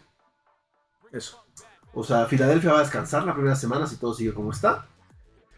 [1.12, 1.44] Eso.
[1.94, 4.88] O sea, Filadelfia va a descansar la primera semana si todo sigue como está.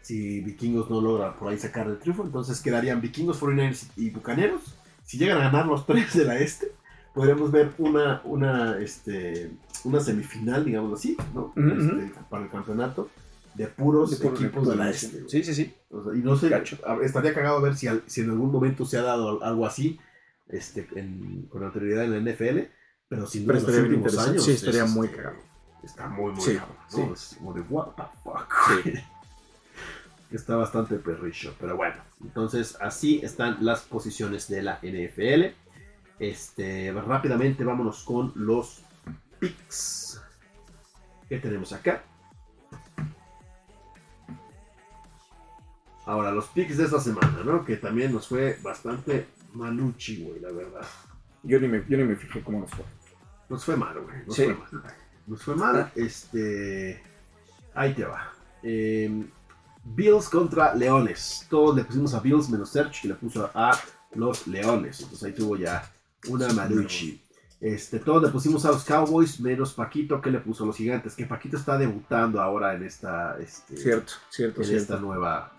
[0.00, 4.62] Si Vikingos no logra por ahí sacar el triunfo, entonces quedarían Vikingos, 49ers y Bucaneros.
[5.04, 6.72] Si llegan a ganar los tres de la este,
[7.14, 9.52] podremos ver una, una, este,
[9.84, 11.52] una semifinal, digamos así, ¿no?
[11.56, 13.10] Este, Para el campeonato
[13.54, 15.28] de puros De puro equipos de la este.
[15.28, 15.74] Sí, sí, sí.
[15.90, 16.50] O sea, y no sé,
[17.02, 20.00] estaría cagado ver si, al- si en algún momento se ha dado algo así
[20.48, 22.60] este, en- con autoridad en la NFL,
[23.08, 24.44] pero sin duda Pero en los últimos años.
[24.44, 25.38] Sí, estaría es, muy este, cagado.
[25.82, 26.96] Está muy, muy Sí, cabrón, ¿no?
[26.96, 27.02] sí.
[27.12, 28.52] Es como de, what the fuck.
[28.84, 28.92] Sí.
[30.30, 31.96] Está bastante perrillo, pero bueno.
[32.22, 35.54] Entonces, así están las posiciones de la NFL.
[36.18, 38.82] Este, rápidamente vámonos con los
[39.40, 40.22] picks.
[41.28, 42.02] ¿Qué tenemos acá?
[46.06, 47.64] Ahora, los picks de esta semana, ¿no?
[47.64, 50.86] Que también nos fue bastante maluchi, güey, la verdad.
[51.42, 52.84] Yo ni me, yo ni me fijé cómo nos fue.
[53.48, 54.24] Nos fue mal, güey.
[54.26, 54.44] Nos Sí.
[54.44, 54.94] fue mal.
[55.26, 55.92] Nos fue mal.
[55.94, 57.02] Este.
[57.74, 58.32] Ahí te va.
[58.62, 59.24] Eh,
[59.84, 61.46] Bills contra Leones.
[61.50, 63.72] Todos le pusimos a Bills menos Search que le puso a
[64.14, 65.00] los Leones.
[65.00, 65.82] Entonces ahí tuvo ya
[66.28, 67.20] una maluchi.
[67.60, 71.14] Este, todos le pusimos a los Cowboys menos Paquito que le puso a los Gigantes.
[71.14, 73.36] Que Paquito está debutando ahora en esta.
[73.40, 74.82] Este, Cierto, cierto, en cierto.
[74.82, 75.52] esta nueva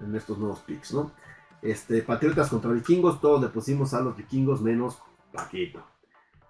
[0.00, 1.10] en estos nuevos picks, ¿no?
[1.70, 4.98] Este, Patriotas contra Vikingos, todos le pusimos a los Vikingos menos
[5.32, 5.82] Paquito.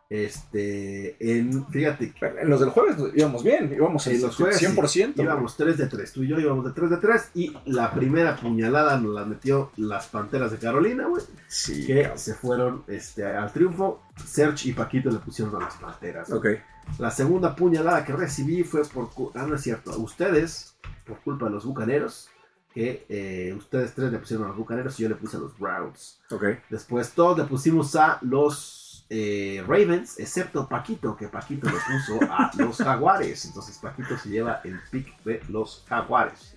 [0.09, 4.67] Este, en, fíjate, En los del jueves íbamos bien, íbamos En los los jueves, sí.
[4.67, 5.15] 100%.
[5.21, 8.37] íbamos 3 de 3, tú y yo íbamos de 3 de 3 y la primera
[8.37, 12.19] puñalada nos la metió las Panteras de Carolina, güey, Sí, que cabrón.
[12.21, 14.01] se fueron este, al triunfo.
[14.25, 16.31] Serge y Paquito le pusieron a las Panteras.
[16.31, 16.47] Ok.
[17.01, 21.51] La segunda puñalada que recibí fue por, ah, no es cierto, ustedes, por culpa de
[21.53, 22.29] los Bucaneros,
[22.77, 25.59] que eh, ustedes tres le pusieron a los Bucaneros y yo le puse a los
[25.59, 26.21] Browns.
[26.69, 32.51] Después todos le pusimos a los eh, Ravens, excepto Paquito, que Paquito le puso a
[32.59, 33.47] los Jaguares.
[33.47, 36.55] Entonces Paquito se lleva el pick de los Jaguares.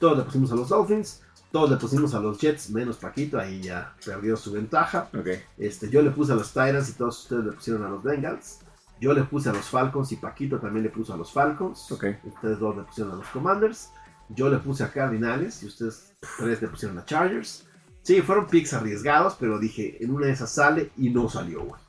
[0.00, 1.20] Todos le pusimos a los Dolphins,
[1.52, 5.10] todos le pusimos a los Jets, menos Paquito, ahí ya perdió su ventaja.
[5.12, 5.28] Ok.
[5.58, 8.60] Este, yo le puse a los Titans y todos ustedes le pusieron a los Bengals.
[9.02, 11.92] Yo le puse a los Falcons y Paquito también le puso a los Falcons.
[11.92, 12.06] Ok.
[12.24, 13.90] Ustedes dos le pusieron a los Commanders.
[14.30, 17.66] Yo le puse a Cardinales y ustedes tres le pusieron a Chargers.
[18.02, 21.80] Sí, fueron picks arriesgados, pero dije, en una de esas sale y no salió, güey.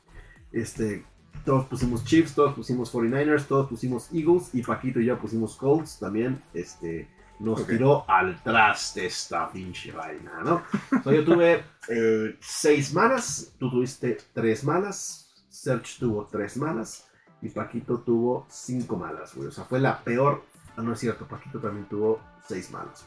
[0.52, 1.04] Este,
[1.44, 5.98] todos pusimos Chiefs, todos pusimos 49ers, todos pusimos Eagles y Paquito y yo pusimos Colts
[5.98, 6.42] también.
[6.52, 7.08] Este,
[7.40, 10.62] nos tiró al traste esta pinche vaina, ¿no?
[11.02, 17.08] So, yo tuve eh, seis malas, tú tuviste tres malas, Serge tuvo tres malas
[17.40, 19.48] y Paquito tuvo cinco malas, güey.
[19.48, 20.44] O sea, fue la peor.
[20.76, 22.20] Ah, no es cierto, Paquito también tuvo
[22.50, 23.04] seis malas.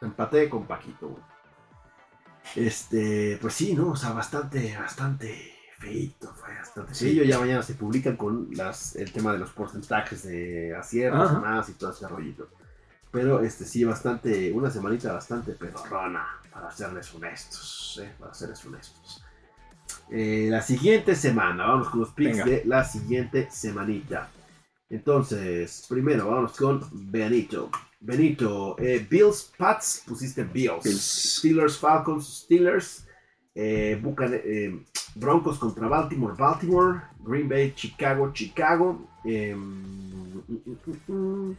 [0.00, 1.22] Empaté con Paquito, güey.
[2.54, 3.90] Este, pues sí, ¿no?
[3.90, 6.94] O sea, bastante, bastante feito, bastante.
[6.94, 11.40] Sí, yo ya mañana se publican con las, el tema de los porcentajes de aciertos
[11.40, 12.48] más y todo ese rollito.
[13.10, 18.14] Pero este sí, bastante, una semanita bastante pedorrona, para serles honestos, ¿eh?
[18.18, 19.24] Para serles honestos.
[20.10, 22.44] Eh, la siguiente semana, vamos con los picks Venga.
[22.44, 24.28] de la siguiente semanita.
[24.88, 27.70] Entonces, primero vamos con Benito.
[28.00, 30.84] Benito, eh, Bills, Pats, pusiste Bills.
[30.84, 31.38] Bills.
[31.38, 33.06] Steelers, Falcons, Steelers.
[33.54, 34.84] Eh, eh,
[35.14, 37.02] Broncos contra Baltimore, Baltimore.
[37.20, 39.08] Green Bay, Chicago, Chicago.
[39.24, 41.54] Mm.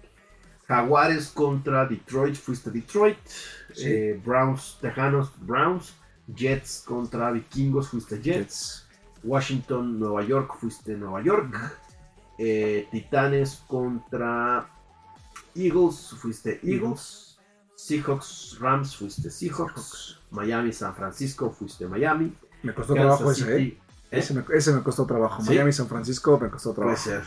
[0.68, 3.18] Jaguares contra Detroit, fuiste Detroit.
[3.74, 4.14] Sí.
[4.24, 5.94] Browns, Tejanos, Browns.
[6.28, 8.86] Jets contra Vikingos, fuiste Jets.
[9.24, 11.56] Washington, Nueva York, fuiste Nueva York.
[12.38, 14.70] Eh, Titanes contra
[15.56, 17.40] Eagles, fuiste Eagles.
[17.76, 20.20] Seahawks, Rams, fuiste Seahawks.
[20.32, 22.36] Miami, San Francisco, fuiste Miami.
[22.64, 23.58] Me costó Kansas trabajo ese, ¿eh?
[23.58, 23.68] City,
[24.12, 24.18] ¿eh?
[24.20, 25.42] Ese me, ese me costó trabajo.
[25.44, 25.50] ¿Sí?
[25.50, 27.04] Miami, San Francisco, me costó Puede trabajo.
[27.04, 27.24] ser.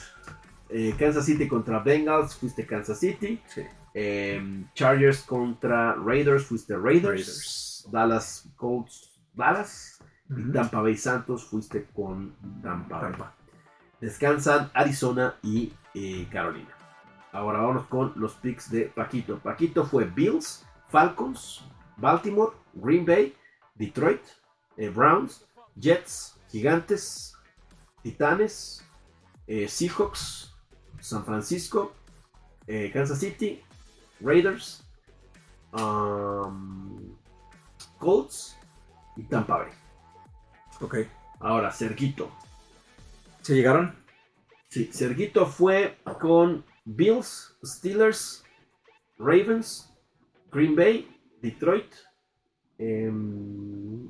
[0.68, 3.40] Eh, Kansas City contra Bengals, fuiste Kansas City.
[3.52, 3.62] Sí.
[3.94, 7.04] Eh, Chargers contra Raiders, fuiste Raiders.
[7.10, 7.88] Raiders.
[7.90, 9.98] Dallas Colts, Dallas.
[10.28, 10.52] Y Ujú.
[10.52, 13.10] Tampa Bay Santos, fuiste con Tampa Bay.
[13.10, 13.34] Tampa.
[14.00, 16.74] Descansan Arizona y eh, Carolina.
[17.32, 19.38] Ahora vamos con los picks de Paquito.
[19.38, 21.62] Paquito fue Bills, Falcons,
[21.96, 23.36] Baltimore, Green Bay,
[23.74, 24.22] Detroit,
[24.76, 25.44] eh, Browns,
[25.78, 27.34] Jets, Gigantes,
[28.02, 28.84] Titanes,
[29.46, 30.54] eh, Seahawks,
[31.00, 31.92] San Francisco,
[32.92, 33.60] Kansas City,
[34.20, 34.84] Raiders,
[35.72, 37.16] um,
[37.98, 38.56] Colts
[39.16, 39.70] y Tampa Bay.
[40.80, 40.96] Ok.
[41.40, 42.30] Ahora, Cerquito.
[43.50, 43.96] ¿Se llegaron?
[44.68, 48.44] Sí, Serguito fue con Bills, Steelers,
[49.18, 49.92] Ravens,
[50.52, 51.92] Green Bay, Detroit,
[52.78, 54.08] em,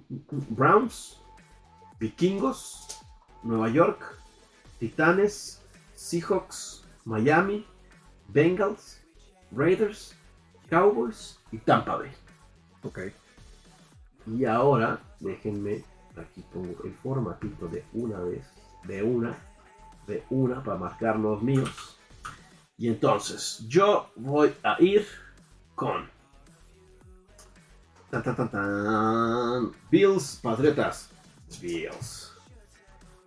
[0.51, 1.23] Browns,
[1.99, 3.01] Vikingos,
[3.43, 4.03] Nueva York,
[4.79, 5.63] Titanes,
[5.95, 7.67] Seahawks, Miami,
[8.29, 9.01] Bengals,
[9.53, 10.15] Raiders,
[10.69, 12.11] Cowboys y Tampa Bay.
[12.83, 12.99] Ok.
[14.27, 15.83] Y ahora, déjenme,
[16.15, 18.45] aquí pongo el formatito de una vez,
[18.85, 19.37] de una,
[20.07, 21.97] de una, para marcar los míos.
[22.77, 25.07] Y entonces, yo voy a ir
[25.75, 26.09] con...
[28.11, 31.11] Tan, tan, tan, tan, Bills, Patriotas,
[31.61, 32.33] Bills.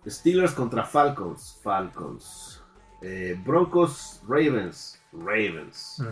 [0.06, 2.60] Steelers contra Falcons, Falcons.
[3.00, 6.02] Eh, Broncos, Ravens, Ravens.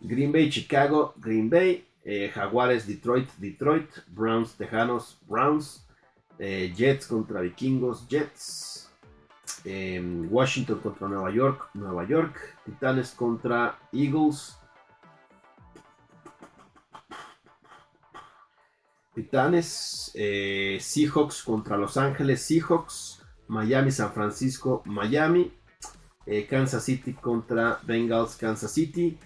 [0.00, 1.86] Green Bay, Chicago, Green Bay.
[2.04, 3.88] eh, Jaguares, Detroit, Detroit.
[4.08, 5.86] Browns, Tejanos, Browns.
[6.38, 8.89] eh, Jets contra Vikingos, Jets.
[10.30, 12.56] Washington contra Nueva York, Nueva York.
[12.64, 14.56] Titanes contra Eagles.
[19.14, 20.10] Titanes.
[20.14, 23.22] eh, Seahawks contra Los Ángeles, Seahawks.
[23.48, 25.52] Miami, San Francisco, Miami.
[26.26, 29.18] eh, Kansas City contra Bengals, Kansas City.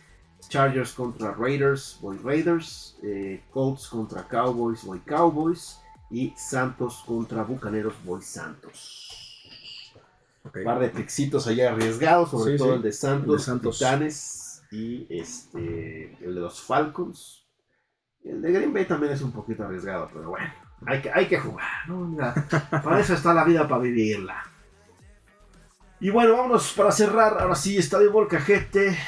[0.49, 2.97] Chargers contra Raiders, voy Raiders.
[3.03, 5.81] eh, Colts contra Cowboys, voy Cowboys.
[6.11, 9.24] Y Santos contra Bucaneros, voy Santos.
[10.45, 10.57] Ok.
[10.59, 12.75] Un par de pixitos allá arriesgados, sobre Sí, todo sí.
[12.77, 13.79] el de Santos, El de Santos.
[13.79, 17.47] Titanes y este, el de los Falcons.
[18.23, 20.53] El de Green Bay también es un poquito arriesgado, pero bueno,
[20.87, 21.89] hay que, hay que jugar.
[21.89, 22.07] ¿no?
[22.07, 22.35] Mira,
[22.71, 24.45] para eso está la vida, para vivirla.
[26.01, 27.39] Y bueno, vámonos para cerrar.
[27.41, 28.99] Ahora sí, Estadio Volcajete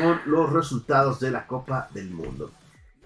[0.00, 2.50] con los resultados de la Copa del Mundo.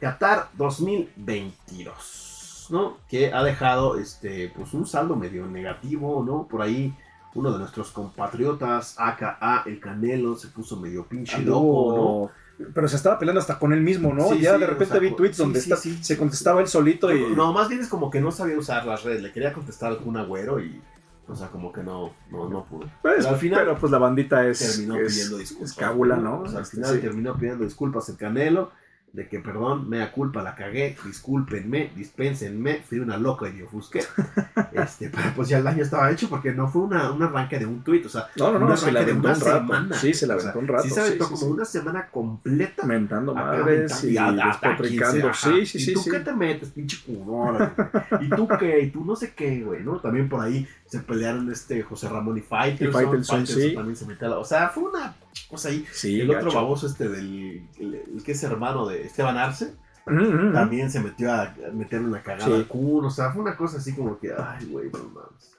[0.00, 2.98] Qatar 2022, ¿no?
[3.08, 6.46] Que ha dejado este, pues un saldo medio negativo, ¿no?
[6.46, 6.94] Por ahí
[7.34, 12.66] uno de nuestros compatriotas, AKA El Canelo, se puso medio pinche loco, ¿no?
[12.74, 14.28] Pero se estaba peleando hasta con él mismo, ¿no?
[14.28, 16.66] Sí, ya sí, de repente o sea, vi tweets sí, donde está- se contestaba él
[16.68, 17.34] solito y.
[17.34, 19.22] No, más bien es como que no sabía usar las redes.
[19.22, 20.78] Le quería contestar algún agüero y,
[21.26, 22.80] o sea, como que no, no, no pudo.
[23.00, 24.58] Pues, pero al final pero pues la bandita es.
[24.58, 25.70] terminó es- pidiendo disculpas.
[25.70, 26.40] es cábula, ¿no?
[26.42, 28.72] O sea, al Este, final terminó pidiendo disculpas el Canelo,
[29.12, 34.04] de que perdón, mea culpa, la cagué, discúlpenme, dispénsenme, fui una loca y me ofusqué.
[34.72, 37.66] este, pero pues ya el daño estaba hecho porque no fue una, un arranque de
[37.66, 39.58] un tuit, o sea, No, no, un no, se la de una un rato.
[39.58, 39.96] semana.
[39.96, 40.82] Sí, se la O aventó sea, un rato.
[40.84, 41.50] Sí se aventó sí, como sí.
[41.50, 42.86] una semana completa.
[42.86, 45.28] Mentando madres y quien despotricando.
[45.28, 45.50] ajá.
[45.50, 45.92] Sí, sí, ¿Y sí.
[45.92, 46.10] tú sí.
[46.10, 47.72] qué te metes, pinche cudor?
[48.20, 48.80] ¿Y tú qué?
[48.80, 49.82] ¿Y tú no sé qué, güey?
[49.82, 49.98] ¿no?
[49.98, 52.88] También por ahí se pelearon este José Ramón y Faitelson.
[52.88, 53.74] Y Faitelson, sí.
[53.74, 54.38] también se metió a la...
[54.38, 55.14] O sea, fue una
[55.48, 55.86] cosa ahí.
[55.92, 57.68] Sí, el otro baboso este del...
[57.78, 59.74] El, el que es hermano de Esteban Arce,
[60.06, 60.52] Ujú, ujú.
[60.52, 62.52] también se metió a meterle una cagada Sí.
[62.52, 63.04] al Kun.
[63.04, 65.56] O sea, fue una cosa así como que, ay, güey, no mames.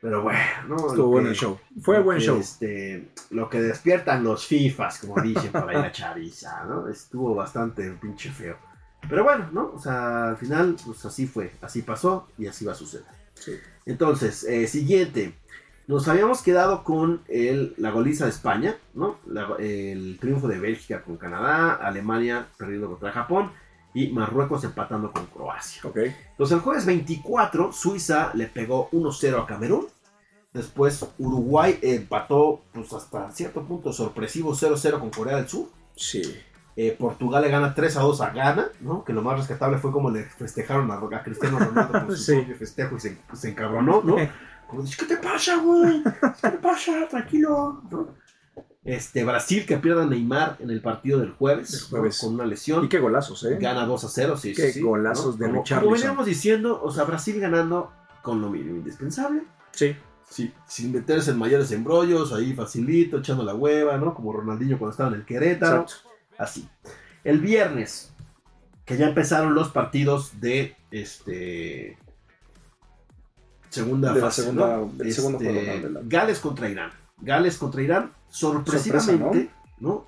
[0.00, 0.38] Pero bueno,
[0.86, 1.58] Estuvo bueno el show.
[1.82, 2.38] Fue buen que, show.
[2.38, 6.88] Este, lo que despiertan los FIFAs, como dicen por ahí la chaviza, ¿no?
[6.88, 8.56] Estuvo bastante pinche feo.
[9.08, 9.72] Pero bueno, ¿no?
[9.74, 13.06] O sea, al final, pues así fue, así pasó y así va a suceder.
[13.34, 13.52] Sí.
[13.86, 15.34] Entonces, eh, siguiente.
[15.88, 19.16] Nos habíamos quedado con el, la goliza de España, ¿no?
[19.26, 23.50] La- el triunfo de Bélgica con Canadá, Alemania perdiendo contra Japón
[23.94, 25.80] y Marruecos empatando con Croacia.
[25.84, 25.96] Ok.
[25.96, 29.86] Entonces el jueves 24 Suiza le pegó 1-0 a Camerún.
[30.52, 35.68] Después Uruguay empató pues hasta cierto punto sorpresivo 0-0 con Corea del Sur.
[35.96, 36.22] Sí.
[36.76, 39.04] Eh, Portugal le gana 3-2 a Ghana, ¿no?
[39.04, 42.42] Que lo más rescatable fue como le festejaron a, a Cristiano Ronaldo por su Sí.
[42.58, 44.16] festejo y se, se encabronó, ¿no?
[44.68, 46.02] Como ¿qué te pasa, güey?
[46.42, 47.08] ¿Qué te pasa?
[47.08, 47.82] Tranquilo.
[47.90, 48.08] ¿no?
[48.84, 51.90] Este, Brasil que pierde a Neymar en el partido del jueves.
[51.92, 52.02] ¿no?
[52.20, 52.84] con una lesión.
[52.84, 53.58] Y qué golazos, ¿eh?
[53.60, 55.84] Gana 2 a 0, sí, Qué sí, sí, golazos de como, Richarlison.
[55.84, 57.92] como veníamos diciendo, o sea, Brasil ganando
[58.22, 59.42] con lo mínimo indispensable,
[59.72, 59.94] Sí.
[60.28, 64.14] sí, sin meterse en mayores embrollos, ahí facilito, echando la hueva, ¿no?
[64.14, 66.08] Como Ronaldinho cuando estaba en el Querétaro, Exacto.
[66.38, 66.68] así.
[67.24, 68.12] El viernes,
[68.84, 71.98] que ya empezaron los partidos de este
[73.68, 74.92] segunda De la fase, segunda- ¿no?
[74.94, 75.82] del segundo Este, juego, ¿no?
[75.88, 76.90] De la- Gales contra Irán.
[77.20, 79.50] Gales contra Irán, sorpresivamente,
[79.80, 80.04] ¿no?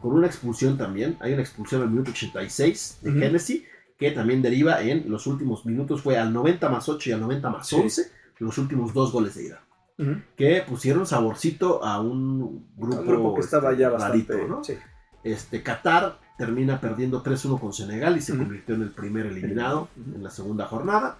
[0.00, 1.16] Con una expulsión también.
[1.20, 3.18] Hay una expulsión al minuto 86 de Ujú.
[3.22, 3.66] Hennessy,
[3.98, 7.50] que también deriva en los últimos minutos, fue al 90 más 8 y al 90
[7.50, 7.76] más Sí.
[7.76, 9.60] 11, los últimos dos goles de Irán.
[9.98, 10.22] Ujú.
[10.36, 14.32] Que pusieron saborcito a un grupo, Un grupo que estaba este, ya bastante.
[14.32, 14.64] rarito, ¿no?
[14.64, 14.74] Sí.
[15.22, 18.42] Este, Qatar termina perdiendo 3-1 con Senegal y se Ujú.
[18.42, 21.18] convirtió en el primer eliminado en la segunda jornada.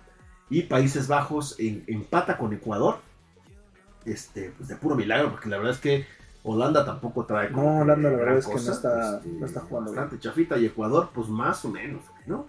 [0.53, 2.96] Y Países Bajos en- empata con Ecuador.
[4.05, 6.05] Este, pues de puro milagro, porque la verdad es que
[6.42, 7.50] Holanda tampoco trae.
[7.50, 10.66] No, Holanda la verdad es que no cosa, está- no está jugando Bastante chafita y
[10.66, 12.46] Ecuador, pues más o menos, ¿no?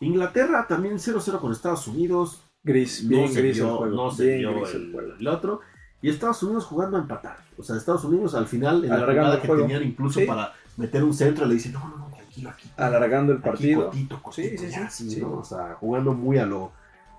[0.00, 2.42] Inglaterra también 0-0 con Estados Unidos.
[2.64, 3.96] Gris, bien gris vio, el juego.
[3.96, 5.12] no se bien vio gris el el, juego.
[5.18, 5.60] el otro.
[6.00, 7.38] Y Estados Unidos jugando a empatar.
[7.58, 9.62] O sea, Estados Unidos al final, en la jugada que juego.
[9.62, 10.26] tenían incluso Sí.
[10.26, 12.70] para meter un centro, le dicen, no, no, no, tranquilo aquí.
[12.76, 13.84] Alargando el Aquí partido.
[13.84, 15.20] cortito, cortito, Sí, sí, ya, sí, sí, sí.
[15.20, 15.32] ¿no?
[15.38, 16.72] O sea, jugando muy a lo,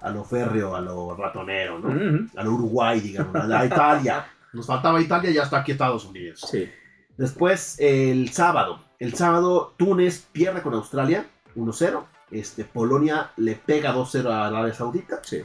[0.03, 2.27] a lo férreo, a lo ratonero, ¿no?
[2.35, 4.25] A lo Uruguay, digamos, a la Italia.
[4.51, 6.41] Nos faltaba Italia, ya está aquí Estados Unidos.
[6.41, 6.69] Sí.
[7.17, 8.83] Después, el sábado.
[8.99, 11.25] El sábado, Túnez pierde con Australia
[11.55, 12.03] 1-0.
[12.31, 15.21] Este, Polonia le pega 2-0 a Arabia Saudita.
[15.23, 15.41] Sí.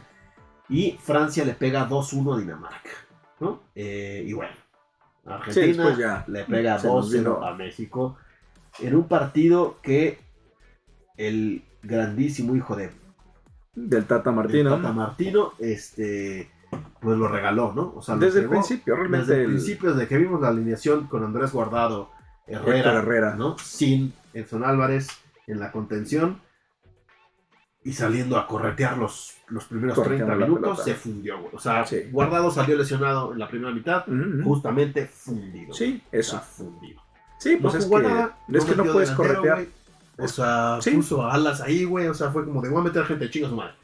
[0.68, 2.90] Y Francia le pega 2-1 a Dinamarca.
[3.38, 3.62] ¿no?
[3.76, 4.52] Eh, y bueno,
[5.24, 6.24] Argentina ya.
[6.26, 7.44] le pega se nos 2-0 vino.
[7.44, 8.16] a México.
[8.80, 10.18] En un partido que
[11.16, 12.90] el grandísimo hijo de
[13.86, 14.76] Del Tata del Martino.
[14.76, 16.50] Tata Martino, este,
[17.00, 17.92] pues lo regaló, ¿no?
[17.96, 19.26] O sea, Desde el principio, realmente.
[19.26, 22.10] Desde el principio, desde que vimos la alineación con Andrés Guardado,
[22.46, 23.36] Herrera, Herrera.
[23.36, 23.56] ¿no?
[23.58, 25.08] Sin Edson Álvarez
[25.46, 26.40] en la contención
[27.84, 31.54] y saliendo a corretear los, los primeros Correteando 30 la minutos, se fundió, güey.
[31.54, 32.08] O sea, Sí.
[32.10, 34.04] Guardado salió lesionado en la primera mitad,
[34.44, 35.72] justamente fundido.
[35.72, 36.36] Sí, eso.
[36.36, 37.02] O sea, fundido.
[37.38, 39.54] Sí, No pues es que, nada, es que no puedes corretear.
[39.56, 39.77] güey.
[40.18, 40.90] O sea, Sí.
[40.92, 42.08] puso alas ahí, güey.
[42.08, 43.74] O sea, fue como de voy a meter gente chinga su madre.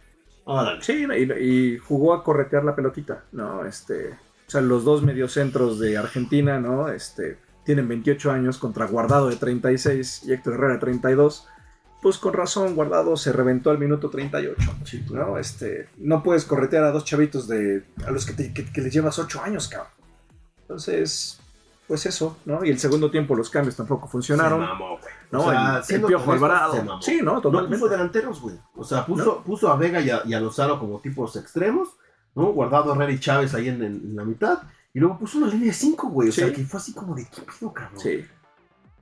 [0.45, 0.83] Órale.
[0.83, 3.65] Sí, y, y jugó a corretear la pelotita, ¿no?
[3.65, 6.89] Este, o sea, los dos mediocentros de Argentina, ¿no?
[6.89, 11.47] Este, tienen 28 años contra Guardado de 36 y Héctor Herrera de 32.
[12.03, 15.39] Pues con razón, Guardado se reventó al minuto 38, Sí, ¿no?
[15.39, 18.93] Este, no puedes corretear a dos chavitos de a los que, te- que- que les
[18.93, 19.89] llevas 8 años, cabrón.
[20.63, 21.41] Entonces,
[21.89, 22.65] pues eso, ¿no?
[22.65, 24.61] Y el segundo tiempo los cambios tampoco funcionaron.
[24.61, 25.15] Se mamó, güey.
[25.35, 25.47] ¿No?
[25.47, 27.01] O sea, el, el Piojo Alvarado.
[27.03, 27.35] Sí, ¿no?
[27.35, 27.77] No Totalmente.
[27.79, 28.57] puso delanteros, güey.
[28.77, 31.89] O sea, puso, puso a Vega y a, y a Lozano como tipos extremos,
[32.35, 32.47] ¿no?
[32.53, 34.59] Guardado Herrera y Chávez ahí en, en la mitad.
[34.93, 36.29] Y luego puso una línea de 5, güey.
[36.29, 36.41] O Sí.
[36.41, 37.99] sea, que fue así como de qué pido, cabrón.
[38.01, 38.25] Sí.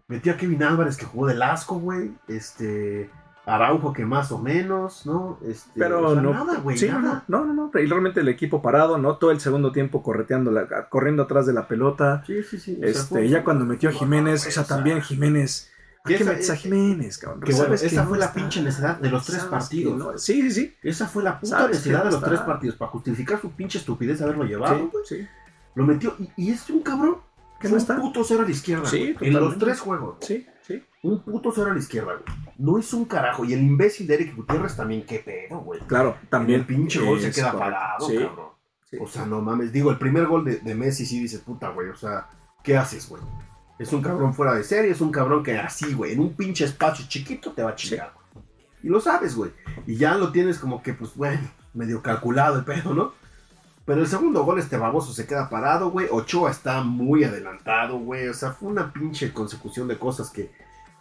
[0.08, 2.12] Metió a Kevin Álvarez que jugó del asco, güey.
[2.28, 3.10] Este.
[3.44, 5.36] Araujo que más o menos, ¿no?
[5.44, 6.32] Este, Pero o sea, no.
[6.32, 6.78] Nada, güey.
[6.78, 7.24] sí, nada.
[7.26, 7.80] no, no, no, no.
[7.80, 9.16] Y realmente el equipo parado, ¿no?
[9.16, 12.22] Todo el segundo tiempo correteando, la- corriendo atrás de la pelota.
[12.24, 12.76] Sí, sí, sí.
[12.76, 15.71] o sea, Este, ya cuando metió a No, Jiménez, o sea, también Jiménez.
[16.04, 17.40] ¿A Y qué esa- metes a eh, Jiménez, cabrón?
[17.42, 19.96] que bueno, esa fue la está- pinche necesidad de los tres partidos.
[19.98, 20.74] no- Sí, sí, sí.
[20.82, 23.78] Esa fue la puta necesidad no de los está- tres partidos para justificar su pinche
[23.78, 25.28] estupidez de haberlo llevado, Sí, sí.
[25.74, 26.14] Lo metió.
[26.18, 27.18] Y, y es un cabrón
[27.60, 27.94] ¿Qué que no está?
[27.94, 28.84] un puto cero a la izquierda.
[28.86, 29.28] Sí, güey.
[29.30, 30.16] En los tres juegos.
[30.20, 30.82] Sí, sí.
[31.04, 32.38] Un puto cero a la izquierda, güey.
[32.58, 33.44] No hizo un carajo.
[33.44, 35.78] Y el imbécil de Eric Gutiérrez también, qué pedo, güey.
[35.86, 36.60] Claro, también.
[36.60, 37.72] el pinche gol se es queda correcto.
[37.74, 38.46] parado, Sí, cabrón.
[38.90, 38.96] sí.
[39.00, 39.72] O sea, no mames.
[39.72, 41.88] Digo, el primer gol de, de Messi sí dices, puta, güey.
[41.88, 42.26] O sea,
[42.64, 43.22] ¿qué haces, güey?
[43.82, 46.64] Es un cabrón fuera de serie, es un cabrón que así, güey, en un pinche
[46.64, 48.44] espacio chiquito te va a chingar, güey.
[48.82, 49.50] Y lo sabes, güey.
[49.86, 51.40] Y ya lo tienes como que, pues, bueno,
[51.74, 53.12] medio calculado el pedo, ¿no?
[53.84, 56.06] Pero el segundo gol, este baboso se queda parado, güey.
[56.10, 58.28] Ochoa está muy adelantado, güey.
[58.28, 60.52] O sea, fue una pinche consecución de cosas que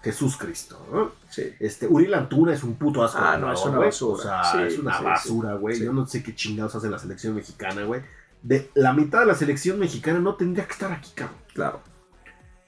[0.02, 1.12] Jesús Cristo, ¿no?
[1.30, 1.54] Sí.
[1.60, 3.20] Este, Uriel Antuna es un puto asco.
[3.22, 4.14] Ah, no, es una basura.
[4.14, 5.76] O sea, Sí, es una sí, basura, güey.
[5.76, 5.84] sí.
[5.86, 8.02] Yo no sé qué chingados hace la selección mexicana, güey.
[8.42, 11.38] De la mitad de la selección mexicana no tendría que estar aquí, cabrón.
[11.54, 11.82] Claro.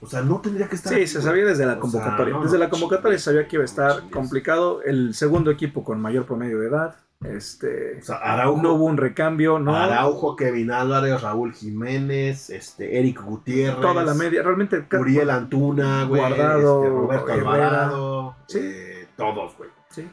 [0.04, 2.26] O sea, no tendría que estar Sí, aquí, se sabía desde la O convocatoria.
[2.34, 4.82] sea, no, desde no la convocatoria se sabía que iba a estar complicado.
[4.84, 6.96] El segundo equipo con mayor promedio de edad.
[7.24, 8.00] Este.
[8.00, 9.76] O sea, Araujo, No hubo un recambio, no.
[9.76, 13.80] Araujo, Kevin Álvarez, Raúl Jiménez, este, Eric Gutiérrez.
[13.82, 14.44] Toda la media.
[14.44, 14.86] Realmente.
[15.00, 16.22] Uriel Antuna, güey.
[16.22, 17.50] Guardado, este, Roberto Herrera.
[17.52, 18.36] Alvarado.
[18.48, 18.60] Sí.
[18.62, 19.70] eh, todos, güey.
[19.90, 20.10] Sí.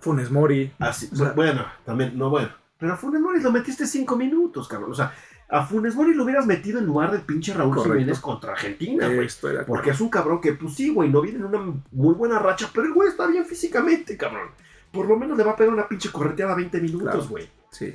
[0.00, 0.72] Funes Mori.
[0.78, 2.48] Así, O sea- bueno, también, no, bueno.
[2.78, 4.90] Pero Funes Mori lo metiste cinco minutos, cabrón.
[4.92, 5.12] O sea,
[5.48, 7.92] a Funes Mori lo hubieras metido en lugar del pinche Raúl Correcto.
[7.98, 9.28] Jiménez contra Argentina, güey.
[9.28, 9.64] De.
[9.64, 11.60] Porque es un cabrón que, pues sí, güey, no viene en una
[11.92, 14.48] muy buena racha, pero el güey está bien físicamente, cabrón.
[14.90, 17.28] Por lo menos le va a pegar una pinche correteada 20 minutos, Claro.
[17.28, 17.48] güey.
[17.70, 17.92] Sí,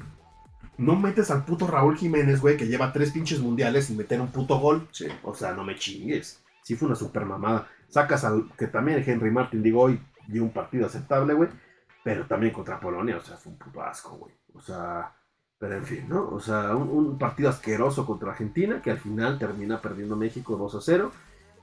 [0.77, 4.31] No metes al puto Raúl Jiménez, güey, que lleva tres pinches mundiales sin meter un
[4.31, 4.87] puto gol.
[4.91, 5.07] sí.
[5.23, 6.41] O sea, no me chingues.
[6.61, 7.67] Sí fue una super mamada.
[7.89, 11.49] Sacas al que también Henry Martin, digo, hoy dio un partido aceptable, güey.
[12.03, 14.33] Pero también contra Polonia, o sea, fue un puto asco, güey.
[14.53, 15.11] O sea,
[15.59, 16.29] pero en fin, ¿no?
[16.29, 20.75] O sea, un, un partido asqueroso contra Argentina que al final termina perdiendo México 2
[20.75, 21.11] a 0.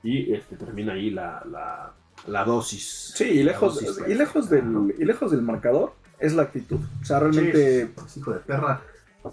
[0.03, 1.93] Y este, termina ahí la, la,
[2.27, 3.13] la dosis.
[3.15, 6.79] Sí, y lejos, y, lejos del, y lejos del marcador es la actitud.
[7.01, 7.85] O sea, realmente.
[7.85, 8.81] Sí, pues, hijo de perra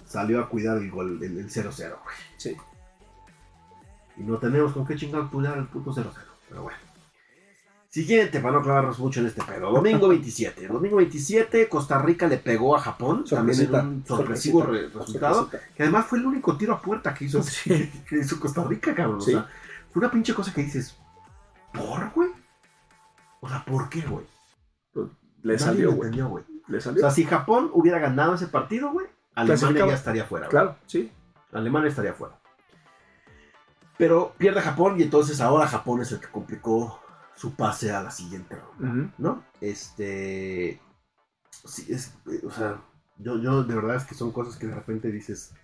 [0.06, 2.16] salió a cuidar el gol, el el 0-0, güey.
[2.38, 2.56] Sí.
[4.16, 6.06] Y no tenemos con qué chingar cuidar el puto 0-0.
[6.48, 6.78] Pero bueno.
[7.94, 9.70] Siguiente, para no clavarnos mucho en este pedo.
[9.70, 10.66] Domingo 27.
[10.66, 13.24] Domingo 27, Costa Rica le pegó a Japón.
[13.24, 15.34] También en un sorpresivo re- resultado.
[15.42, 15.74] Sorpresita.
[15.76, 17.92] Que además fue el único tiro a puerta que hizo, Sí.
[18.08, 19.22] que hizo Costa Rica, cabrón.
[19.22, 19.32] Sí.
[19.34, 19.48] O sea,
[19.92, 20.98] fue una pinche cosa que dices,
[21.72, 22.30] ¿por, güey?
[23.40, 24.26] O sea, ¿por qué, güey?
[25.42, 26.10] Le Nadie salió, güey.
[26.66, 27.00] Le O salió.
[27.00, 30.46] sea, si Japón hubiera ganado ese partido, güey, Alemania ya estaría fuera.
[30.46, 30.50] güey.
[30.50, 31.12] claro, sí.
[31.52, 32.40] Alemania estaría fuera.
[33.96, 37.00] Pero pierde Japón y entonces ahora Japón es el que complicó
[37.36, 39.12] su pase a la siguiente ronda.
[39.18, 39.44] ¿no?
[39.60, 40.80] Este.
[41.64, 42.14] Sí, es.
[42.44, 42.82] O sea,
[43.18, 45.54] yo, yo de verdad es que son cosas que de repente dices.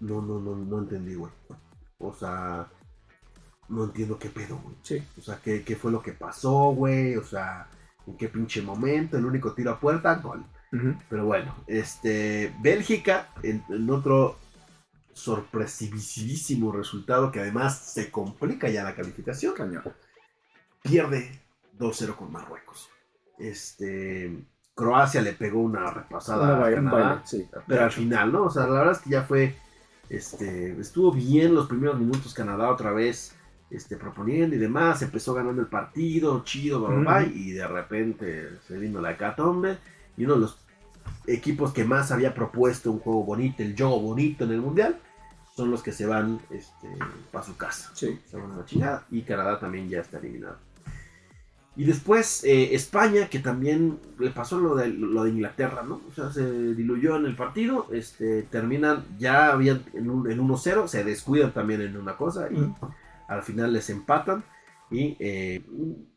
[0.00, 1.32] No, no, no, no entendí, güey.
[1.98, 2.70] O sea.
[3.68, 4.76] No entiendo qué pedo, güey.
[4.82, 5.02] Sí.
[5.18, 7.16] O sea, ¿qué, qué fue lo que pasó, güey?
[7.16, 7.68] O sea,
[8.06, 9.16] ¿en qué pinche momento?
[9.16, 10.44] El único tiro a puerta, gol.
[11.10, 14.38] Pero bueno, este Bélgica, en, en otro
[15.12, 19.82] sorpresivísimo resultado que además se complica ya la calificación, Cañón.
[20.82, 21.40] Pierde
[21.78, 22.88] 2-0 con Marruecos.
[23.38, 27.48] Este Croacia le pegó una repasada a Canadá, baile, sí.
[27.66, 28.44] pero al final, ¿no?
[28.44, 29.56] O sea, la verdad es que ya fue
[30.08, 33.34] este estuvo bien los primeros minutos Canadá otra vez
[33.72, 37.30] este, proponiendo y demás, empezó ganando el partido, chido, bla, bla, Ujú.
[37.34, 39.78] y de repente se vino la hecatombe
[40.16, 40.58] y uno de los
[41.26, 45.00] equipos que más había propuesto un juego bonito, el juego bonito en el mundial,
[45.56, 46.88] son los que se van este,
[47.30, 47.90] para su casa.
[47.94, 48.20] Sí.
[48.26, 50.58] Se van a la chingada y Canadá también ya está eliminado.
[51.74, 56.02] Y después eh, España, que también le pasó lo de, lo de Inglaterra, ¿no?
[56.10, 60.86] O sea, se diluyó en el partido, este, terminan, ya habían en, un, en 1-0,
[60.86, 62.76] se descuidan también en una cosa y Ujú.
[63.28, 64.44] al final les empatan.
[64.90, 65.64] Y eh,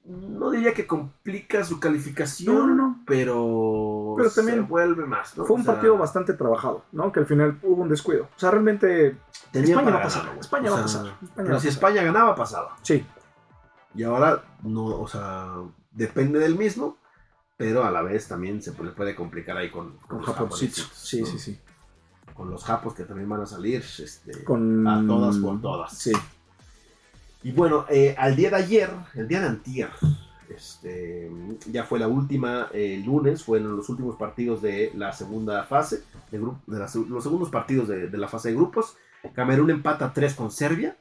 [0.04, 3.00] no diría que complica su calificación, No, no, no.
[3.08, 5.46] pero, Pero también se vuelve más, ¿no?
[5.46, 7.10] Fue un O sea, partido bastante trabajado, ¿no?
[7.14, 8.24] Que al final hubo un descuido.
[8.36, 9.16] O sea, realmente
[9.54, 10.26] tenía España va a pasar.
[10.38, 11.06] España O va a pasar.
[11.06, 11.68] España Pero va a si.
[11.70, 12.76] España ganaba, pasaba.
[12.82, 13.06] Sí,
[13.96, 15.54] Y ahora, no, o sea,
[15.92, 16.98] depende del mismo,
[17.58, 20.82] pero a la vez también se le puede complicar ahí con, con los Japoncito.
[20.82, 21.28] japonesitos, Sí, ¿no?
[21.28, 21.60] sí, sí.
[22.34, 23.82] Con los japos que también van a salir.
[24.00, 24.86] Este, Con...
[24.88, 25.98] A todas por todas.
[25.98, 26.12] Sí.
[27.44, 29.90] Y bueno, eh, al día de ayer, el día de antier,
[30.50, 31.32] este,
[31.72, 36.04] ya fue la última, eh, el lunes, fueron los últimos partidos de la segunda fase,
[36.32, 38.98] de, de la los segundos partidos de, de la fase de grupos.
[39.34, 40.98] Camerún empata 3 con Serbia.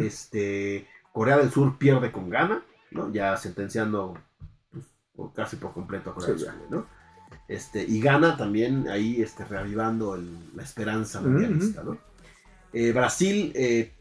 [0.00, 3.12] Este, Corea del Sur pierde con Ghana, ¿no?
[3.12, 4.14] Ya sentenciando
[4.70, 6.86] pues, casi por completo a Corea Sí, del Sur, ¿no?
[7.48, 11.96] Este, y Ghana también ahí este, reavivando el- la esperanza mundialista, ¿no?
[12.72, 13.92] Eh, Brasil eh,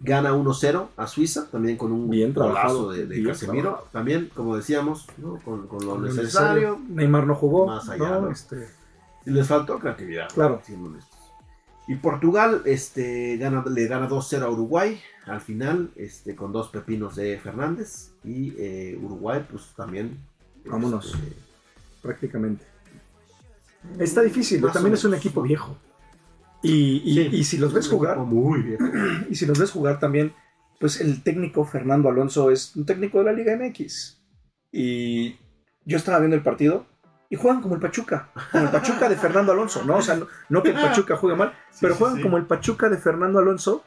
[0.00, 3.62] gana 1-0 a Suiza, también con un Bien golazo de, Casemiro.
[3.62, 3.88] trabajado.
[3.92, 5.38] También, como decíamos, ¿no?
[5.44, 6.80] con, con lo necesario.
[6.88, 7.66] Neymar no jugó.
[7.66, 8.20] más allá, ¿no?
[8.22, 8.30] ¿no?
[8.30, 8.68] Este,
[9.26, 10.28] Y les faltó creatividad.
[10.32, 10.60] Claro.
[10.64, 11.18] siendo honestos.
[11.90, 17.16] Y Portugal este, gana, le gana 2-0 a Uruguay al final, este, con dos pepinos
[17.16, 18.12] de Fernández.
[18.22, 20.16] Y eh, Uruguay, pues también.
[20.64, 21.06] Vámonos.
[21.06, 21.36] este,
[22.00, 22.64] prácticamente.
[23.98, 25.76] Está difícil, más o también es un equipo viejo.
[26.62, 28.78] Y, y- Sí, y si los ves jugar, Muy bien.
[29.28, 30.32] y si los ves jugar también,
[30.78, 34.22] pues el técnico Fernando Alonso es un técnico de la Liga MX.
[34.70, 35.40] Y
[35.84, 36.86] yo estaba viendo el partido
[37.30, 39.96] y juegan como el Pachuca, como el Pachuca de Fernando Alonso, ¿no?
[39.96, 42.22] O sea, no, no que el Pachuca juegue mal, pero juegan sí.
[42.22, 43.84] como el Pachuca de Fernando Alonso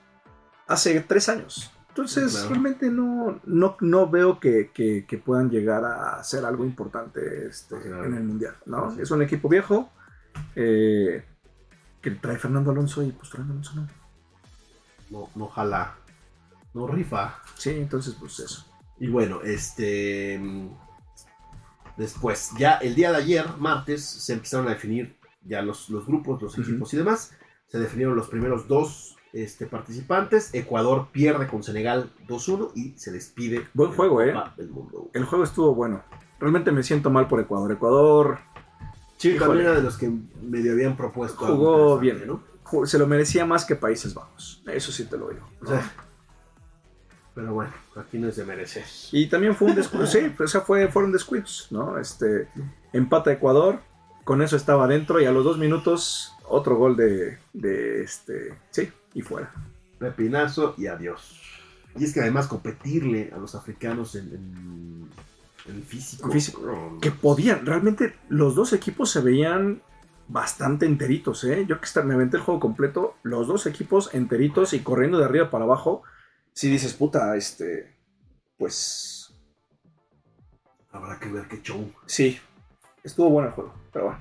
[0.68, 1.70] hace tres años.
[1.90, 2.50] Entonces, Claro.
[2.50, 7.80] realmente no, no, no veo que, que- que puedan llegar a hacer algo importante este,
[7.80, 8.06] Claro.
[8.06, 8.94] en el Mundial, ¿no?
[9.00, 9.92] Es un equipo viejo
[10.56, 11.24] eh,
[12.02, 13.88] que trae Fernando Alonso y pues Fernando Alonso no.
[15.12, 15.96] No, no jala.
[16.74, 17.36] No rifa.
[17.56, 18.66] Sí, entonces pues eso.
[19.00, 20.42] Y bueno, este.
[21.98, 25.16] Después, ya el día de ayer, martes, se empezaron a definir
[25.46, 27.32] ya los, los grupos, los equipos y demás.
[27.68, 30.54] Se definieron los primeros dos este, participantes.
[30.54, 33.68] Ecuador pierde con Senegal 2-1 y se despide.
[33.74, 34.34] Buen de juego, ¿eh?
[34.34, 35.10] Copa del Mundo.
[35.14, 36.04] El juego estuvo bueno.
[36.40, 37.72] Realmente me siento mal por Ecuador.
[37.72, 38.40] Ecuador
[39.18, 41.46] Sí, también era de los que medio habían propuesto.
[41.46, 42.22] jugó bien,
[42.64, 44.62] ju- se lo merecía más que Países Bajos.
[44.68, 45.48] Eso sí te lo digo.
[45.62, 45.90] O sea,
[47.34, 48.86] pero bueno, aquí no es de merecer.
[49.12, 50.08] Y también fue un descuido.
[50.08, 51.98] sí, pues, fue, fueron descuidos, ¿no?
[51.98, 52.48] Este,
[52.92, 53.80] empata Ecuador,
[54.24, 58.92] con eso estaba adentro y a los dos minutos otro gol de, de este, sí,
[59.14, 59.52] y fuera.
[60.00, 61.42] Pepinazo y adiós.
[61.98, 65.10] Y es que además competirle a los africanos en, en,
[65.74, 66.32] en físico.
[66.32, 66.62] Físico.
[66.66, 69.82] no, Que podían, realmente los dos equipos se veían
[70.28, 71.66] bastante enteritos, ¿eh?
[71.68, 75.50] Yo que me aventé el juego completo, los dos equipos enteritos y corriendo de arriba
[75.50, 76.04] para abajo.
[76.54, 77.96] Si dices, puta, este,
[78.58, 79.34] pues
[80.92, 81.92] Habrá que ver qué show.
[82.06, 82.40] sí,
[83.04, 84.20] estuvo bueno el juego, pero bueno.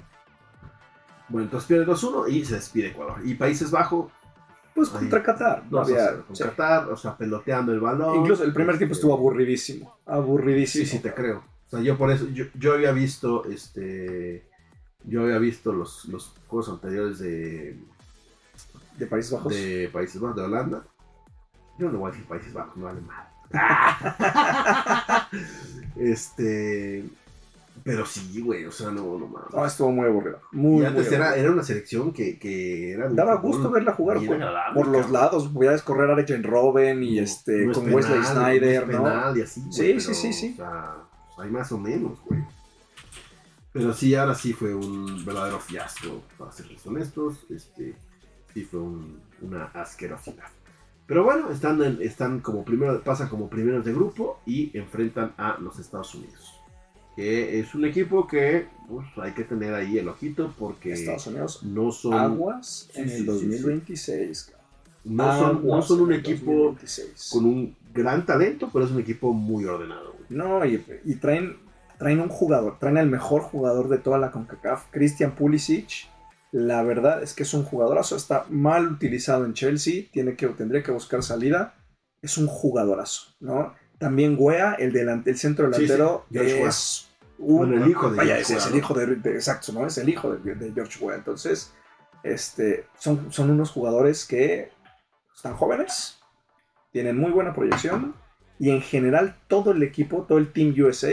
[1.28, 3.20] Bueno, entonces pierde 2-1 y se despide Ecuador.
[3.24, 4.11] Y Países Bajos,
[4.74, 6.07] Pues Ahí, contra Qatar, no 2 a había.
[6.09, 6.43] 0 con sí.
[6.45, 8.16] Qatar, o sea, peloteando el balón.
[8.20, 9.99] Incluso el primer tiempo Este, estuvo aburridísimo.
[10.07, 10.85] Aburridísimo.
[10.87, 11.45] Sí, sí, te creo.
[11.66, 14.47] O sea, yo por eso, yo, yo había visto, este,
[15.05, 17.78] yo había visto los, los juegos anteriores de,
[18.99, 19.53] De Países Bajos.
[19.55, 20.87] de Países Bajos, de Holanda.
[21.79, 23.29] Yo no voy a decir Países Bajos, no vale mal.
[25.97, 27.05] este,
[27.85, 29.53] pero sí, güey, o sea, no, no mames.
[29.53, 30.41] No, estuvo muy aburrido.
[30.53, 33.09] Muy, y antes muy era, una selección que, que era.
[33.09, 35.49] Daba fútbol gusto verla jugar por, por los lados.
[35.49, 39.37] Podías correr a Arjen Robben y No- este no es con penal, Wesley Snyder, penal
[39.39, 40.53] y así, Sí, pero, sí, sí, sí.
[40.55, 40.95] O sea,
[41.39, 42.41] hay más o menos, güey.
[43.73, 47.47] Pero sí, ahora sí fue un verdadero fiasco, para ser honestos.
[47.51, 47.95] Este,
[48.53, 50.45] sí fue un- una asquerosidad.
[51.07, 55.59] Pero bueno, están, en- están como primero, pasan como primeros de grupo y enfrentan a
[55.61, 56.59] los Estados Unidos.
[57.17, 61.63] Que es un equipo que pues, hay que tener ahí el ojito porque Estados Unidos.
[61.63, 64.45] no son, Aguas en el sí, 2026.
[64.45, 64.63] cabrón.
[65.05, 67.31] no son, no son un equipo 2026.
[67.33, 70.13] con un gran talento, pero es un equipo muy ordenado.
[70.15, 70.25] güey.
[70.31, 71.59] No, y, y traen,
[71.99, 76.09] traen un jugador, traen el mejor jugador de toda la CONCACAF, Christian Pulisic.
[76.53, 80.83] La verdad es que es un jugadorazo, está mal utilizado en Chelsea, tiene que, tendría
[80.83, 81.75] que buscar salida.
[82.21, 83.75] Es un jugadorazo, ¿no?
[83.99, 87.57] También Guea, el, delante, el centro Sí, sí, delantero, George es un...
[87.57, 89.87] Bueno, el hijo de Vaya, George es el hijo de, de- exacto, ¿no?
[89.87, 91.17] Es el hijo de, de George Weah.
[91.17, 91.73] Entonces,
[92.23, 94.71] este, son, son unos jugadores que
[95.35, 96.21] están jóvenes,
[96.93, 98.15] tienen muy buena proyección
[98.59, 101.13] y en general todo el equipo, todo el Team USA,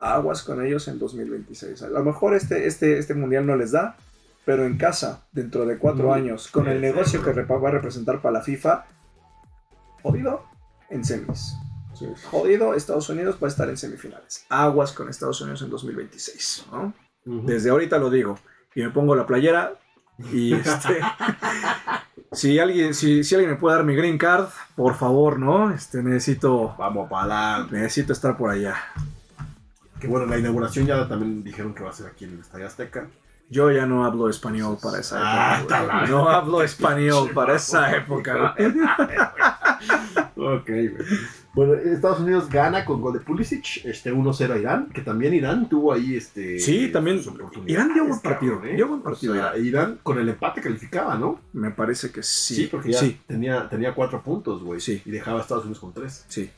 [0.00, 1.82] aguas con ellos en 2026.
[1.82, 3.96] A lo mejor este, este, este mundial no les da,
[4.44, 7.24] pero en casa, dentro de cuatro años, con sí, el sí, negocio sí.
[7.24, 8.86] que va a representar para la FIFA,
[10.02, 10.44] jodido
[10.90, 11.56] en semis.
[12.30, 14.46] Jodido, Estados Unidos va a estar en semifinales.
[14.48, 16.66] Aguas con Estados Unidos en 2026.
[16.72, 16.92] ¿no?
[17.24, 17.46] Ujú.
[17.46, 18.38] Desde ahorita lo digo.
[18.74, 19.74] Y me pongo la playera.
[20.32, 21.00] Y este.
[22.32, 25.70] si, alguien, si, si alguien me puede dar mi green card, por favor, ¿no?
[25.72, 27.76] Este, necesito, Vamos para adelante.
[27.76, 28.76] necesito estar por allá.
[30.00, 32.66] Que bueno, la inauguración ya también dijeron que va a ser aquí en el Estadio
[32.66, 33.08] Azteca.
[33.50, 35.78] Yo ya no hablo español para esa Ah, época.
[35.84, 35.88] güey.
[35.88, 38.54] la- No hablo español para esa época.
[40.36, 40.92] Ok, güey.
[41.54, 45.68] Bueno, Estados Unidos gana con gol de Pulisic, este 1-0 a Irán, que también Irán
[45.68, 46.58] tuvo ahí este.
[46.58, 47.20] Sí, también.
[47.66, 48.54] Irán dio buen partido.
[48.54, 48.76] cabrón, ¿eh?
[48.76, 49.32] Dio buen partido.
[49.34, 51.40] O sea, Irán con el empate calificaba, ¿no?
[51.52, 52.54] Me parece que sí.
[52.56, 54.80] Sí, porque ya Sí, tenía, tenía cuatro puntos, güey.
[54.80, 55.00] Sí.
[55.04, 56.24] Y dejaba a Estados Unidos con tres.
[56.28, 56.50] sí.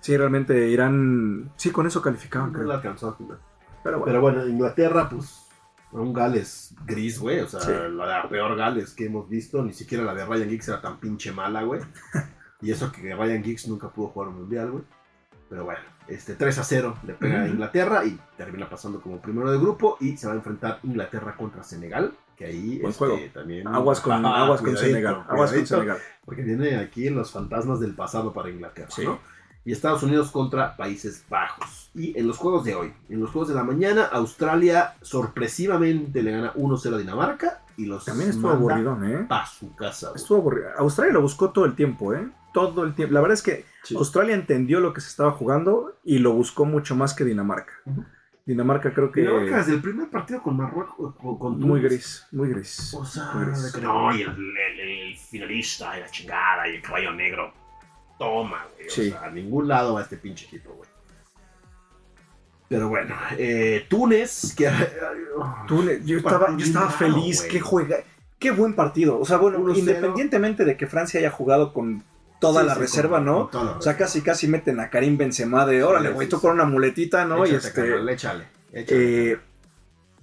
[0.00, 1.50] Sí, realmente Irán.
[1.56, 2.70] Sí, con eso calificaban, No creo.
[2.70, 3.38] alcanzó al final.
[3.82, 4.04] Pero bueno.
[4.04, 5.45] Pero bueno, Inglaterra, pues.
[5.92, 7.40] Un Gales gris, güey.
[7.40, 7.70] O sea, Sí.
[7.92, 9.62] la peor Gales que hemos visto.
[9.62, 11.80] Ni siquiera la de Ryan Giggs era tan pinche mala, güey.
[12.60, 14.84] y eso que Ryan Giggs nunca pudo jugar un mundial, güey.
[15.48, 17.48] Pero bueno, este 3 a 0 le pega a.
[17.48, 19.96] Inglaterra y termina pasando como primero de grupo.
[20.00, 22.12] Y se va a enfrentar Inglaterra contra Senegal.
[22.36, 23.18] Que ahí Buen este, juego.
[23.32, 23.66] también.
[23.68, 25.24] Aguas con, Ah, aguas con Senegal.
[25.28, 25.66] Aguas con.
[25.66, 25.98] Senegal.
[26.24, 29.04] Porque viene aquí los fantasmas del pasado para Inglaterra, Sí.
[29.04, 29.20] ¿no?
[29.66, 31.90] Y Estados Unidos contra Países Bajos.
[31.94, 36.30] Y en los juegos de hoy, en los juegos de la mañana, Australia sorpresivamente le
[36.32, 39.26] gana 1-0 a Dinamarca y los También estuvo manda aburridón, ¿eh?
[39.28, 40.08] a su casa.
[40.10, 40.20] güey.
[40.22, 40.68] Estuvo aburrido.
[40.78, 42.28] Australia lo buscó todo el tiempo, ¿eh?
[42.54, 43.12] Todo el tiempo.
[43.12, 43.94] La verdad es que Sí.
[43.96, 47.72] Australia entendió lo que se estaba jugando y lo buscó mucho más que Dinamarca.
[48.44, 49.20] Dinamarca creo que.
[49.22, 52.94] Dinamarca desde el primer partido con Marruecos, con, con muy gris, muy gris.
[52.94, 53.76] O sea, muy gris.
[53.82, 57.52] no, y el, el- el finalista y la chingada y el caballo negro.
[58.18, 58.88] Toma, güey.
[58.90, 59.08] Sí.
[59.08, 60.88] O sea, a ningún lado va este pinche equipo, güey.
[62.68, 64.68] Pero bueno, eh, Túnez, que.
[65.68, 67.52] Túnez, yo estaba, yo estaba feliz, güey.
[67.52, 67.96] qué juega,
[68.40, 69.20] qué buen partido.
[69.20, 69.78] O sea, bueno, 1-0.
[69.78, 72.02] independientemente de que Francia haya jugado con
[72.40, 73.38] toda Sí, la sí, reserva, con- ¿no?
[73.42, 76.26] con toda la O sea, casi casi meten a Karim Benzema de, órale, Sí, güey,
[76.26, 76.42] sí, tú sí.
[76.42, 77.46] con una muletita, ¿no?
[77.46, 79.32] y este, carnal, échale, échale.
[79.32, 79.38] eh,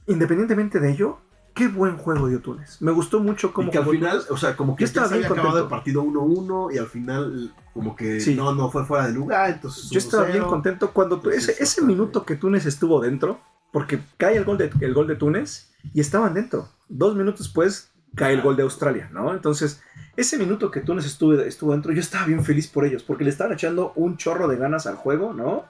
[0.07, 1.19] independientemente de ello,
[1.53, 2.81] qué buen juego dio Túnez.
[2.81, 4.31] Me gustó mucho cómo y que al final, Túnez.
[4.31, 5.69] o sea, como que estaba bien acabado el contento.
[5.69, 8.35] partido 1-1 y al final, como que Sí.
[8.35, 9.49] no, no fue fuera de lugar.
[9.51, 10.31] Entonces, Yo estaba 1-0.
[10.33, 13.39] bien contento cuando tú- Entonces, ese, minuto que Túnez estuvo dentro,
[13.71, 16.69] porque cae el gol, de, el gol de Túnez y estaban dentro.
[16.89, 19.33] Dos minutos después cae el gol de Australia, ¿no?
[19.33, 19.81] Entonces,
[20.15, 23.31] ese minuto que Túnez estuvo, estuvo dentro, yo estaba bien feliz por ellos, porque le
[23.31, 25.65] estaban echando un chorro de ganas al juego, ¿no?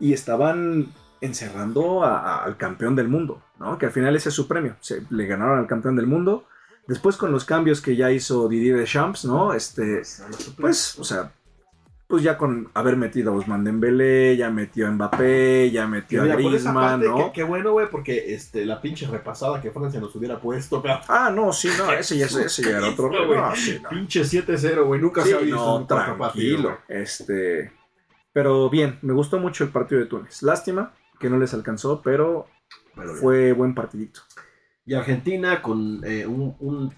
[0.00, 0.88] Y estaban
[1.20, 3.78] encerrando a- a- al campeón del mundo, ¿no?
[3.78, 4.76] Que al final ese es su premio.
[4.80, 6.44] Se, le ganaron al campeón del mundo.
[6.86, 9.52] Después con los cambios que ya hizo Didier Deschamps, ¿no?
[9.54, 10.02] Este,
[10.56, 11.32] pues, o sea,
[12.06, 16.24] pues ya con haber metido a Ousmane Dembélé, ya metió a Mbappé, ya metió a
[16.24, 17.32] mira, Griezmann, ¿no?
[17.32, 21.32] qué, bueno, güey, porque este, la pinche repasada que Francia nos hubiera puesto, pero Ah,
[21.34, 23.10] no, sí, no, ese ya, ese ya era otro.
[23.10, 23.88] No, sí, no.
[23.88, 26.78] pinche 7-0, güey, nunca Sí, se ha visto no, un partido, tranquilo.
[26.86, 27.72] Este,
[28.32, 30.40] pero bien, me gustó mucho el partido de Túnez.
[30.44, 32.46] Lástima que no les alcanzó, pero
[33.20, 34.20] fue buen partidito.
[34.84, 36.94] Y Argentina con eh, un, un-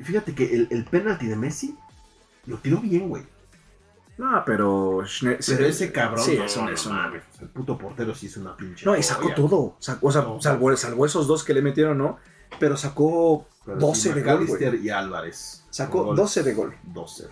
[0.00, 1.76] Fíjate que el, el penalti de Messi
[2.46, 3.22] lo tiró bien, güey.
[4.18, 6.24] No, pero Schne- Pero ese cabrón.
[6.24, 8.84] Sí, no, es un, no es un- mames, El puto portero sí es una pinche.
[8.84, 9.76] No, y sacó todo.
[9.78, 10.40] Sacó, o sea, No.
[10.40, 12.18] salvó, salvó esos dos que le metieron, ¿no?
[12.58, 15.64] Pero sacó Pero 12 sí, de gol, y Álvarez.
[15.70, 16.74] Sacó Con gol 12 de gol.
[16.92, 17.28] 2-0.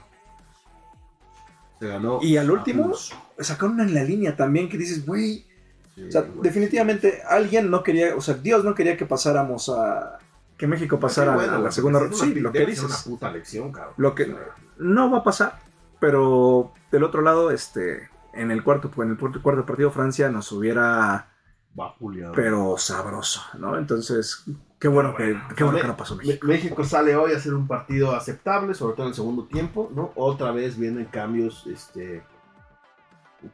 [1.79, 2.19] Se ganó.
[2.23, 2.93] Y al último,
[3.39, 5.47] sacaron una en la línea también que dices, güey.
[5.95, 10.19] Sí, O sea, definitivamente alguien no quería, o sea, Dios no quería que pasáramos a.
[10.57, 12.17] que México pasara bueno, a la segunda ronda.
[12.17, 12.85] Sí, lo que dices.
[12.85, 13.95] una puta lección, cabrón.
[13.97, 14.35] Lo que
[14.79, 15.59] no va a pasar,
[15.99, 21.29] pero del otro lado, este, en el cuarto, en el cuarto partido Francia nos hubiera,
[21.75, 22.33] Vapuleado.
[22.35, 23.77] pero sabroso, ¿no?
[23.77, 24.45] Entonces,
[24.79, 26.47] qué bueno que, qué bueno que no pasó México.
[26.47, 30.13] México sale hoy a hacer un partido aceptable, sobre todo en el segundo tiempo, ¿no?
[30.17, 32.23] Otra vez vienen cambios, este...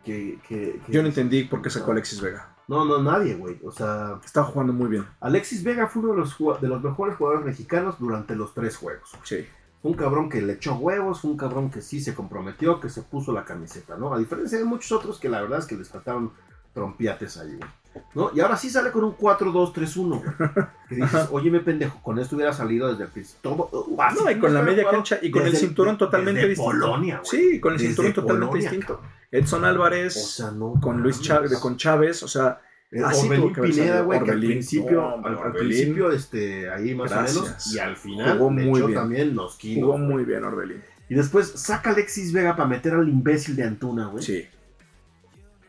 [0.04, 2.48] Que, que- que- Yo no entendí por qué sacó a Alexis Vega.
[2.68, 3.60] No, no, nadie, güey.
[3.64, 5.06] O sea, Estaba jugando muy bien.
[5.20, 9.12] Alexis Vega fue uno de los, de los mejores jugadores mexicanos durante los tres juegos.
[9.22, 9.46] Sí.
[9.82, 12.88] Fue un cabrón que le echó huevos, fue un cabrón que sí se comprometió, que
[12.88, 14.12] se puso la camiseta, ¿no?
[14.12, 16.30] A diferencia de muchos otros que la verdad es que les faltaban
[16.74, 17.70] trompiates ahí, güey.
[18.14, 18.30] ¿No?
[18.34, 20.66] Y ahora sí sale con un 4-2-3-1, güey.
[20.88, 23.52] Que dices, oye, me pendejo, con esto hubiera salido desde el principio.
[23.52, 26.70] Uh, No, y con la media cancha y con el cinturón totalmente distinto.
[26.72, 27.20] Polonia.
[27.22, 29.00] Sí, con el cinturón totalmente distinto.
[29.30, 30.74] Edson Álvarez, O sea, no.
[30.80, 31.20] con Luis.
[31.20, 32.60] Chávez, con Chávez, o sea,
[32.92, 37.10] Eh, Así Orbelín que Pineda, güey, que al principio, No, al, principio, este, ahí más
[37.10, 37.36] Gracias.
[37.36, 38.94] o menos, y al final Jugó muy bien.
[38.94, 39.84] también los kilos.
[39.84, 40.82] jugó muy bien Orbelín.
[41.08, 44.22] Y después saca a Alexis Vega para meter al imbécil de Antuna, güey.
[44.24, 44.46] Sí.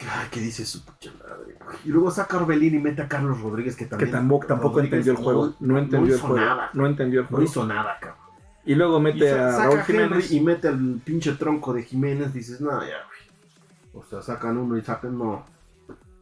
[0.02, 1.56] Ay, ¿qué dice su pucha madre?
[1.84, 4.12] Y luego saca a Orbelín y mete a Carlos Rodríguez, que Que también.
[4.12, 5.56] tampoco, tampoco Rodríguez entendió el juego.
[5.60, 6.46] No entendió el hizo juego.
[6.46, 7.44] Nada, No entendió el no juego.
[7.46, 8.20] hizo nada, cabrón.
[8.64, 10.32] Y luego mete a saca Raúl Henry Jiménez.
[10.32, 12.32] y mete al pinche tronco de Jiménez.
[12.34, 12.78] Dices, no, ya,
[13.08, 13.17] güey.
[14.00, 15.46] O sea, sacan uno y sacan, no.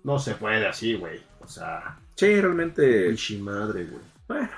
[0.04, 1.20] No se puede así, güey.
[1.40, 3.08] O sea, Sí, realmente.
[3.08, 4.02] pinche madre, güey.
[4.28, 4.50] Bueno.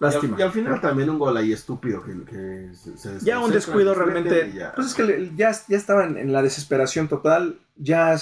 [0.00, 0.36] Y al, Lástima.
[0.38, 3.94] y al final también un gol ahí estúpido que, que se, se Ya un descuido
[3.94, 4.52] realmente.
[4.52, 4.72] ya.
[4.74, 7.58] Pues es que le- ya, ya estaban en la desesperación total.
[7.76, 8.16] Ya,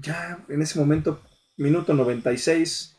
[0.00, 1.20] ya en ese momento,
[1.58, 2.96] minuto 96,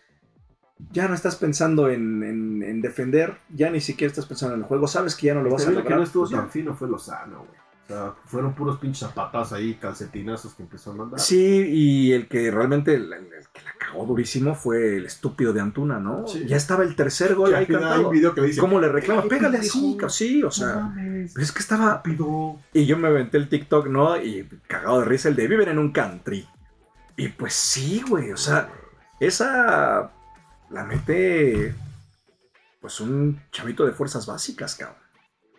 [0.92, 4.68] ya no estás pensando en, en- en defender, ya ni siquiera estás pensando en el
[4.68, 5.88] juego, sabes que ya no lo vas a lograr.
[5.88, 7.60] que no estuvo tan fino fue Lozano, güey.
[7.88, 11.20] O sea, fueron puros pinches zapatas ahí, calcetinazos que empezó a mandar.
[11.22, 11.38] Sí,
[11.70, 15.62] y el que realmente el, el- el que la cagó durísimo fue el estúpido de
[15.62, 16.28] Antuna, ¿no?
[16.28, 16.44] Sí.
[16.46, 19.22] Ya estaba el tercer gol ahí hay un video que le dice, ¿Cómo le reclama?
[19.24, 20.06] "Ay, Pégale pendejo".
[20.06, 20.68] así, sí, o sea.
[20.76, 21.86] No mames, Pero es que estaba.
[21.94, 22.60] rápido.
[22.74, 24.22] Y yo me aventé el TikTok, ¿no?
[24.22, 26.46] Y cagado de risa el de viven en un country.
[27.16, 28.32] Y pues sí, güey.
[28.34, 28.70] O sea,
[29.22, 30.12] esa
[30.70, 31.74] la mete.
[32.82, 34.98] Pues un chavito de fuerzas básicas, cabrón.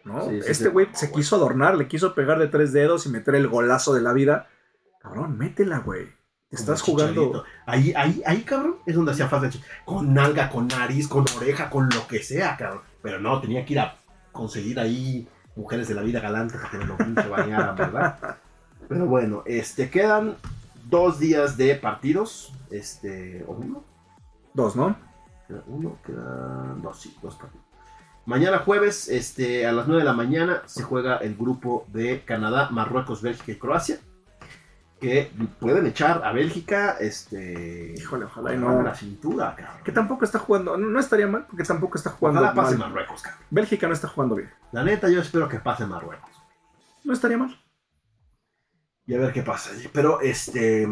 [0.09, 0.29] ¿No?
[0.29, 0.71] Sí, sí, este sí.
[0.71, 4.01] güey se quiso adornar, le quiso pegar de tres dedos y meter el golazo de
[4.01, 4.49] la vida.
[5.01, 6.09] Cabrón, métela, güey.
[6.51, 7.45] Estás jugando.
[7.67, 9.51] Ahí, ahí, ahí, cabrón, es donde hacía falta.
[9.85, 12.81] Con nalga, con nariz, con oreja, con lo que sea, cabrón.
[13.03, 13.97] Pero no, tenía que ir a
[14.33, 18.39] conseguir ahí mujeres de la vida galante para que me lo bañaran, ¿verdad?
[18.89, 20.37] Pero bueno, este, quedan
[20.89, 22.55] dos días de partidos.
[22.71, 23.85] Este, o uno.
[24.55, 24.97] Dos, ¿no?
[25.47, 27.68] Queda uno, quedan dos, sí, dos partidos.
[28.29, 32.69] Mañana jueves, este, a las 9 de la mañana, se juega el grupo de Canadá,
[32.69, 34.01] Marruecos, Bélgica y Croacia.
[35.01, 37.95] Que pueden echar a Bélgica, este.
[37.97, 38.83] Híjole, ojalá y no.
[38.83, 39.83] la cintura, cabrón.
[39.83, 40.77] Que tampoco está jugando.
[40.77, 42.41] No, no estaría mal, porque tampoco está jugando.
[42.41, 42.91] Ojalá pase mal.
[42.91, 43.43] Marruecos, cabrón.
[43.49, 44.51] Bélgica no está jugando bien.
[44.73, 46.31] La neta, yo espero que pase Marruecos.
[47.05, 47.59] No estaría mal.
[49.07, 49.71] Y a ver qué pasa.
[49.91, 50.87] Pero, este.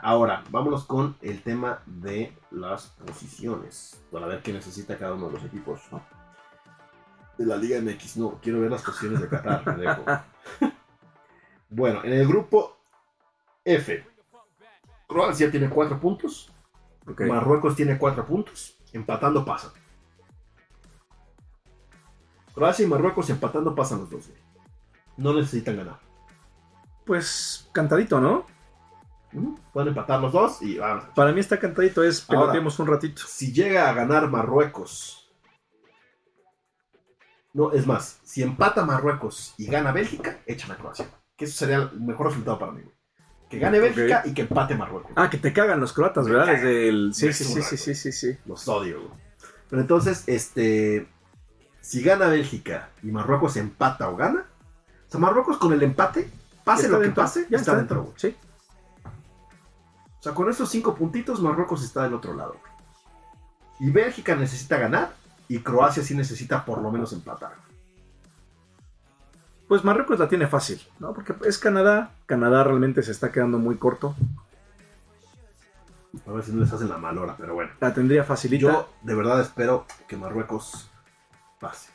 [0.00, 4.02] Ahora, vámonos con el tema de las posiciones.
[4.10, 6.00] Para ver qué necesita cada uno de los equipos, ¿no?
[7.38, 8.16] De la Liga MX.
[8.18, 10.04] No, quiero ver las posiciones de Qatar, pendejo.
[11.72, 12.76] Bueno, en el grupo
[13.64, 14.04] F.
[15.06, 16.52] Croacia tiene 4 puntos.
[17.16, 18.76] Marruecos tiene 4 puntos.
[18.92, 19.70] Empatando pasan.
[22.54, 24.26] Croacia y Marruecos empatando pasan los dos.
[24.26, 24.40] güey.
[25.16, 26.00] No necesitan ganar.
[27.04, 28.46] Pues cantadito, ¿no?
[29.72, 31.04] Pueden empatar los dos y vamos.
[31.14, 33.22] Para mí está cantadito, es peloteemos un ratito.
[33.26, 35.19] Si llega a ganar Marruecos.
[37.52, 41.06] No, es más, si empata Marruecos y gana Bélgica, echan a Croacia.
[41.36, 42.82] Que eso sería el mejor resultado para mí.
[42.82, 42.94] güey.
[43.50, 43.80] Que gane.
[43.80, 45.10] Bélgica y que empate Marruecos.
[45.16, 46.46] Ah, que te cagan los croatas, ¿verdad?
[46.46, 47.12] Desde el.
[47.12, 48.38] Sí, sí, sí, zurran, sí, sí, sí, sí.
[48.46, 49.20] Los odio, güey.
[49.68, 51.08] Pero entonces, este.
[51.80, 54.46] Si gana Bélgica y Marruecos empata o gana.
[55.08, 56.30] O sea, Marruecos con el empate,
[56.62, 58.14] pase lo que pase, ya está, dentro, güey.
[58.16, 58.36] Sí.
[60.20, 62.56] O sea, con esos cinco puntitos, Marruecos está del otro lado.
[63.80, 65.14] Y Bélgica necesita ganar.
[65.50, 67.54] Y Croacia sí necesita por lo menos empatar.
[69.66, 71.12] Pues Marruecos la tiene fácil, ¿no?
[71.12, 72.12] Porque es Canadá.
[72.26, 74.14] Canadá realmente se está quedando muy corto.
[76.24, 77.72] A ver si no les hacen la malora, pero bueno.
[77.80, 78.62] La tendría facilita.
[78.62, 80.88] Yo de verdad espero que Marruecos
[81.58, 81.90] pase.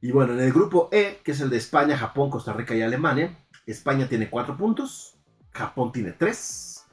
[0.00, 2.80] Y bueno, en el grupo E, que es el de España, Japón, Costa Rica y
[2.80, 5.18] Alemania, España tiene 4 puntos,
[5.52, 6.86] Japón tiene 3,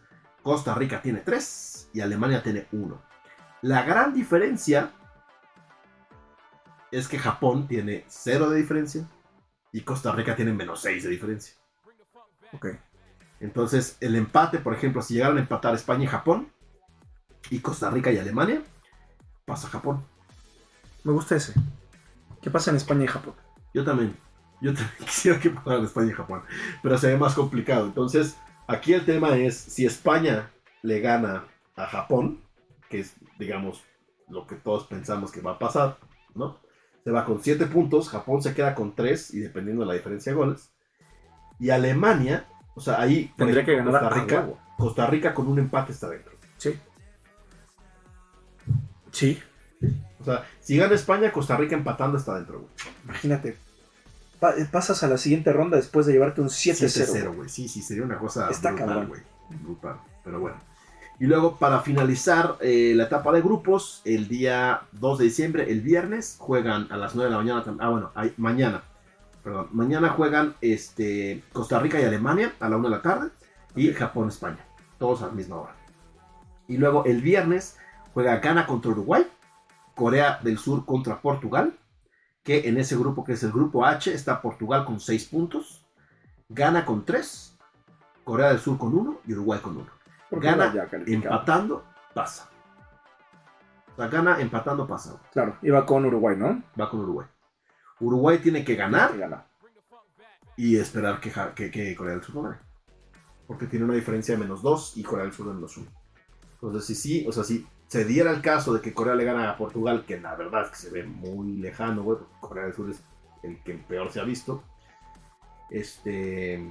[0.43, 3.01] Costa Rica tiene 3 y Alemania tiene 1.
[3.61, 4.91] La gran diferencia
[6.99, 9.05] es que Japón tiene 0 de diferencia
[9.73, 11.53] y Costa Rica tiene menos 6 de diferencia.
[12.53, 12.67] Ok.
[13.41, 16.47] Entonces, el empate, por ejemplo, si llegaran a empatar España y Japón,
[17.49, 18.63] y Costa Rica y Alemania,
[19.43, 20.05] pasa Japón.
[21.03, 21.53] Me gusta ese.
[22.41, 23.33] ¿Qué pasa en España y Japón?
[23.73, 24.15] Yo también.
[24.61, 26.43] Yo también quisiera que pasaran España y Japón,
[26.81, 27.87] pero se ve más complicado.
[27.87, 30.49] Entonces, aquí el tema es, si España
[30.81, 31.43] le gana
[31.75, 32.41] a Japón,
[32.89, 33.83] que es, digamos,
[34.29, 35.97] lo que todos pensamos que va a pasar,
[36.33, 36.64] ¿no?
[37.05, 40.31] Se va con 7 puntos, Japón se queda con 3, y dependiendo de la diferencia
[40.31, 40.71] de goles.
[41.59, 44.49] Y Alemania, o sea, ahí Tendría que ganar Costa Rica.
[44.77, 46.33] Costa Rica con un empate está dentro.
[46.57, 46.77] Sí.
[49.11, 49.39] Sí.
[50.19, 52.71] O sea, si gana España, Costa Rica empatando está dentro, güey.
[53.03, 53.55] Imagínate.
[54.39, 57.05] Pa- pasas a la siguiente ronda después de llevarte un 7-0.
[57.05, 57.49] 7-0, güey.
[57.49, 59.21] Sí, sí, sería una cosa Está brutal, güey.
[59.61, 59.97] Brutal.
[60.23, 60.57] Pero bueno.
[61.19, 65.81] Y luego, para finalizar eh, la etapa de grupos, el día 2 de diciembre, el
[65.81, 67.77] viernes, juegan a las 9 de la mañana.
[67.79, 68.83] Ah, bueno, mañana.
[69.43, 69.69] Perdón.
[69.71, 73.29] Mañana juegan este, Costa Rica y Alemania a la 1 de la tarde.
[73.75, 74.59] Y Japón-España.
[74.97, 75.75] Todos a la misma hora.
[76.67, 77.77] Y luego, el viernes,
[78.13, 79.25] juega Ghana contra Uruguay.
[79.95, 81.77] Corea del Sur contra Portugal.
[82.43, 85.85] Que en ese grupo, que es el grupo H, está Portugal con 6 puntos.
[86.49, 87.57] Gana con 3,
[88.23, 89.85] Corea del Sur con 1 y Uruguay con 1.
[90.29, 90.87] Porque Gana va ya.
[91.07, 91.83] Empatando,
[92.13, 92.49] pasa.
[93.93, 95.21] O sea, gana empatando, pasa.
[95.31, 96.61] Claro, iba con Uruguay, ¿no?
[96.79, 97.27] Va con Uruguay.
[98.01, 99.17] Uruguay tiene que ganar Que
[100.57, 102.57] y esperar que, que- que Corea del Sur gane.
[103.47, 105.87] Porque tiene una diferencia de menos 2 y Corea del Sur de menos 1.
[106.53, 109.49] Entonces, si sí, o sea, si se diera el caso de que Corea le gana
[109.49, 112.73] a Portugal, que la verdad es que se ve muy lejano, güey, porque Corea del
[112.73, 113.01] Sur es
[113.43, 114.61] el que peor se ha visto.
[115.69, 116.69] Este.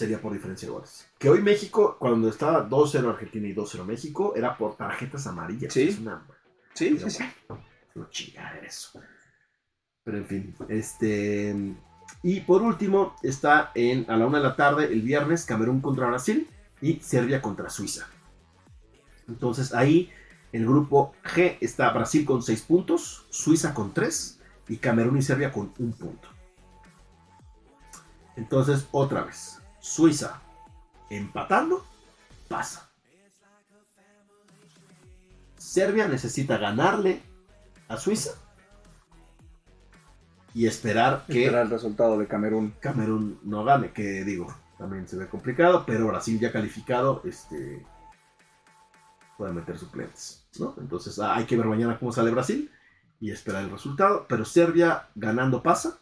[0.00, 1.06] Sería por diferencia de goles.
[1.18, 5.72] Que hoy México, cuando estaba 2-0 Argentina y 2-0 México, era por tarjetas amarillas.
[5.72, 5.88] Sí.
[5.88, 6.26] Es una,
[6.74, 7.54] Sí, pero sí, sí.
[7.94, 9.00] no chingar eso.
[10.04, 11.54] Pero en fin, este.
[12.22, 16.06] Y por último, está en, a la una de la tarde el viernes Camerún contra
[16.06, 16.48] Brasil
[16.80, 18.08] y Serbia contra Suiza.
[19.28, 20.10] Entonces ahí
[20.52, 25.52] el grupo G está Brasil con 6 puntos, Suiza con 3 y Camerún y Serbia
[25.52, 26.28] con un punto.
[28.36, 30.40] Entonces, otra vez, Suiza
[31.10, 31.84] empatando,
[32.48, 32.88] pasa.
[35.56, 37.22] Serbia necesita ganarle
[37.88, 38.30] a Suiza
[40.54, 42.74] y esperar que Esperar el resultado de Camerún.
[42.80, 47.84] Camerún no gane, que digo, también se ve complicado, pero Brasil ya calificado, este
[49.36, 50.74] puede meter suplentes, ¿no?
[50.78, 52.70] Entonces ah, hay que ver mañana cómo sale Brasil
[53.20, 55.98] y esperar el resultado, pero Serbia ganando pasa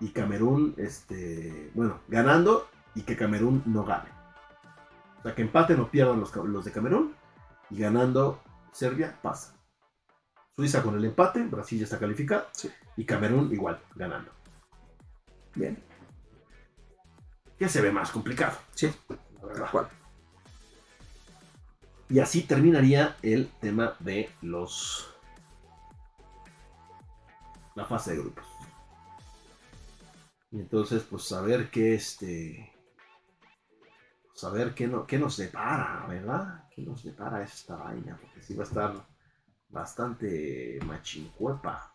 [0.00, 4.10] y Camerún, este, bueno, ganando y que Camerún no gane.
[5.18, 7.14] O sea, que empate no pierdan los, de Camerún
[7.70, 8.40] y ganando
[8.72, 9.54] Serbia pasa.
[10.56, 12.70] Suiza con el empate, Brasil ya está calificado Sí.
[12.96, 14.30] y Camerún igual, ganando.
[15.54, 15.82] Bien.
[17.58, 18.56] Ya se ve más complicado.
[18.74, 19.62] Sí, la verdad.
[19.62, 19.88] tal cual.
[22.08, 25.14] Y así terminaría el tema de los.
[27.74, 28.47] La fase de grupos.
[30.50, 32.72] Y entonces, pues saber qué este.
[34.34, 36.64] Saber qué, no, qué nos depara, ¿verdad?
[36.74, 38.16] ¿Qué nos depara esta vaina?
[38.20, 38.94] Porque sí va a estar
[39.68, 41.92] bastante machincuepa.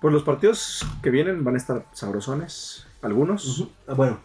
[0.00, 2.86] Pues los partidos que vienen van a estar sabrosones.
[3.02, 3.68] Algunos.
[3.86, 4.20] Ah, Bueno,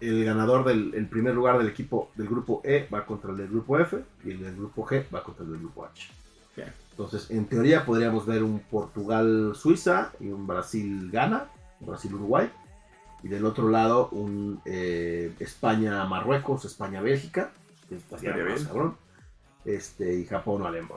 [0.00, 3.48] el ganador del el primer lugar del equipo del grupo E va contra el del
[3.48, 6.10] grupo F y el del grupo G va contra el del grupo H.
[6.56, 6.72] Bien.
[6.90, 11.50] Entonces, en teoría podríamos ver un Portugal-Suiza y un Brasil-Ghana,
[11.80, 12.50] un Brasil-Uruguay.
[13.22, 17.52] Y del otro lado un eh, España-Marruecos, España-Bélgica.
[17.88, 18.66] que estaría Estaría más bien.
[18.68, 18.96] cabrón.
[19.64, 20.96] Este, y Japón-Alemania.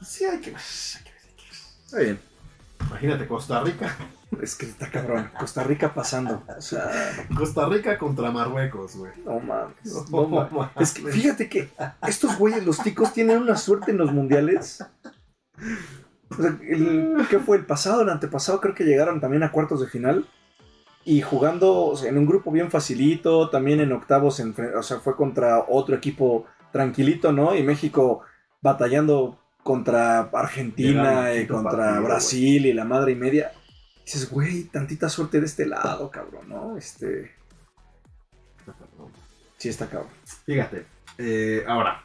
[0.00, 0.60] Sí, hay que ver.
[0.60, 1.54] hay que ver, hay que ver.
[1.84, 2.20] Está bien.
[2.88, 3.96] Imagínate Costa Rica.
[4.40, 5.28] Es que está cabrón.
[5.40, 6.44] Costa Rica pasando.
[6.56, 6.88] O sea,
[7.36, 9.10] Costa Rica contra Marruecos, güey.
[9.24, 9.74] no mames.
[10.08, 10.68] No mames.
[10.78, 11.68] Es que fíjate que
[12.06, 14.84] estos güeyes, los ticos, tienen una suerte en los mundiales.
[16.30, 18.02] O sea, el- ¿Qué fue el pasado?
[18.02, 20.28] El antepasado creo que llegaron también a cuartos de final.
[21.04, 24.98] Y jugando o sea, en un grupo bien facilito, también en octavos, en o sea,
[24.98, 27.54] fue contra otro equipo tranquilito, ¿no?
[27.54, 28.22] Y México
[28.60, 33.52] batallando contra Argentina y quinto contra partido, Brasil y la madre y media.
[34.04, 36.76] Dices, güey, tantita suerte de este lado, cabrón, ¿no?
[36.76, 37.32] Este,
[39.56, 40.10] sí está cabrón.
[40.44, 40.86] Fíjate,
[41.18, 42.04] eh, ahora,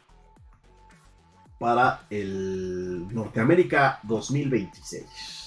[1.60, 5.45] para el Norteamérica 2026,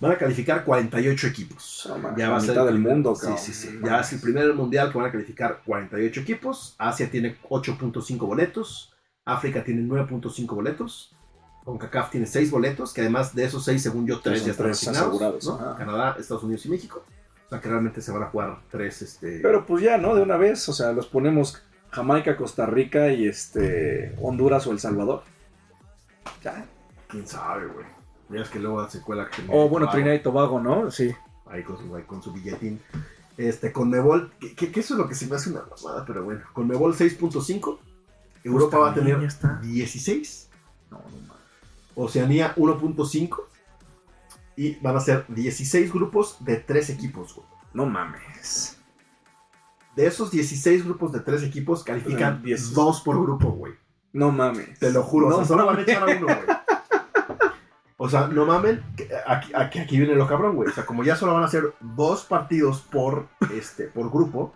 [0.00, 1.90] van a calificar 48 equipos.
[2.02, 3.38] Man, ya va a ser del mundo, sí, cabrón.
[3.38, 3.78] sí, sí.
[3.84, 6.74] Ya es el primer mundial que van a calificar 48 equipos.
[6.78, 8.94] Asia tiene 8.5 boletos.
[9.24, 11.16] África tiene 9.5 boletos.
[11.64, 14.66] CONCACAF tiene 6 boletos, que además de esos 6, según yo, 3 son ya están
[14.66, 15.08] tres asignados.
[15.08, 15.76] asegurados, ¿no?
[15.76, 17.04] Canadá, Estados Unidos y México.
[17.46, 20.14] O sea que realmente se van a jugar 3 este, Pero pues ya, ¿no?
[20.14, 21.60] De una vez, o sea, los ponemos
[21.90, 25.24] Jamaica, Costa Rica y este Honduras o El Salvador.
[26.44, 26.64] Ya.
[27.08, 27.95] ¿Quién sabe, güey?
[28.28, 30.90] Mira, es que luego se cuela que O bueno, Trinidad y Tobago, ¿no?
[30.90, 31.14] Sí.
[31.46, 32.80] Ahí con su, ahí con su billetín.
[33.36, 36.04] Este, con Mebol, que, que- que eso es lo que se me hace una mamada,
[36.06, 36.40] pero bueno.
[36.52, 37.78] Con Mebol 6.5,
[38.44, 39.60] Europa va a tener ya está.
[39.62, 40.48] 16,
[40.90, 41.42] No, no mames.
[41.94, 43.44] Oceanía 1.5
[44.56, 47.46] y van a ser 16 grupos de 3 equipos, güey.
[47.74, 48.78] No mames.
[49.94, 52.72] De esos 16 grupos de 3 equipos califican O sea, 10.
[52.74, 53.74] 2 por grupo, güey.
[54.12, 54.78] No mames.
[54.78, 56.55] Te lo juro, No o sea, solo van a echar a uno, güey.
[57.98, 58.84] O sea, no mamen,
[59.26, 60.68] aquí, aquí, aquí viene lo cabrón, güey.
[60.68, 64.52] O sea, como ya solo van a ser dos partidos por, este, por grupo,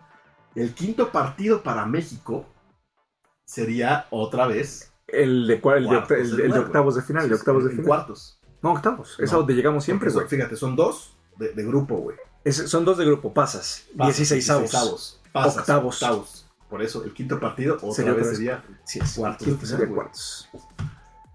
[0.55, 2.45] el quinto partido para México
[3.45, 7.23] sería otra vez El de, cua- el Cuartos el- de el de octavos de final,
[7.25, 7.87] el de octavos de final.
[7.87, 8.41] cuartos.
[8.63, 9.19] No, octavos.
[9.19, 9.39] Es No.
[9.39, 10.29] a donde llegamos siempre, güey.
[10.29, 12.17] Fíjate, son dos de, de grupo, güey.
[12.45, 13.87] Es- Son dos de grupo, pasas.
[13.97, 14.71] Pasas, 16 avos.
[14.71, 15.21] 16avos.
[15.33, 16.03] Pasas, Octavos.
[16.03, 16.47] octavos.
[16.69, 18.37] Por eso, el quinto partido otra Sería vez vez.
[18.37, 18.65] sería...
[18.85, 19.15] Sí, es.
[19.15, 20.49] Cuartos Quinto de sería cuartos.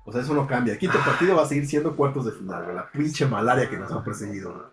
[0.05, 0.73] O sea, eso no cambia.
[0.73, 2.75] El quinto partido va a seguir siendo cuartos de final, güey.
[2.75, 4.71] La pinche malaria que nos ha perseguido.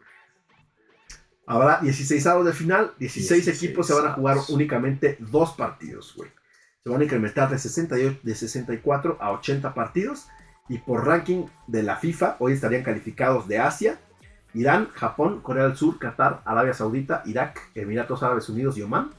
[1.47, 6.15] Habrá 16 avos de final, 16, 16 equipos se van a jugar únicamente dos partidos,
[6.17, 6.31] güey.
[6.85, 10.29] Se van a incrementar de, 68, de 64 a 80 partidos.
[10.69, 13.99] Y por ranking de la FIFA, hoy estarían calificados de Asia,
[14.55, 19.11] Irán, Japón, Corea del Sur, Qatar, Arabia Saudita, Irak, Emiratos Árabes Unidos y Oman.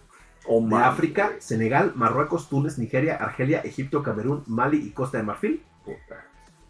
[0.45, 0.76] Oh, De.
[0.76, 5.64] África, Senegal, Marruecos, Túnez, Nigeria, Argelia, Egipto, Camerún, Mali y Costa de Marfil.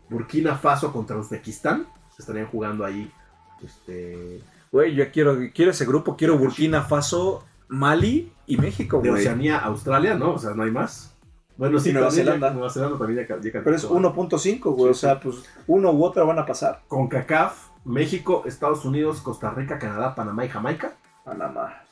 [0.10, 1.88] Burkina Faso contra Uzbekistán.
[2.16, 3.12] Se estarían jugando ahí.
[3.64, 4.42] Este,
[4.72, 9.22] Güey, yo quiero, quiero ese grupo, quiero Burkina Faso, Mali y México, De güey.
[9.22, 10.34] Oceanía a Australia, ¿no?
[10.34, 11.16] O sea, no hay más.
[11.58, 12.50] Bueno, sí, Nueva Zelanda.
[12.50, 14.14] Nueva Zelanda también ya, ya Pero es calificó.
[14.14, 14.90] 1.5, güey.
[14.90, 16.82] O sea, pues uno u otra van a pasar.
[16.88, 20.96] Con CACAF, México, Estados Unidos, Costa Rica, Canadá, Panamá y Jamaica.
[21.24, 21.84] Panamá.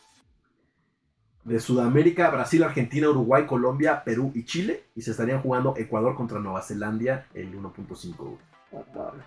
[1.44, 4.84] De Sudamérica, Brasil, Argentina, Uruguay, Colombia, Perú y Chile.
[4.96, 8.38] Y se estarían jugando Ecuador contra Nueva Zelanda el 1.5, güey.
[8.72, 9.26] No mames.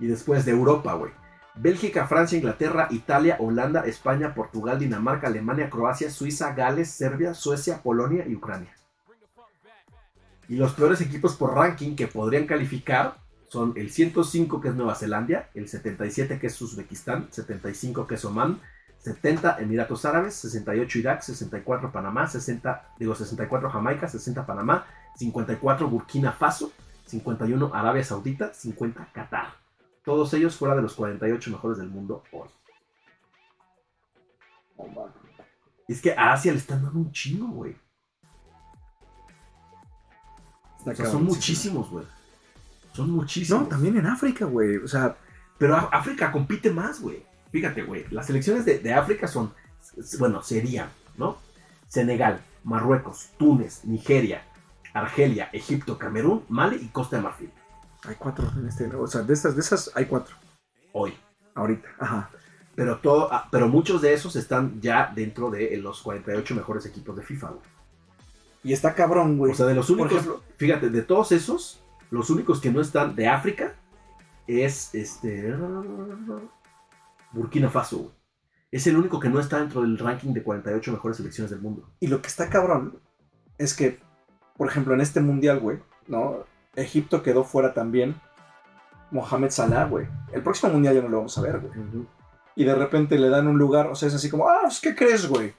[0.00, 1.12] Y después de Europa, güey.
[1.56, 8.26] Bélgica, Francia, Inglaterra, Italia, Holanda, España, Portugal, Dinamarca, Alemania, Croacia, Suiza, Gales, Serbia, Suecia, Polonia
[8.26, 8.74] y Ucrania.
[10.48, 13.18] Y los peores equipos por ranking que podrían calificar
[13.48, 18.24] son el 105 que es Nueva Zelanda, el 77 que es Uzbekistán, 75 que es
[18.24, 18.60] Oman,
[19.04, 24.86] 70 Emiratos Árabes, 68 Irak, 64 Panamá, 60, digo 64 Jamaica, 60 Panamá,
[25.16, 26.72] 54 Burkina Faso,
[27.04, 29.48] 51 Arabia Saudita, 50 Qatar.
[30.06, 32.48] Todos ellos fuera de los 48 mejores del mundo hoy.
[35.86, 37.76] Es que a Asia le están dando un chingo, güey.
[40.86, 42.06] O sea, son muchísimos, güey.
[42.94, 43.64] Son muchísimos.
[43.64, 44.78] No, también en África, güey.
[44.78, 45.14] O sea,
[45.58, 47.22] Pero África compite más, güey.
[47.54, 48.04] Fíjate, güey.
[48.10, 49.54] Las selecciones de, de África son,
[50.18, 51.38] bueno, serían, ¿no?
[51.86, 54.42] Senegal, Marruecos, Túnez, Nigeria,
[54.92, 57.50] Argelia, Egipto, Camerún, Mali y Costa de Marfil.
[58.08, 58.86] hay cuatro en este.
[58.96, 60.34] O sea, de esas, de esas hay cuatro.
[60.90, 61.14] Hoy.
[61.54, 61.88] Ahorita.
[62.00, 62.30] Ajá.
[62.74, 67.14] Pero, todo, ah, pero muchos de esos están ya dentro de los 48 mejores equipos
[67.16, 67.60] de FIFA, güey.
[68.64, 69.52] Y está cabrón, güey.
[69.52, 73.14] O sea, de los únicos, ejemplo- fíjate, de todos esos, los únicos que no están
[73.14, 73.74] de África
[74.48, 75.54] es este
[77.34, 77.98] Burkina Faso.
[77.98, 78.14] güey.
[78.70, 81.92] Es el único que no está dentro del ranking de 48 mejores selecciones del mundo.
[82.00, 83.00] Y lo que está cabrón
[83.58, 84.00] es que,
[84.56, 85.78] por ejemplo, en este mundial, güey,
[86.08, 86.44] ¿no?
[86.74, 88.16] Egipto quedó fuera también.
[89.10, 90.08] Mohamed Salah, güey.
[90.32, 92.06] El próximo mundial ya no lo vamos a ver, güey.
[92.56, 94.94] Y de repente le dan un lugar, o sea, es así como, ah, pues, ¿qué
[94.94, 95.54] crees, güey?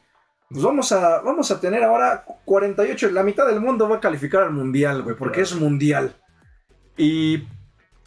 [0.50, 4.44] Pues vamos a, vamos a tener ahora 48, la mitad del mundo va a calificar
[4.44, 6.16] al mundial, güey, porque es mundial.
[6.98, 7.48] Y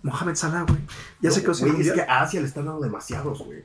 [0.03, 0.81] Mohamed Salah, güey,
[1.21, 3.65] ya No, se quedó güey, es que a Asia le están dando demasiados, güey.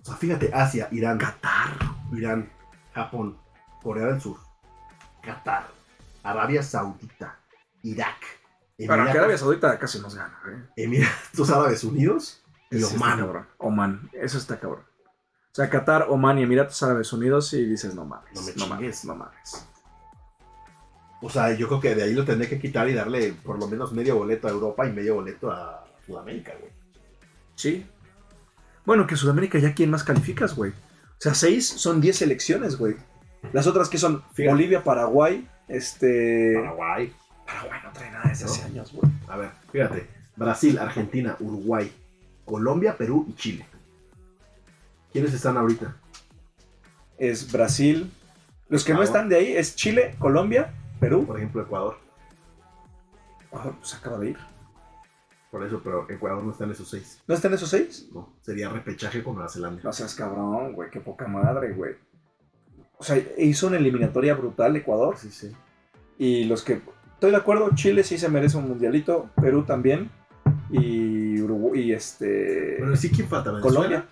[0.00, 1.76] O sea, fíjate, Asia, Irán, Qatar.
[2.12, 2.50] Irán,
[2.94, 3.38] Japón,
[3.82, 4.38] Corea del Sur,
[5.22, 5.68] Qatar,
[6.22, 7.38] Arabia Saudita,
[7.82, 8.16] Irak,
[8.86, 10.56] Para que Arabia Emiratos, Saudita casi nos gana, güey.
[10.76, 13.46] Emiratos Árabes Unidos y Ese Oman.
[13.58, 14.84] Oman, eso está cabrón.
[15.50, 18.66] O sea, Qatar, Oman y Emiratos Árabes Unidos y dices, no mames, No me no,
[18.66, 19.66] mames, no mames.
[21.20, 23.66] O sea, yo creo que de ahí lo tendré que quitar y darle por lo
[23.66, 26.70] menos medio boleto a Europa y medio boleto a Sudamérica, güey.
[27.56, 27.84] Sí.
[28.84, 30.70] Bueno, que Sudamérica ya quién más calificas, güey.
[30.70, 32.96] O sea, seis son diez selecciones, güey.
[33.52, 34.48] Las otras que son Fíjate.
[34.48, 36.54] Bolivia, Paraguay, este...
[36.54, 37.12] Paraguay.
[37.44, 39.10] Paraguay no trae nada desde hace años, güey.
[39.26, 40.06] A ver, fíjate.
[40.36, 41.92] Brasil, Argentina, Uruguay,
[42.44, 43.66] Colombia, Perú y Chile.
[45.12, 45.96] ¿Quiénes están ahorita?
[47.18, 48.12] Es Brasil.
[48.68, 49.16] Los que no Ecuador.
[49.16, 51.26] están de ahí es Chile, Colombia, Perú.
[51.26, 51.98] Por ejemplo, Ecuador.
[53.52, 54.38] Ah, pues acaba de ir.
[55.50, 57.22] Por eso, pero Ecuador no está en esos seis.
[57.26, 58.08] ¿No están esos seis?
[58.12, 59.80] No, sería repechaje con Nueva Zelanda.
[59.82, 61.96] No seas cabrón, güey, qué poca madre, güey.
[62.98, 65.16] O sea, hizo una eliminatoria brutal Ecuador.
[65.16, 65.52] Sí, sí.
[66.18, 66.82] Y los que.
[67.14, 70.10] Estoy de acuerdo, Chile sí se merece un mundialito, Perú también.
[70.70, 72.76] Y Uruguay y este.
[72.78, 73.50] Pero sí, ¿quién falta?
[73.50, 73.76] ¿Venezuela?
[73.76, 74.08] Colombia.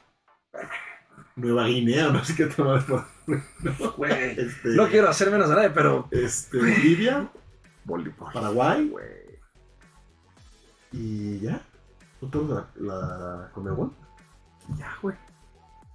[1.36, 3.04] Nueva Guinea, no sé qué tomar por.
[3.96, 4.40] Güey.
[4.40, 6.08] Este, No quiero hacer menos a nadie, pero.
[6.10, 7.28] Este, Libia,
[7.84, 8.32] Voleibol.
[8.32, 9.06] Paraguay Güey.
[10.92, 11.60] y ya.
[12.20, 13.92] ¿Son todos la, la Conmebol?
[14.78, 15.16] Ya, güey.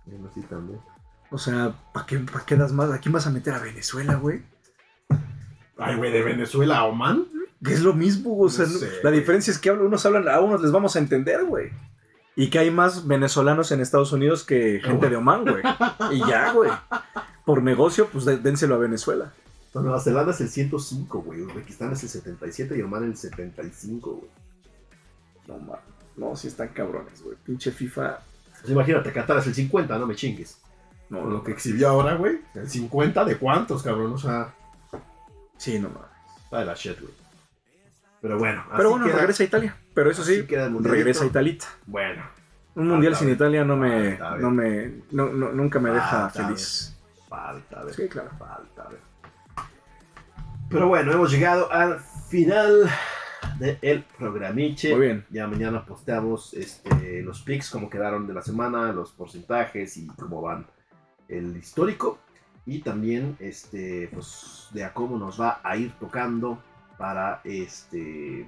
[0.05, 0.79] Bueno, sí, también.
[1.31, 2.91] O sea, ¿para qué, pa' qué das más?
[2.91, 4.43] ¿A quién vas a meter a Venezuela, güey?
[5.77, 7.25] Ay, güey, de Venezuela a Oman.
[7.63, 10.27] Que es lo mismo, o sea, No no- sé, la diferencia es que unos hablan,
[10.27, 11.71] a unos les vamos a entender, güey.
[12.35, 15.63] Y que hay más venezolanos en Estados Unidos que gente de Oman, güey.
[16.11, 16.71] Y ya, güey.
[17.45, 19.33] Por negocio, pues dénselo a Venezuela.
[19.73, 21.41] No, Nueva Zelanda es el 105, güey.
[21.41, 24.31] Uzbekistán es el 77 y Oman el 75, güey.
[25.47, 25.79] No, man.
[26.17, 27.35] No, sí están cabrones, güey.
[27.43, 28.19] Pinche FIFA.
[28.61, 30.57] Pues imagínate, Qatar es el 50, no me chingues.
[31.09, 32.39] No, Con lo que exhibió ahora, güey.
[32.55, 34.13] ¿El 50 de cuántos, cabrón?
[34.13, 34.53] O sea,
[35.57, 36.07] Sí, no mames.
[36.45, 37.13] está de la shit, güey.
[38.21, 39.77] Pero bueno, Pero así bueno, queda- regresa a Italia.
[39.93, 40.97] Pero eso sí, queda el mundialito.
[40.97, 41.65] regresa a Italita.
[41.85, 42.23] Bueno,
[42.75, 43.33] Un mundial Falta sin.
[43.35, 44.19] Italia no me, ver.
[44.39, 46.97] no me, no, no- nunca me deja Falta feliz.
[47.27, 47.93] falta, a ver.
[47.93, 48.29] Sí, claro.
[48.39, 48.99] Falta, a ver.
[50.69, 51.99] Pero bueno, hemos llegado al
[52.29, 52.89] final
[53.59, 54.95] del programiche.
[54.95, 55.25] Muy bien.
[55.29, 60.41] Ya mañana posteamos este, los picks, cómo quedaron de la semana, los porcentajes y cómo
[60.41, 60.65] van
[61.27, 62.19] el histórico.
[62.65, 66.61] Y también este, pues, de a cómo nos va a ir tocando
[66.97, 68.47] para este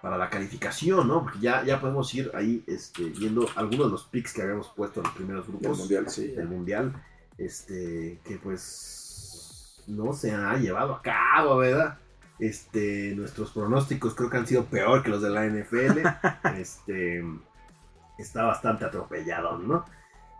[0.00, 1.22] para la calificación, ¿no?
[1.22, 5.00] Porque ya, ya podemos ir ahí este, viendo algunos de los picks que habíamos puesto
[5.00, 6.28] en los primeros grupos El mundial, sí.
[6.28, 7.04] del mundial.
[7.38, 11.98] este, que pues no se ha llevado a cabo, ¿verdad?
[12.38, 16.00] Este, nuestros pronósticos creo que han sido peor que los de la NFL.
[16.58, 17.22] este,
[18.18, 19.84] está bastante atropellado, ¿no?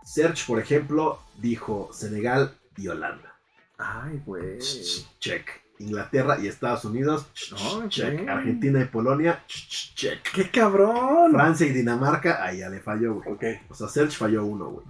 [0.03, 3.35] Serge, por ejemplo, dijo Senegal y Holanda.
[3.77, 4.59] Ay, güey.
[5.19, 5.61] Check.
[5.83, 7.27] Inglaterra y Estados Unidos.
[7.51, 8.27] No, check.
[8.27, 9.43] Argentina y Polonia.
[9.47, 10.21] Check.
[10.33, 11.31] ¡Qué cabrón!
[11.31, 13.29] Francia y Dinamarca, ahí ya le falló, güey.
[13.31, 13.43] Ok.
[13.69, 14.85] O sea, Serge falló uno, güey.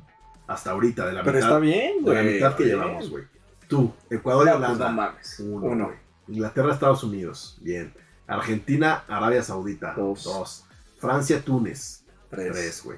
[0.47, 2.33] Hasta ahorita, de la Pero mitad, está bien, de la güey.
[2.35, 2.75] mitad que Bien.
[2.77, 3.23] llevamos, güey.
[3.67, 4.89] Tú, Ecuador y pues, Holanda.
[4.89, 5.39] no mames.
[5.39, 5.65] Uno.
[5.67, 5.85] Uno.
[5.85, 5.97] güey.
[6.27, 7.57] Inglaterra, Estados Unidos.
[7.61, 7.93] Bien.
[8.27, 9.93] Argentina, Arabia Saudita.
[9.95, 10.65] Dos.
[10.97, 12.03] Francia, Túnez.
[12.29, 12.51] Tres.
[12.51, 12.97] Tres, güey.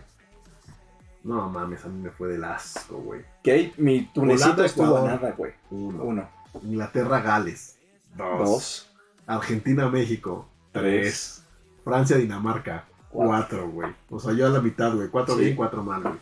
[1.23, 3.21] No mames, a mí me fue del asco, güey.
[3.41, 5.09] Que mi tunecito Holanda, estuvo Ecuador.
[5.09, 5.53] nada, güey.
[5.71, 6.03] Uno.
[6.03, 6.29] Uno.
[6.63, 7.77] Inglaterra, Gales.
[8.17, 8.49] Dos.
[8.49, 8.89] Dos.
[9.25, 10.47] Argentina, México.
[10.71, 11.43] Tres.
[11.83, 12.85] Francia, Dinamarca.
[13.09, 13.27] Cuatro.
[13.29, 13.95] Cuatro, güey.
[14.09, 15.09] O sea, yo a la mitad, güey.
[15.09, 15.41] Cuatro Sí.
[15.45, 16.15] bien, cuatro mal, güey.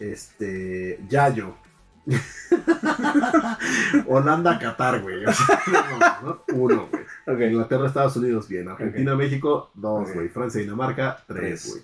[0.00, 1.00] Este.
[1.08, 1.54] Yayo.
[4.06, 5.24] Holanda, Qatar, güey.
[5.24, 6.42] O sea, no, no, no.
[6.54, 7.02] Uno, güey.
[7.26, 7.40] Ok.
[7.52, 8.68] Inglaterra, Estados Unidos, bien.
[8.68, 10.14] Argentina, México, dos, Ok.
[10.14, 10.28] güey.
[10.28, 11.70] Francia, Dinamarca, tres, Tres.
[11.70, 11.82] güey.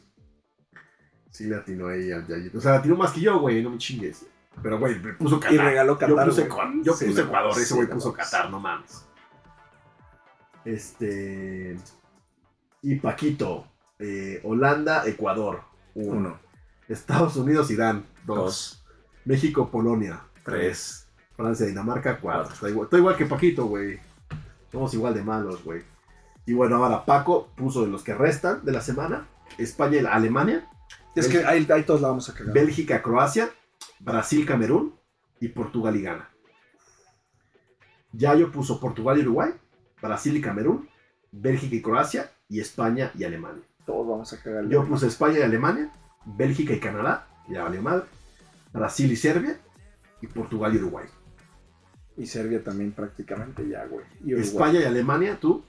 [1.30, 2.58] Sí le atinó ahí al Yayito.
[2.58, 3.62] O sea, le atinó más que yo, güey.
[3.62, 4.26] No me chingues.
[4.62, 5.54] Pero, güey, puso Qatar.
[5.54, 6.16] Y regaló Qatar.
[6.16, 6.42] Yo puse.
[6.42, 8.12] Ecuador, yo Sí, puse no, Ecuador, ese güey puso.
[8.12, 9.04] Qatar, no mames.
[10.64, 11.76] Este.
[12.82, 13.66] Y Paquito.
[13.98, 15.62] eh, Holanda, Ecuador.
[15.94, 16.38] Uno.
[16.88, 18.04] Estados Unidos, Irán.
[18.26, 18.36] Dos.
[18.36, 18.84] Dos.
[19.24, 20.20] México, Polonia.
[20.44, 21.08] Tres.
[21.36, 22.52] Francia, Dinamarca, cuatro.
[22.52, 23.98] Está igual, está igual que Paquito, güey.
[24.70, 25.82] Somos igual de malos, güey.
[26.46, 29.26] Y bueno, ahora Paco puso de los que restan de la semana.
[29.58, 30.68] España y Alemania.
[31.14, 32.52] Es que ahí, ahí todos la vamos a cagar.
[32.52, 33.50] Bélgica, Croacia,
[34.04, 34.94] Brasil, Camerún
[35.40, 36.28] y Portugal y Ghana.
[38.12, 39.52] Yayo puso Portugal y Uruguay,
[40.00, 40.88] Brasil y Camerún,
[41.32, 43.64] Bélgica y Croacia y España y Alemania.
[43.86, 44.68] Todos vamos a cagar.
[44.68, 45.90] Yo puse España y Alemania,
[46.26, 48.04] Bélgica y Canadá, ya valió madre,
[48.74, 49.58] Brasil y Serbia
[50.20, 51.06] y Portugal y Uruguay.
[52.18, 54.04] Y Serbia también prácticamente ya, güey.
[54.22, 54.34] Y.
[54.34, 55.64] España y Alemania, tú,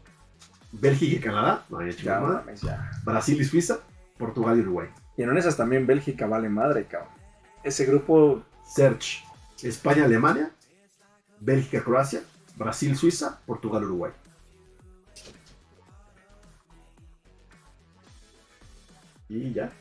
[0.74, 2.92] Bélgica y Canadá, no había mames, ya.
[3.06, 3.80] Brasil y Suiza,
[4.18, 4.90] Portugal y Uruguay.
[5.16, 7.25] Y en esas también Bélgica vale madre, cabrón.
[7.66, 9.24] Ese grupo, Search,
[9.64, 10.52] España, Alemania,
[11.40, 12.22] Bélgica, Croacia,
[12.56, 14.12] Brasil, Suiza, Portugal, Uruguay.
[19.28, 19.72] Y ya.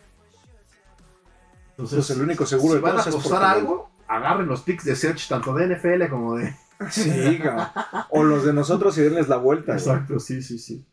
[1.73, 5.29] Entonces, el único seguro si de van a apostar algo, agarren los picks de Search,
[5.29, 6.57] tanto de NFL como de...
[6.91, 7.69] Sí, cabrón.
[8.11, 9.73] O los de nosotros y denles la vuelta.
[9.73, 9.79] güey.
[9.79, 10.87] Exacto, sí, sí, sí.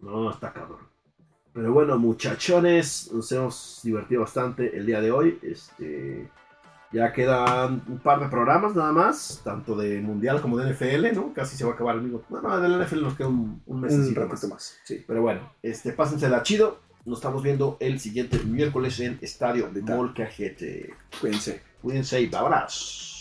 [0.00, 0.93] No, está cabrón.
[1.54, 5.38] Pero bueno, muchachones, nos hemos divertido bastante el día de hoy.
[5.40, 6.28] Este,
[6.92, 11.32] ya quedan un par de programas nada más, tanto de Mundial como de NFL, ¿no?
[11.32, 12.22] Casi se va a acabar el mismo.
[12.28, 14.76] Bueno, de la NFL nos queda un, un mes Un ratito más.
[14.82, 15.04] Sí.
[15.06, 16.80] Pero bueno, este, pásensela chido.
[17.04, 19.82] Nos estamos viendo el siguiente miércoles en Estadio de.
[19.82, 20.92] Molcajete.
[21.20, 21.62] Cuídense.
[21.80, 23.13] Cuídense y abrazos.